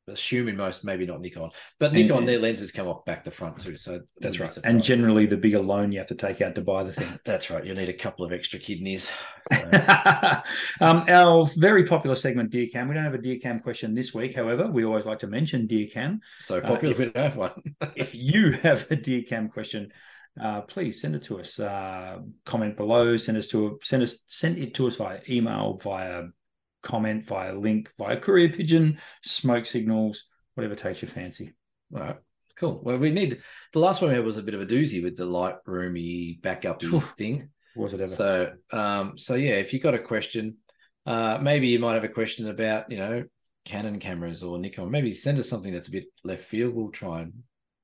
assuming 0.07 0.55
most, 0.55 0.83
maybe 0.85 1.05
not 1.05 1.21
Nikon, 1.21 1.49
but 1.79 1.93
Nikon, 1.93 2.19
and, 2.19 2.27
their 2.27 2.39
lenses 2.39 2.71
come 2.71 2.87
off 2.87 3.05
back 3.05 3.23
to 3.25 3.31
front 3.31 3.59
too. 3.59 3.75
So 3.75 4.01
that's 4.19 4.39
right. 4.39 4.55
And 4.63 4.81
generally, 4.81 5.25
the 5.25 5.37
bigger 5.37 5.59
loan 5.59 5.91
you 5.91 5.99
have 5.99 6.07
to 6.07 6.15
take 6.15 6.41
out 6.41 6.55
to 6.55 6.61
buy 6.61 6.83
the 6.83 6.93
thing. 6.93 7.19
that's 7.25 7.49
right. 7.49 7.65
You 7.65 7.73
need 7.73 7.89
a 7.89 7.93
couple 7.93 8.25
of 8.25 8.31
extra 8.31 8.59
kidneys. 8.59 9.09
um, 9.51 11.05
our 11.09 11.45
very 11.57 11.85
popular 11.85 12.15
segment, 12.15 12.51
Dear 12.51 12.67
Cam. 12.71 12.87
We 12.87 12.95
don't 12.95 13.03
have 13.03 13.13
a 13.13 13.19
Dear 13.19 13.39
Cam 13.39 13.59
question 13.59 13.93
this 13.93 14.13
week. 14.13 14.35
However, 14.35 14.67
we 14.67 14.85
always 14.85 15.05
like 15.05 15.19
to 15.19 15.27
mention 15.27 15.67
Dear 15.67 15.87
Cam. 15.87 16.21
So 16.39 16.61
popular, 16.61 16.89
uh, 16.89 16.91
if, 16.91 16.99
we 16.99 17.05
don't 17.05 17.23
have 17.23 17.37
one. 17.37 17.63
if 17.95 18.15
you 18.15 18.51
have 18.51 18.89
a 18.91 18.95
Dear 18.95 19.23
Cam 19.23 19.49
question, 19.49 19.91
uh, 20.39 20.61
please 20.61 21.01
send 21.01 21.15
it 21.15 21.23
to 21.23 21.39
us. 21.39 21.59
Uh, 21.59 22.19
comment 22.45 22.77
below. 22.77 23.17
Send 23.17 23.37
us 23.37 23.47
to 23.47 23.79
send 23.83 24.03
us 24.03 24.19
send 24.27 24.57
it 24.57 24.73
to 24.75 24.87
us 24.87 24.95
via 24.95 25.19
email, 25.29 25.79
via 25.81 26.23
comment, 26.87 27.25
via 27.25 27.53
link, 27.53 27.91
via 27.97 28.17
courier 28.17 28.49
pigeon, 28.49 28.99
smoke 29.21 29.65
signals, 29.65 30.23
whatever 30.55 30.73
takes 30.73 31.01
your 31.01 31.11
fancy. 31.11 31.53
All 31.93 32.01
right. 32.01 32.15
Cool. 32.57 32.79
Well, 32.81 32.97
we 32.97 33.11
need 33.11 33.41
the 33.73 33.79
last 33.79 34.01
one 34.01 34.09
we 34.09 34.15
had 34.15 34.25
was 34.25 34.37
a 34.37 34.43
bit 34.43 34.55
of 34.55 34.61
a 34.61 34.65
doozy 34.65 35.03
with 35.03 35.17
the 35.17 35.25
light 35.25 35.55
roomy 35.65 36.39
backup 36.41 36.81
thing. 37.17 37.49
Was 37.75 37.93
it 37.93 38.01
ever? 38.01 38.11
So, 38.11 38.53
um, 38.71 39.17
so 39.17 39.35
yeah, 39.35 39.55
if 39.55 39.73
you 39.73 39.79
got 39.79 39.93
a 39.93 39.99
question, 39.99 40.57
uh, 41.05 41.37
maybe 41.39 41.67
you 41.67 41.77
might 41.77 41.93
have 41.93 42.03
a 42.03 42.09
question 42.09 42.49
about 42.49 42.89
you 42.89 42.97
know 42.97 43.25
Canon 43.65 43.99
cameras 43.99 44.41
or 44.41 44.57
Nikon. 44.57 44.89
Maybe 44.89 45.13
send 45.13 45.37
us 45.37 45.49
something 45.49 45.73
that's 45.73 45.89
a 45.89 45.91
bit 45.91 46.05
left 46.23 46.45
field. 46.45 46.73
We'll 46.73 46.89
try 46.89 47.21
and 47.21 47.33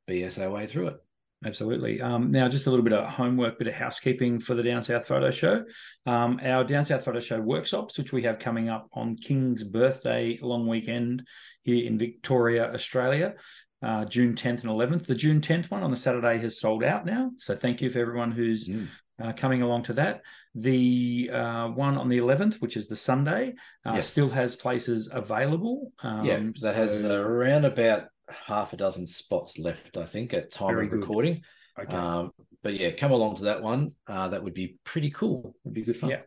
BS 0.09 0.41
our 0.41 0.49
way 0.49 0.65
through 0.65 0.87
it. 0.87 0.97
Absolutely. 1.45 2.01
Um, 2.01 2.31
now, 2.31 2.47
just 2.47 2.67
a 2.67 2.69
little 2.69 2.83
bit 2.83 2.93
of 2.93 3.09
homework, 3.09 3.57
bit 3.57 3.67
of 3.67 3.73
housekeeping 3.73 4.39
for 4.39 4.53
the 4.53 4.63
Down 4.63 4.81
South 4.81 5.07
Photo 5.07 5.31
Show. 5.31 5.63
Um, 6.05 6.39
our 6.43 6.63
Down 6.63 6.85
South 6.85 7.03
Photo 7.03 7.19
Show 7.19 7.39
workshops, 7.39 7.97
which 7.97 8.13
we 8.13 8.23
have 8.23 8.39
coming 8.39 8.69
up 8.69 8.87
on 8.93 9.17
King's 9.17 9.63
birthday 9.63 10.39
long 10.41 10.67
weekend 10.67 11.27
here 11.63 11.85
in 11.85 11.97
Victoria, 11.97 12.71
Australia, 12.73 13.35
uh, 13.81 14.05
June 14.05 14.35
10th 14.35 14.63
and 14.63 14.71
11th. 14.71 15.05
The 15.05 15.15
June 15.15 15.41
10th 15.41 15.69
one 15.69 15.83
on 15.83 15.91
the 15.91 15.97
Saturday 15.97 16.37
has 16.39 16.59
sold 16.59 16.83
out 16.83 17.05
now. 17.05 17.31
So 17.37 17.55
thank 17.55 17.81
you 17.81 17.89
for 17.89 17.99
everyone 17.99 18.31
who's 18.31 18.69
mm. 18.69 18.87
uh, 19.21 19.33
coming 19.33 19.61
along 19.61 19.83
to 19.83 19.93
that. 19.93 20.21
The 20.55 21.29
uh, 21.33 21.67
one 21.69 21.97
on 21.97 22.09
the 22.09 22.19
11th, 22.19 22.61
which 22.61 22.77
is 22.77 22.87
the 22.87 22.95
Sunday, 22.95 23.55
uh, 23.85 23.93
yes. 23.95 24.07
still 24.07 24.29
has 24.29 24.55
places 24.55 25.09
available. 25.11 25.91
Um, 26.03 26.23
yeah, 26.23 26.37
that 26.37 26.61
so... 26.61 26.73
has 26.73 27.01
around 27.03 27.65
about 27.65 28.05
half 28.29 28.73
a 28.73 28.77
dozen 28.77 29.07
spots 29.07 29.59
left, 29.59 29.97
I 29.97 30.05
think, 30.05 30.33
at 30.33 30.51
time 30.51 30.75
Very 30.75 30.85
of 30.85 30.91
good. 30.91 30.99
recording. 31.01 31.41
Okay. 31.79 31.95
Um, 31.95 32.31
but 32.61 32.79
yeah, 32.79 32.91
come 32.91 33.11
along 33.11 33.35
to 33.37 33.45
that 33.45 33.61
one. 33.61 33.93
Uh, 34.07 34.27
that 34.29 34.43
would 34.43 34.53
be 34.53 34.77
pretty 34.83 35.09
cool. 35.09 35.55
It'd 35.65 35.73
be 35.73 35.81
good 35.81 35.97
fun. 35.97 36.11
Yeah. 36.11 36.21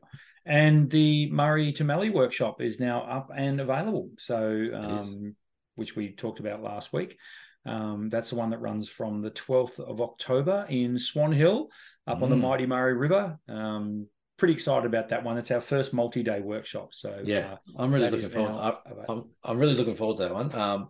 And 0.44 0.88
the 0.90 1.30
Murray 1.30 1.72
Tumali 1.72 2.12
workshop 2.12 2.60
is 2.60 2.78
now 2.78 3.02
up 3.02 3.30
and 3.34 3.60
available. 3.60 4.10
So, 4.18 4.64
um, 4.72 5.34
which 5.74 5.96
we 5.96 6.12
talked 6.12 6.40
about 6.40 6.62
last 6.62 6.92
week. 6.92 7.16
Um, 7.64 8.08
that's 8.10 8.30
the 8.30 8.36
one 8.36 8.50
that 8.50 8.60
runs 8.60 8.88
from 8.88 9.22
the 9.22 9.30
12th 9.32 9.80
of 9.80 10.00
October 10.00 10.66
in 10.68 10.98
Swan 10.98 11.32
Hill 11.32 11.68
up 12.06 12.18
mm. 12.18 12.22
on 12.22 12.30
the 12.30 12.36
mm. 12.36 12.42
Mighty 12.42 12.66
Murray 12.66 12.94
River. 12.94 13.38
Um, 13.48 14.06
pretty 14.36 14.54
excited 14.54 14.86
about 14.86 15.08
that 15.08 15.24
one. 15.24 15.36
It's 15.36 15.50
our 15.50 15.60
first 15.60 15.92
multi-day 15.92 16.40
workshop. 16.40 16.94
So 16.94 17.20
yeah, 17.24 17.54
uh, 17.54 17.82
I'm 17.82 17.92
really 17.92 18.10
looking 18.10 18.28
forward. 18.28 18.52
I, 18.52 18.74
I'm, 19.08 19.24
I'm 19.42 19.58
really 19.58 19.74
looking 19.74 19.96
forward 19.96 20.18
to 20.18 20.24
that 20.24 20.34
one. 20.34 20.54
Um, 20.54 20.88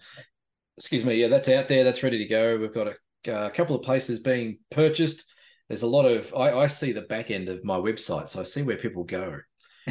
excuse 0.77 1.05
me, 1.05 1.14
yeah, 1.14 1.29
that's 1.29 1.49
out 1.49 1.68
there. 1.68 1.85
That's 1.85 2.03
ready 2.03 2.18
to 2.18 2.27
go. 2.27 2.59
We've 2.59 2.72
got 2.72 2.89
a, 2.89 3.47
a 3.47 3.51
couple 3.51 3.77
of 3.77 3.83
places 3.83 4.18
being 4.18 4.59
purchased. 4.70 5.24
There's 5.68 5.83
a 5.83 5.87
lot 5.87 6.05
of 6.05 6.33
I, 6.37 6.53
I, 6.53 6.66
see 6.68 6.93
the 6.93 7.03
back 7.03 7.31
end 7.31 7.49
of 7.49 7.64
my 7.64 7.77
website, 7.77 8.29
so 8.29 8.41
I 8.41 8.45
see 8.45 8.62
where 8.62 8.77
people 8.77 9.05
go, 9.05 9.39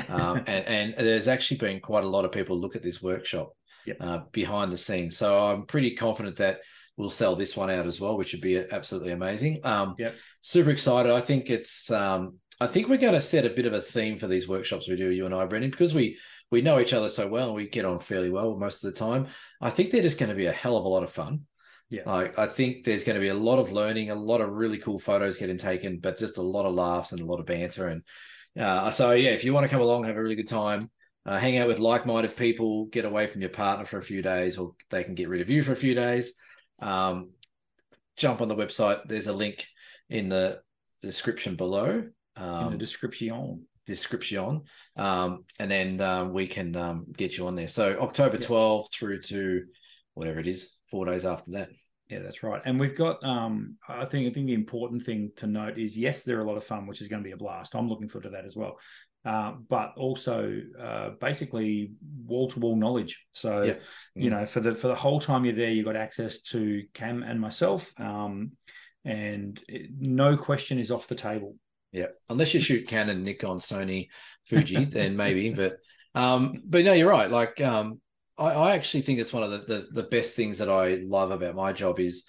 um, 0.08 0.38
and, 0.48 0.66
and, 0.66 0.94
there's 0.98 1.28
actually 1.28 1.58
been 1.58 1.80
quite 1.82 2.06
a 2.06 2.10
lot 2.10 2.24
of 2.24 2.32
people 2.32 2.58
look 2.58 2.76
at 2.76 2.84
this 2.84 3.02
workshop 3.02 3.52
yep. 3.86 3.98
uh, 4.00 4.20
behind 4.32 4.72
the 4.72 4.78
scenes. 4.78 5.18
So 5.18 5.38
I'm 5.38 5.66
pretty 5.66 5.96
confident 5.96 6.38
that 6.38 6.60
we'll 6.96 7.10
sell 7.10 7.36
this 7.36 7.58
one 7.58 7.70
out 7.70 7.88
as 7.88 8.00
well, 8.00 8.18
which 8.18 8.32
would 8.32 8.42
be 8.42 8.58
absolutely 8.58 9.12
amazing. 9.12 9.60
Um, 9.64 9.96
yep. 9.98 10.16
super 10.42 10.70
excited. 10.70 11.12
I 11.12 11.20
think 11.20 11.50
it's 11.50 11.92
um, 11.92 12.40
I 12.62 12.68
think 12.68 12.88
we're 12.88 12.98
going 12.98 13.14
to 13.14 13.22
set 13.22 13.46
a 13.46 13.50
bit 13.50 13.66
of 13.66 13.74
a 13.74 13.82
theme 13.82 14.18
for 14.18 14.28
these 14.28 14.48
workshops 14.48 14.88
we 14.88 14.96
do, 14.96 15.10
you 15.10 15.26
and 15.26 15.36
I, 15.36 15.46
Brendan, 15.46 15.72
because 15.72 15.94
we 15.94 16.18
we 16.52 16.62
know 16.62 16.80
each 16.80 16.94
other 16.94 17.10
so 17.10 17.28
well 17.28 17.48
and 17.48 17.56
we 17.56 17.68
get 17.68 17.86
on 17.86 18.00
fairly 18.00 18.30
well 18.30 18.56
most 18.56 18.84
of 18.84 18.94
the 18.94 19.00
time. 19.00 19.28
I 19.62 19.70
think 19.70 19.90
they're 19.90 20.02
just 20.02 20.20
going 20.20 20.30
to 20.30 20.36
be 20.36 20.46
a 20.46 20.52
hell 20.52 20.78
of 20.78 20.86
a 20.86 20.90
lot 20.90 21.04
of 21.04 21.10
fun. 21.10 21.42
Yeah. 21.90 22.04
Like 22.06 22.38
I 22.40 22.48
think 22.48 22.84
there's 22.84 23.04
going 23.04 23.16
to 23.16 23.22
be 23.22 23.30
a 23.30 23.36
lot 23.36 23.60
of 23.60 23.72
learning, 23.72 24.10
a 24.10 24.16
lot 24.16 24.42
of 24.42 24.50
really 24.50 24.78
cool 24.78 25.00
photos 25.00 25.38
getting 25.38 25.58
taken, 25.58 26.00
but 26.00 26.18
just 26.18 26.38
a 26.38 26.42
lot 26.42 26.66
of 26.66 26.74
laughs 26.74 27.12
and 27.12 27.22
a 27.22 27.26
lot 27.26 27.40
of 27.40 27.46
banter. 27.46 27.88
And 27.88 28.04
uh, 28.60 28.92
so, 28.92 29.12
yeah, 29.12 29.32
if 29.32 29.44
you 29.44 29.54
want 29.54 29.66
to 29.66 29.70
come 29.70 29.82
along, 29.82 30.06
have 30.06 30.18
a 30.18 30.22
really 30.22 30.36
good 30.36 30.48
time, 30.48 30.90
uh, 31.26 31.38
hang 31.38 31.58
out 31.58 31.68
with 31.68 31.80
like-minded 31.80 32.36
people, 32.36 32.86
get 32.86 33.06
away 33.06 33.28
from 33.28 33.42
your 33.42 33.50
partner 33.50 33.86
for 33.86 33.98
a 33.98 34.04
few 34.04 34.22
days, 34.22 34.58
or 34.58 34.74
they 34.90 35.04
can 35.04 35.16
get 35.16 35.30
rid 35.30 35.42
of 35.42 35.50
you 35.50 35.64
for 35.64 35.72
a 35.72 35.76
few 35.76 35.94
days. 35.94 36.34
Um, 36.80 37.32
jump 38.18 38.42
on 38.42 38.48
the 38.48 38.56
website. 38.56 39.02
There's 39.06 39.28
a 39.28 39.34
link 39.34 39.68
in 40.10 40.30
the 40.30 40.62
description 41.02 41.56
below. 41.56 42.04
Um, 42.36 42.66
in 42.66 42.72
the 42.72 42.78
description 42.78 43.66
description, 43.86 44.62
um, 44.96 45.46
and 45.60 45.70
then 45.70 46.02
um, 46.02 46.34
we 46.34 46.48
can 46.48 46.76
um, 46.76 47.06
get 47.16 47.38
you 47.38 47.48
on 47.48 47.56
there. 47.56 47.68
So 47.68 47.98
October 48.00 48.38
12th 48.38 48.92
through 48.92 49.22
to 49.24 49.64
whatever 50.14 50.40
it 50.40 50.48
is, 50.48 50.76
four 50.90 51.06
days 51.06 51.26
after 51.26 51.52
that. 51.52 51.70
Yeah, 52.10 52.20
that's 52.20 52.44
right. 52.44 52.62
And 52.66 52.80
we've 52.80 52.96
got, 52.96 53.24
um, 53.24 53.78
I 53.90 54.06
think, 54.06 54.30
I 54.30 54.34
think 54.34 54.46
the 54.46 54.54
important 54.54 55.04
thing 55.04 55.32
to 55.38 55.48
note 55.48 55.80
is 55.80 55.98
yes, 55.98 56.24
they're 56.24 56.42
a 56.42 56.48
lot 56.48 56.58
of 56.58 56.64
fun, 56.64 56.86
which 56.86 57.02
is 57.02 57.08
going 57.08 57.24
to 57.24 57.28
be 57.28 57.34
a 57.34 57.38
blast. 57.38 57.76
I'm 57.76 57.90
looking 57.90 58.08
forward 58.08 58.26
to 58.26 58.30
that 58.32 58.46
as 58.46 58.56
well. 58.56 58.78
Uh, 59.26 59.54
but 59.70 59.94
also, 59.98 60.62
uh, 60.80 61.10
basically, 61.20 61.94
wall 62.28 62.48
to 62.48 62.60
wall 62.60 62.76
knowledge. 62.76 63.26
So, 63.32 63.64
yeah. 63.64 63.74
you 64.14 64.30
mm. 64.30 64.34
know, 64.34 64.46
for 64.46 64.60
the 64.60 64.76
for 64.76 64.88
the 64.88 64.96
whole 64.96 65.20
time 65.20 65.46
you're 65.46 65.56
there, 65.56 65.72
you've 65.72 65.86
got 65.86 65.96
access 65.96 66.42
to 66.42 66.84
Cam 66.94 67.24
and 67.24 67.42
myself, 67.42 67.92
um, 67.98 68.52
and 69.04 69.60
no 69.98 70.38
question 70.38 70.78
is 70.78 70.92
off 70.92 71.08
the 71.08 71.16
table. 71.16 71.56
Yeah, 71.96 72.08
unless 72.30 72.54
you 72.54 72.60
shoot 72.60 72.88
Canon, 72.88 73.24
Nikon, 73.24 73.60
Sony, 73.60 74.10
Fuji, 74.44 74.86
then 74.90 75.16
maybe. 75.16 75.52
But 75.52 75.78
um, 76.14 76.62
but 76.66 76.84
no, 76.84 76.94
you're 76.94 77.10
right. 77.10 77.32
Like 77.32 77.62
um, 77.62 78.02
I, 78.38 78.52
I 78.52 78.76
actually 78.76 79.02
think 79.02 79.20
it's 79.20 79.32
one 79.32 79.44
of 79.44 79.52
the, 79.52 79.60
the, 79.60 79.88
the 80.02 80.08
best 80.10 80.36
things 80.36 80.58
that 80.58 80.70
I 80.70 81.00
love 81.04 81.32
about 81.32 81.56
my 81.56 81.72
job 81.72 82.00
is, 82.00 82.24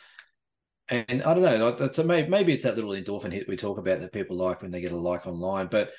and 0.88 1.22
I 1.22 1.34
don't 1.34 1.42
know, 1.42 1.68
it's 1.84 1.98
a, 1.98 2.04
maybe 2.04 2.52
it's 2.52 2.62
that 2.62 2.76
little 2.76 2.92
endorphin 2.92 3.32
hit 3.32 3.48
we 3.48 3.56
talk 3.56 3.78
about 3.78 4.00
that 4.00 4.12
people 4.12 4.36
like 4.36 4.62
when 4.62 4.70
they 4.70 4.80
get 4.80 4.92
a 4.92 4.96
like 4.96 5.26
online, 5.26 5.66
but 5.66 5.90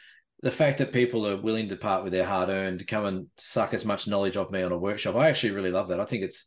the 0.43 0.51
fact 0.51 0.77
that 0.77 0.93
people 0.93 1.27
are 1.27 1.35
willing 1.41 1.67
to 1.67 1.75
part 1.75 2.03
with 2.03 2.13
their 2.13 2.25
hard 2.25 2.49
earned 2.49 2.79
to 2.79 2.85
come 2.85 3.05
and 3.05 3.27
suck 3.37 3.73
as 3.73 3.83
much 3.83 4.07
knowledge 4.07 4.37
of 4.37 4.51
me 4.51 4.61
on 4.61 4.71
a 4.71 4.77
workshop, 4.77 5.15
I 5.15 5.27
actually 5.27 5.51
really 5.51 5.71
love 5.71 5.89
that. 5.89 5.99
I 5.99 6.05
think 6.05 6.23
it's 6.23 6.45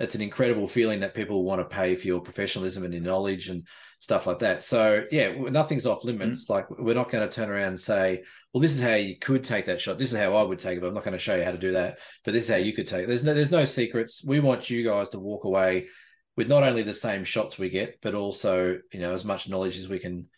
it's 0.00 0.14
an 0.14 0.22
incredible 0.22 0.66
feeling 0.66 1.00
that 1.00 1.14
people 1.14 1.44
want 1.44 1.60
to 1.60 1.76
pay 1.76 1.94
for 1.94 2.06
your 2.06 2.20
professionalism 2.20 2.84
and 2.84 2.94
your 2.94 3.02
knowledge 3.02 3.50
and 3.50 3.66
stuff 3.98 4.26
like 4.26 4.38
that. 4.38 4.62
So 4.62 5.04
yeah, 5.12 5.32
nothing's 5.36 5.84
off 5.84 6.04
limits. 6.04 6.44
Mm-hmm. 6.44 6.52
Like 6.52 6.70
we're 6.70 6.94
not 6.94 7.10
going 7.10 7.28
to 7.28 7.34
turn 7.34 7.50
around 7.50 7.68
and 7.68 7.80
say, 7.80 8.22
well, 8.52 8.62
this 8.62 8.72
is 8.72 8.80
how 8.80 8.94
you 8.94 9.18
could 9.18 9.44
take 9.44 9.66
that 9.66 9.80
shot. 9.80 9.98
This 9.98 10.12
is 10.12 10.18
how 10.18 10.34
I 10.34 10.42
would 10.42 10.58
take 10.58 10.78
it, 10.78 10.80
but 10.80 10.88
I'm 10.88 10.94
not 10.94 11.04
going 11.04 11.12
to 11.12 11.18
show 11.18 11.36
you 11.36 11.44
how 11.44 11.52
to 11.52 11.58
do 11.58 11.72
that. 11.72 11.98
But 12.24 12.32
this 12.32 12.44
is 12.44 12.50
how 12.50 12.56
you 12.56 12.72
could 12.72 12.86
take 12.86 13.04
it. 13.04 13.08
There's 13.08 13.22
no 13.22 13.34
there's 13.34 13.50
no 13.50 13.66
secrets. 13.66 14.24
We 14.24 14.40
want 14.40 14.70
you 14.70 14.82
guys 14.82 15.10
to 15.10 15.20
walk 15.20 15.44
away 15.44 15.88
with 16.34 16.48
not 16.48 16.62
only 16.62 16.82
the 16.82 16.94
same 16.94 17.22
shots 17.22 17.58
we 17.58 17.68
get, 17.68 18.00
but 18.00 18.14
also, 18.14 18.78
you 18.92 19.00
know, 19.00 19.12
as 19.12 19.26
much 19.26 19.50
knowledge 19.50 19.76
as 19.76 19.88
we 19.88 19.98
can 19.98 20.28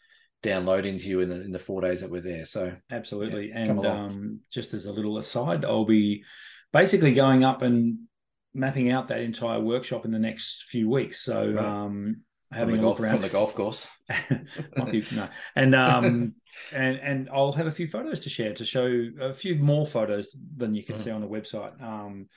download 0.42 0.84
into 0.84 1.08
you 1.08 1.20
in 1.20 1.28
the 1.28 1.40
in 1.40 1.52
the 1.52 1.58
four 1.60 1.80
days 1.80 2.00
that 2.00 2.10
we're 2.10 2.20
there. 2.20 2.46
So 2.46 2.72
absolutely. 2.90 3.50
Yeah, 3.50 3.58
and 3.58 3.86
um, 3.86 4.40
just 4.50 4.74
as 4.74 4.86
a 4.86 4.92
little 4.92 5.18
aside, 5.18 5.64
I'll 5.64 5.84
be 5.84 6.24
basically 6.72 7.14
going 7.14 7.44
up 7.44 7.62
and 7.62 8.08
mapping 8.54 8.90
out 8.90 9.08
that 9.08 9.20
entire 9.20 9.60
workshop 9.60 10.04
in 10.04 10.10
the 10.10 10.18
next 10.18 10.64
few 10.64 10.88
weeks. 10.88 11.20
So 11.20 11.52
right. 11.52 11.64
um, 11.64 12.22
having 12.52 12.76
a 12.76 12.78
golf, 12.78 12.98
look 12.98 13.04
around 13.04 13.14
from 13.14 13.22
the 13.22 13.28
golf 13.28 13.54
course. 13.54 13.86
no, 14.76 15.28
and 15.56 15.74
um, 15.74 16.34
and 16.72 16.96
and 16.96 17.30
I'll 17.32 17.52
have 17.52 17.66
a 17.66 17.70
few 17.70 17.88
photos 17.88 18.20
to 18.20 18.30
share 18.30 18.52
to 18.54 18.64
show 18.64 19.08
a 19.20 19.34
few 19.34 19.56
more 19.56 19.86
photos 19.86 20.34
than 20.56 20.74
you 20.74 20.84
can 20.84 20.96
mm. 20.96 21.00
see 21.00 21.10
on 21.10 21.20
the 21.20 21.28
website. 21.28 21.80
Um, 21.82 22.28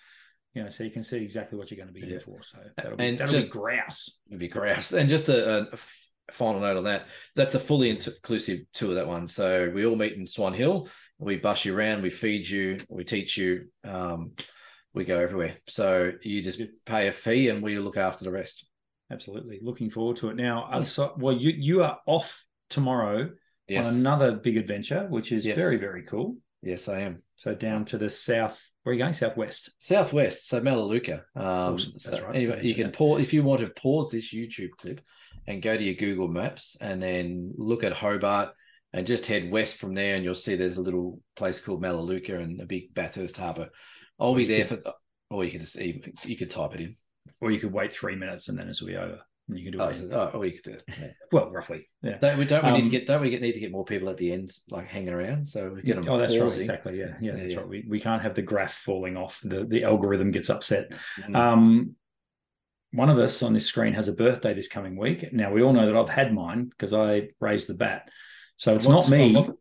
you 0.54 0.64
know, 0.64 0.70
so 0.70 0.86
you 0.86 0.92
can 0.92 1.04
see 1.04 1.18
exactly 1.18 1.58
what 1.58 1.70
you're 1.70 1.78
going 1.78 1.94
to 1.94 1.94
be 1.94 2.08
yeah. 2.08 2.14
in 2.14 2.20
for. 2.22 2.42
So 2.42 2.60
that'll 2.78 2.96
be, 2.96 3.06
and 3.06 3.18
that'll 3.18 3.34
just, 3.34 3.48
be 3.48 3.60
grouse. 3.60 4.22
It'll 4.28 4.40
be 4.40 4.48
grouse. 4.48 4.94
And 4.94 5.10
just 5.10 5.28
a, 5.28 5.68
a 5.74 5.78
final 6.32 6.62
note 6.62 6.78
on 6.78 6.86
that, 6.86 7.08
that's 7.36 7.56
a 7.56 7.60
fully 7.60 7.90
inclusive 7.90 8.62
tour. 8.72 8.96
That 8.96 9.06
one. 9.06 9.28
So 9.28 9.70
we 9.76 9.86
all 9.86 9.98
meet 9.98 10.14
in 10.14 10.26
Swan 10.26 10.54
Hill. 10.54 10.88
We 11.20 11.36
bus 11.38 11.66
you 11.66 11.78
around. 11.78 12.04
We 12.04 12.10
feed 12.10 12.48
you. 12.48 12.78
We 12.88 13.04
teach 13.04 13.38
you. 13.38 13.68
Um, 13.84 14.32
we 14.96 15.04
go 15.04 15.20
everywhere. 15.20 15.58
So 15.68 16.14
you 16.24 16.42
just 16.42 16.62
pay 16.86 17.08
a 17.08 17.12
fee 17.12 17.50
and 17.50 17.62
we 17.62 17.78
look 17.78 17.98
after 17.98 18.24
the 18.24 18.32
rest. 18.32 18.66
Absolutely. 19.12 19.60
Looking 19.62 19.90
forward 19.90 20.18
to 20.18 20.30
it. 20.30 20.36
Now, 20.36 20.70
uh, 20.72 21.10
well, 21.18 21.36
you 21.36 21.52
you 21.52 21.84
are 21.84 22.00
off 22.08 22.44
tomorrow 22.70 23.30
yes. 23.68 23.88
on 23.88 23.96
another 23.96 24.32
big 24.32 24.58
adventure, 24.58 25.06
which 25.10 25.32
is 25.32 25.46
yes. 25.46 25.56
very, 25.56 25.78
very 25.78 26.04
cool. 26.04 26.38
Yes, 26.64 26.88
I 26.88 27.02
am. 27.02 27.22
So 27.36 27.54
down 27.54 27.86
to 27.86 27.98
the 28.00 28.10
south. 28.10 28.60
Where 28.82 28.92
are 28.92 28.96
you 28.96 29.04
going? 29.04 29.14
Southwest. 29.14 29.72
Southwest. 29.78 30.48
So 30.48 30.60
Melaleuca. 30.62 31.26
Um, 31.36 31.46
awesome. 31.76 31.92
That's 31.94 32.18
so 32.18 32.26
right. 32.26 32.36
Anyway, 32.36 32.62
you 32.64 32.74
can 32.74 32.92
pause 32.92 33.22
if 33.22 33.34
you 33.34 33.44
want 33.44 33.62
to 33.62 33.68
pause 33.68 34.10
this 34.10 34.34
YouTube 34.34 34.72
clip 34.72 35.02
and 35.46 35.62
go 35.62 35.78
to 35.78 35.84
your 35.84 35.94
Google 35.94 36.28
Maps 36.28 36.76
and 36.82 37.04
then 37.04 37.54
look 37.56 37.84
at 37.84 37.94
Hobart 37.94 38.50
and 38.94 39.06
just 39.06 39.28
head 39.28 39.52
west 39.52 39.78
from 39.78 39.94
there, 39.94 40.16
and 40.16 40.24
you'll 40.24 40.34
see 40.34 40.56
there's 40.56 40.78
a 40.78 40.82
little 40.82 41.20
place 41.36 41.60
called 41.60 41.82
Melaleuca 41.82 42.40
and 42.40 42.62
a 42.62 42.66
big 42.66 42.94
Bathurst 42.94 43.38
Harbour. 43.38 43.70
I'll 44.20 44.36
be 44.36 44.46
there 44.46 44.66
for, 44.66 44.80
or 45.30 45.44
you 45.44 45.52
could 45.52 45.62
just 45.62 45.78
even, 45.78 46.14
you 46.24 46.38
could 46.38 46.50
type 46.50 46.74
it 46.76 46.82
in. 46.82 46.96
or 47.42 47.52
you 47.52 47.60
could 47.60 47.74
wait 47.74 47.92
three 47.92 48.16
minutes 48.16 48.48
and 48.50 48.58
then 48.58 48.68
will 48.80 48.88
be 48.88 48.96
over. 48.98 49.20
And 49.48 49.60
you 49.60 49.64
can 49.66 49.74
do 49.78 49.84
Oh, 49.84 49.90
it. 49.90 49.96
so- 49.96 50.10
oh, 50.12 50.32
oh, 50.34 50.40
we 50.40 50.52
could 50.54 50.64
do 50.64 50.72
it. 50.72 50.84
Yeah. 50.88 51.08
well, 51.32 51.52
roughly. 51.52 51.88
Yeah. 52.02 52.18
Don't 52.18 52.38
we? 52.40 52.46
Don't 52.46 52.64
we 52.66 52.72
need 52.72 52.80
to 52.80 52.86
Um, 52.86 52.90
get? 52.92 53.06
Don't 53.08 53.22
we 53.22 53.30
get, 53.30 53.42
need 53.42 53.54
to 53.54 53.60
get 53.60 53.72
more 53.72 53.86
people 53.86 54.10
at 54.10 54.18
the 54.18 54.32
end, 54.32 54.52
like 54.72 54.88
hanging 54.88 55.14
around? 55.14 55.48
So 55.48 55.70
we 55.70 55.82
get 55.84 55.98
them. 56.02 56.10
Oh, 56.10 56.18
that's 56.18 56.36
right. 56.38 56.58
Exactly. 56.58 56.98
Yeah. 56.98 57.16
Yeah. 57.22 57.36
That's 57.36 57.50
yeah. 57.52 57.58
right. 57.58 57.68
We, 57.68 57.86
we 57.88 58.00
can't 58.00 58.24
have 58.24 58.34
the 58.34 58.42
graph 58.42 58.74
falling 58.74 59.18
off. 59.18 59.40
The 59.44 59.64
the 59.66 59.84
algorithm 59.84 60.32
gets 60.32 60.50
upset. 60.50 60.94
Mm. 61.20 61.36
Um, 61.36 61.96
one 62.92 63.10
of 63.10 63.20
us 63.20 63.44
on 63.44 63.54
this 63.54 63.66
screen 63.68 63.94
has 63.94 64.08
a 64.08 64.14
birthday 64.14 64.54
this 64.56 64.68
coming 64.68 64.96
week. 64.98 65.32
Now 65.34 65.52
we 65.52 65.62
all 65.62 65.74
know 65.74 65.86
that 65.86 65.96
I've 65.96 66.10
had 66.10 66.34
mine 66.34 66.66
because 66.66 66.94
I 66.94 67.30
raised 67.40 67.68
the 67.68 67.74
bat. 67.76 68.10
So 68.58 68.76
it's 68.76 68.86
What's- 68.88 69.10
not 69.12 69.18
me. 69.18 69.36
oh, 69.36 69.42
what- 69.42 69.56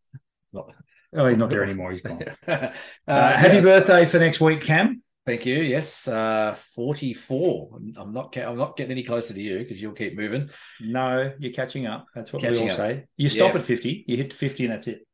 not- 0.52 0.74
Oh, 1.14 1.26
he's 1.26 1.36
not 1.36 1.50
there 1.50 1.62
anymore. 1.62 1.90
He's 1.90 2.00
gone. 2.00 2.22
uh, 2.48 2.70
Uh, 3.06 3.32
happy 3.36 3.54
yeah. 3.56 3.60
birthday 3.60 4.04
for 4.04 4.18
next 4.18 4.40
week, 4.40 4.62
Cam. 4.62 5.02
Thank 5.26 5.46
you. 5.46 5.62
Yes, 5.62 6.06
uh, 6.06 6.54
forty-four. 6.74 7.78
I'm- 7.96 8.12
not. 8.12 8.36
I'm 8.36 8.58
not 8.58 8.76
getting 8.76 8.92
any 8.92 9.02
closer 9.02 9.32
to 9.34 9.40
you 9.40 9.58
because 9.58 9.80
you'll 9.80 9.92
keep 9.92 10.16
moving. 10.16 10.50
No, 10.80 11.32
you're 11.38 11.52
catching 11.52 11.86
up. 11.86 12.06
That's 12.14 12.32
what 12.32 12.42
Catching 12.42 12.64
we 12.64 12.70
all 12.70 12.72
up. 12.72 12.76
say. 12.76 13.04
You 13.16 13.28
stop 13.28 13.54
Yeah. 13.54 13.60
at 13.60 13.64
50, 13.64 14.04
you 14.06 14.16
hit 14.18 14.32
50, 14.32 14.64
and 14.64 14.72
that's 14.74 14.86
it. 14.88 15.06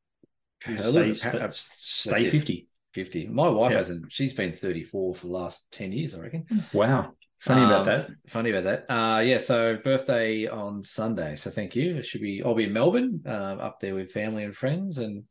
You 0.66 0.74
A 0.74 0.76
just 0.76 1.20
stay, 1.20 1.30
bit- 1.30 1.40
that's 1.40 1.68
stay 1.76 2.26
it. 2.26 2.30
50. 2.30 2.66
Fifty. 2.92 3.26
My 3.28 3.48
wife 3.48 3.70
Yeah. 3.70 3.78
hasn't. 3.78 4.10
She's 4.10 4.32
been 4.32 4.52
thirty-four 4.52 5.14
for 5.14 5.26
the 5.28 5.32
last 5.32 5.70
ten 5.70 5.92
years, 5.92 6.12
I 6.16 6.18
reckon. 6.20 6.44
Wow. 6.72 7.12
Funny 7.38 7.64
about 7.64 7.80
Um, 7.80 7.86
that. 7.86 8.08
Funny 8.26 8.50
about 8.50 8.64
that. 8.64 8.92
Uh, 8.92 9.20
yeah. 9.20 9.38
So 9.38 9.76
birthday 9.76 10.48
on 10.48 10.82
Sunday. 10.82 11.36
So 11.36 11.50
thank 11.50 11.76
you. 11.76 11.96
It 11.98 12.04
should 12.04 12.20
be. 12.20 12.42
I'll 12.44 12.56
be 12.56 12.64
in 12.64 12.72
Melbourne, 12.72 13.22
uh, 13.24 13.30
up 13.68 13.78
there 13.80 13.94
with 13.94 14.10
family 14.10 14.42
and 14.42 14.56
friends, 14.56 14.98
and 14.98 15.22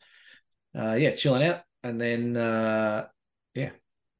uh, 0.77 0.93
yeah, 0.93 1.15
chilling 1.15 1.43
out, 1.43 1.61
and 1.83 1.99
then 1.99 2.37
uh, 2.37 3.07
yeah, 3.55 3.71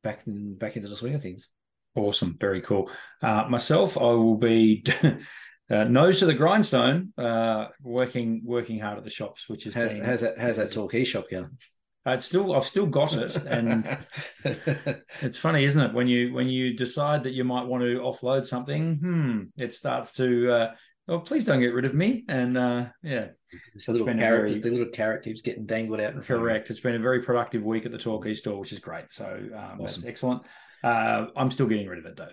back 0.04 0.22
in, 0.28 0.56
back 0.58 0.76
into 0.76 0.88
the 0.88 0.95
swing 0.95 1.16
of 1.16 1.22
things. 1.22 1.50
Awesome. 1.95 2.38
Very 2.39 2.62
cool. 2.62 2.89
Uh, 3.22 3.45
myself, 3.50 3.97
I 3.97 4.02
will 4.02 4.38
be 4.38 4.86
uh, 5.04 5.84
nose 5.86 6.20
to 6.20 6.26
the 6.26 6.34
grindstone, 6.34 7.14
uh, 7.18 7.68
working 7.82 8.41
working 8.45 8.80
hard 8.80 8.97
at 8.97 9.04
the 9.04 9.10
shops, 9.10 9.50
which 9.50 9.66
is 9.66 9.74
How's, 9.74 9.91
how's 9.91 10.22
that? 10.22 10.38
How's 10.38 10.58
that 10.58 10.72
torquay 10.72 11.04
shop 11.04 11.26
going? 11.30 11.58
it's 12.06 12.26
still 12.26 12.56
I've 12.56 12.66
still 12.66 12.88
got 12.88 13.14
it, 13.14 13.36
and 13.36 13.97
it's 15.22 15.38
funny, 15.38 15.64
isn't 15.66 15.82
it? 15.82 15.93
When 15.93 16.08
you 16.08 16.34
when 16.34 16.47
you 16.47 16.76
decide 16.76 17.24
that 17.24 17.34
you 17.34 17.43
might 17.43 17.68
want 17.68 17.84
to 17.84 18.00
offload 18.00 18.45
something, 18.45 18.97
hmm, 18.97 19.41
it 19.58 19.74
starts 19.74 20.14
to. 20.14 20.70
Oh, 21.10 21.20
please 21.20 21.43
don't 21.43 21.60
get 21.60 21.74
rid 21.74 21.86
of 21.86 21.95
me. 21.95 22.24
And 22.30 22.55
uh, 22.55 22.86
yeah, 23.01 23.30
It's 23.74 23.88
a 23.88 23.91
little 23.91 24.05
carrot. 24.05 24.49
very- 24.49 24.60
the 24.60 24.70
little 24.70 24.93
carrot 24.93 25.24
keeps 25.24 25.41
getting 25.41 25.66
dangled 25.66 25.99
out 25.99 26.14
in 26.14 26.22
front. 26.22 26.41
Correct. 26.43 26.70
It's 26.70 26.80
been 26.80 26.93
a 26.95 26.99
very 26.99 27.24
productive 27.24 27.64
week 27.64 27.88
at 27.88 27.91
the 27.91 27.97
Torquay 27.97 28.36
store, 28.36 28.60
which 28.60 28.72
is 28.72 28.78
great. 28.80 29.12
So 29.12 29.26
um, 29.55 29.80
that's 29.80 30.05
excellent. 30.05 30.43
Uh, 30.84 31.26
I'm 31.36 31.49
still 31.49 31.66
getting 31.66 31.88
rid 31.88 31.99
of 31.99 32.05
it 32.05 32.16
though. 32.16 32.30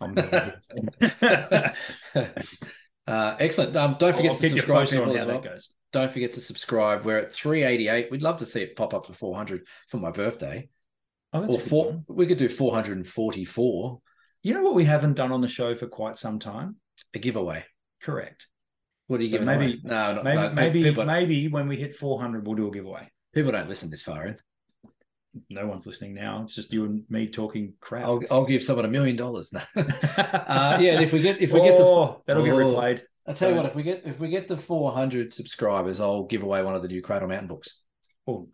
I'm 0.00 0.14
uh, 3.06 3.36
excellent. 3.38 3.76
Um, 3.76 3.96
don't 3.98 4.14
forget 4.14 4.32
I'll 4.32 4.36
to 4.38 4.48
subscribe, 4.48 4.80
on 4.80 4.86
people, 4.86 5.04
how 5.06 5.12
as 5.14 5.26
well. 5.26 5.40
that 5.40 5.48
goes. 5.50 5.72
Don't 5.92 6.10
forget 6.10 6.32
to 6.32 6.40
subscribe. 6.40 7.04
We're 7.04 7.18
at 7.18 7.32
388. 7.32 8.10
We'd 8.10 8.22
love 8.22 8.38
to 8.38 8.46
see 8.46 8.62
it 8.62 8.76
pop 8.76 8.94
up 8.94 9.06
to 9.06 9.14
400 9.14 9.66
for 9.88 9.98
my 9.98 10.10
birthday. 10.10 10.68
Oh, 11.32 11.46
or 11.46 11.58
four. 11.58 11.94
We 12.08 12.26
could 12.26 12.38
do 12.38 12.48
444. 12.48 14.00
You 14.42 14.54
know 14.54 14.62
what 14.62 14.74
we 14.74 14.84
haven't 14.84 15.14
done 15.14 15.32
on 15.32 15.40
the 15.40 15.48
show 15.48 15.74
for 15.74 15.86
quite 15.86 16.18
some 16.18 16.38
time? 16.38 16.76
A 17.14 17.18
giveaway. 17.18 17.64
Correct. 18.02 18.46
What 19.06 19.20
are 19.20 19.24
you 19.24 19.28
So 19.30 19.32
giving 19.38 19.46
maybe- 19.46 19.64
away? 19.72 19.80
No, 19.84 20.14
not, 20.14 20.24
Maybe 20.24 20.36
no, 20.40 20.50
maybe 20.52 20.82
people, 20.82 21.04
maybe 21.04 21.48
when 21.48 21.68
we 21.68 21.76
hit 21.76 21.94
400, 21.94 22.46
we'll 22.46 22.56
do 22.56 22.68
a 22.68 22.70
giveaway. 22.70 23.08
people 23.34 23.52
don't 23.52 23.68
listen 23.68 23.90
this 23.90 24.02
far 24.02 24.26
in. 24.26 24.36
No 25.48 25.66
one's 25.66 25.86
listening 25.86 26.14
now. 26.14 26.42
It's 26.42 26.54
just 26.54 26.72
you 26.74 26.84
and 26.84 27.04
me 27.08 27.26
talking 27.26 27.72
crap. 27.80 28.04
I'll, 28.04 28.20
I'll 28.30 28.44
give 28.44 28.62
someone 28.62 28.84
a 28.84 28.88
million 28.88 29.16
dollars. 29.16 29.50
No. 29.52 29.60
uh, 29.76 30.76
yeah, 30.80 31.00
if 31.00 31.12
we 31.14 31.20
get 31.22 31.40
if 31.40 31.52
we 31.52 31.62
get 31.62 31.78
to 31.78 31.82
Oh, 31.84 32.22
that'll 32.26 32.44
get 32.44 32.52
Oh. 32.52 32.58
replayed. 32.58 33.00
I'll 33.26 33.34
tell 33.34 33.48
you 33.50 33.56
what, 33.56 33.64
if 33.66 33.74
we 33.74 33.82
get 33.82 34.02
if 34.04 34.20
we 34.20 34.28
get 34.28 34.48
to 34.48 34.58
400 34.58 35.32
subscribers, 35.32 36.00
I'll 36.00 36.24
give 36.24 36.42
away 36.42 36.62
one 36.62 36.74
of 36.74 36.82
the 36.82 36.88
new 36.88 37.00
Cradle 37.00 37.28
Mountain 37.28 37.48
books. 37.48 37.80
Oh, 38.26 38.48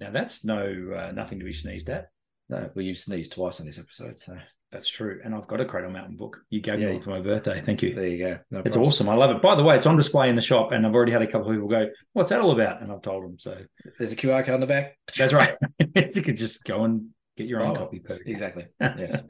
now 0.00 0.10
that's 0.10 0.44
no 0.44 0.64
uh, 0.96 1.12
nothing 1.12 1.38
to 1.38 1.44
be 1.44 1.52
sneezed 1.52 1.88
at. 1.88 2.08
No, 2.48 2.68
well, 2.74 2.84
you've 2.84 2.98
sneezed 2.98 3.32
twice 3.32 3.60
in 3.60 3.66
this 3.66 3.78
episode, 3.78 4.18
so 4.18 4.36
That's 4.72 4.88
true. 4.88 5.20
And 5.22 5.34
I've 5.34 5.46
got 5.46 5.60
a 5.60 5.66
Cradle 5.66 5.90
Mountain 5.90 6.16
book. 6.16 6.40
You 6.48 6.62
gave 6.62 6.80
Yeah. 6.80 6.86
me 6.88 6.92
one 6.94 7.02
for 7.02 7.10
my 7.10 7.20
birthday. 7.20 7.60
Thank 7.60 7.82
you. 7.82 7.94
there 7.94 8.08
you 8.08 8.18
go. 8.18 8.38
No 8.50 8.62
It's 8.64 8.76
awesome. 8.76 9.06
I 9.08 9.14
love 9.14 9.30
it. 9.30 9.42
By 9.42 9.54
the 9.54 9.62
way, 9.62 9.76
it's 9.76 9.84
on 9.84 9.96
display 9.98 10.30
in 10.30 10.34
the 10.34 10.40
shop, 10.40 10.72
and 10.72 10.86
I've 10.86 10.94
already 10.94 11.12
had 11.12 11.20
a 11.20 11.26
couple 11.26 11.48
of 11.50 11.54
people 11.54 11.68
go, 11.68 11.90
"What's 12.14 12.30
that 12.30 12.40
all 12.40 12.52
about?" 12.52 12.80
And 12.80 12.90
I've 12.90 13.02
told 13.02 13.22
them. 13.22 13.38
So 13.38 13.58
There's 13.98 14.12
a 14.12 14.16
QR 14.16 14.42
code 14.42 14.54
on 14.54 14.60
the 14.60 14.66
back. 14.66 14.96
that's 15.16 15.34
right. 15.34 15.56
you 16.16 16.22
could 16.22 16.38
just 16.38 16.64
go 16.64 16.84
and 16.84 17.08
get 17.36 17.46
your 17.48 17.60
own 17.62 17.76
Oh, 17.76 17.80
copy. 17.80 17.98
Perfect. 18.00 18.28
Exactly. 18.28 18.66
Yes. 18.80 19.22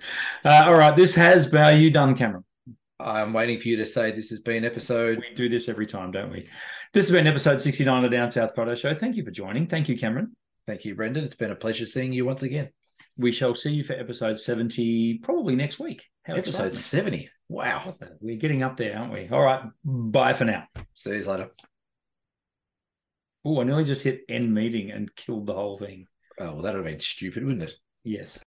Uh, 0.45 0.62
all 0.66 0.74
right. 0.76 0.95
This 0.95 1.14
has. 1.16 1.49
been. 1.49 1.61
Are 1.62 1.74
you 1.74 1.90
done, 1.90 2.14
Cameron? 2.16 2.45
I'm 3.01 3.32
waiting 3.32 3.59
for 3.59 3.66
you 3.66 3.76
to 3.78 3.84
say 3.84 4.12
this 4.12 4.30
has 4.30 4.38
been 4.40 4.64
episode. 4.64 5.18
We 5.18 5.34
do 5.34 5.49
this 5.49 5.68
every 5.68 5.86
time, 5.86 6.12
don't 6.12 6.30
we? 6.30 6.49
This 6.95 7.09
has 7.09 7.11
been 7.16 7.26
episode 7.26 7.61
69 7.61 8.05
of 8.05 8.11
the 8.12 8.16
Down 8.16 8.28
South 8.30 8.55
Photo 8.55 8.76
Show. 8.76 8.95
Thank 8.95 9.16
you 9.16 9.24
for 9.24 9.32
joining. 9.32 9.66
Thank 9.66 9.88
you, 9.88 9.99
Cameron. 9.99 10.36
Thank 10.66 10.84
you, 10.84 10.95
Brendan. 10.95 11.24
It's 11.24 11.34
been 11.34 11.51
a 11.51 11.57
pleasure 11.57 11.84
seeing 11.84 12.12
you 12.12 12.24
once 12.24 12.45
again. 12.45 12.68
We 13.16 13.32
shall 13.32 13.54
see 13.54 13.72
you 13.72 13.84
for 13.84 13.92
episode 13.92 14.38
70 14.38 15.18
probably 15.18 15.54
next 15.54 15.78
week. 15.78 16.04
How 16.24 16.34
Episode 16.34 16.66
exciting. 16.68 16.78
70. 16.78 17.30
Wow. 17.48 17.96
We're 18.20 18.38
getting 18.38 18.62
up 18.62 18.76
there, 18.76 18.96
aren't 18.98 19.12
we? 19.12 19.28
All 19.30 19.42
right. 19.42 19.62
Bye 19.84 20.32
for 20.32 20.44
now. 20.44 20.66
See 20.94 21.16
you 21.16 21.24
later. 21.24 21.50
Oh, 23.44 23.60
I 23.60 23.64
nearly 23.64 23.84
just 23.84 24.04
hit 24.04 24.22
end 24.28 24.54
meeting 24.54 24.90
and 24.90 25.14
killed 25.14 25.46
the 25.46 25.54
whole 25.54 25.76
thing. 25.76 26.06
Oh, 26.38 26.54
well, 26.54 26.62
that 26.62 26.74
would 26.74 26.84
have 26.84 26.92
been 26.92 27.00
stupid, 27.00 27.44
wouldn't 27.44 27.64
it? 27.64 27.74
Yes. 28.04 28.40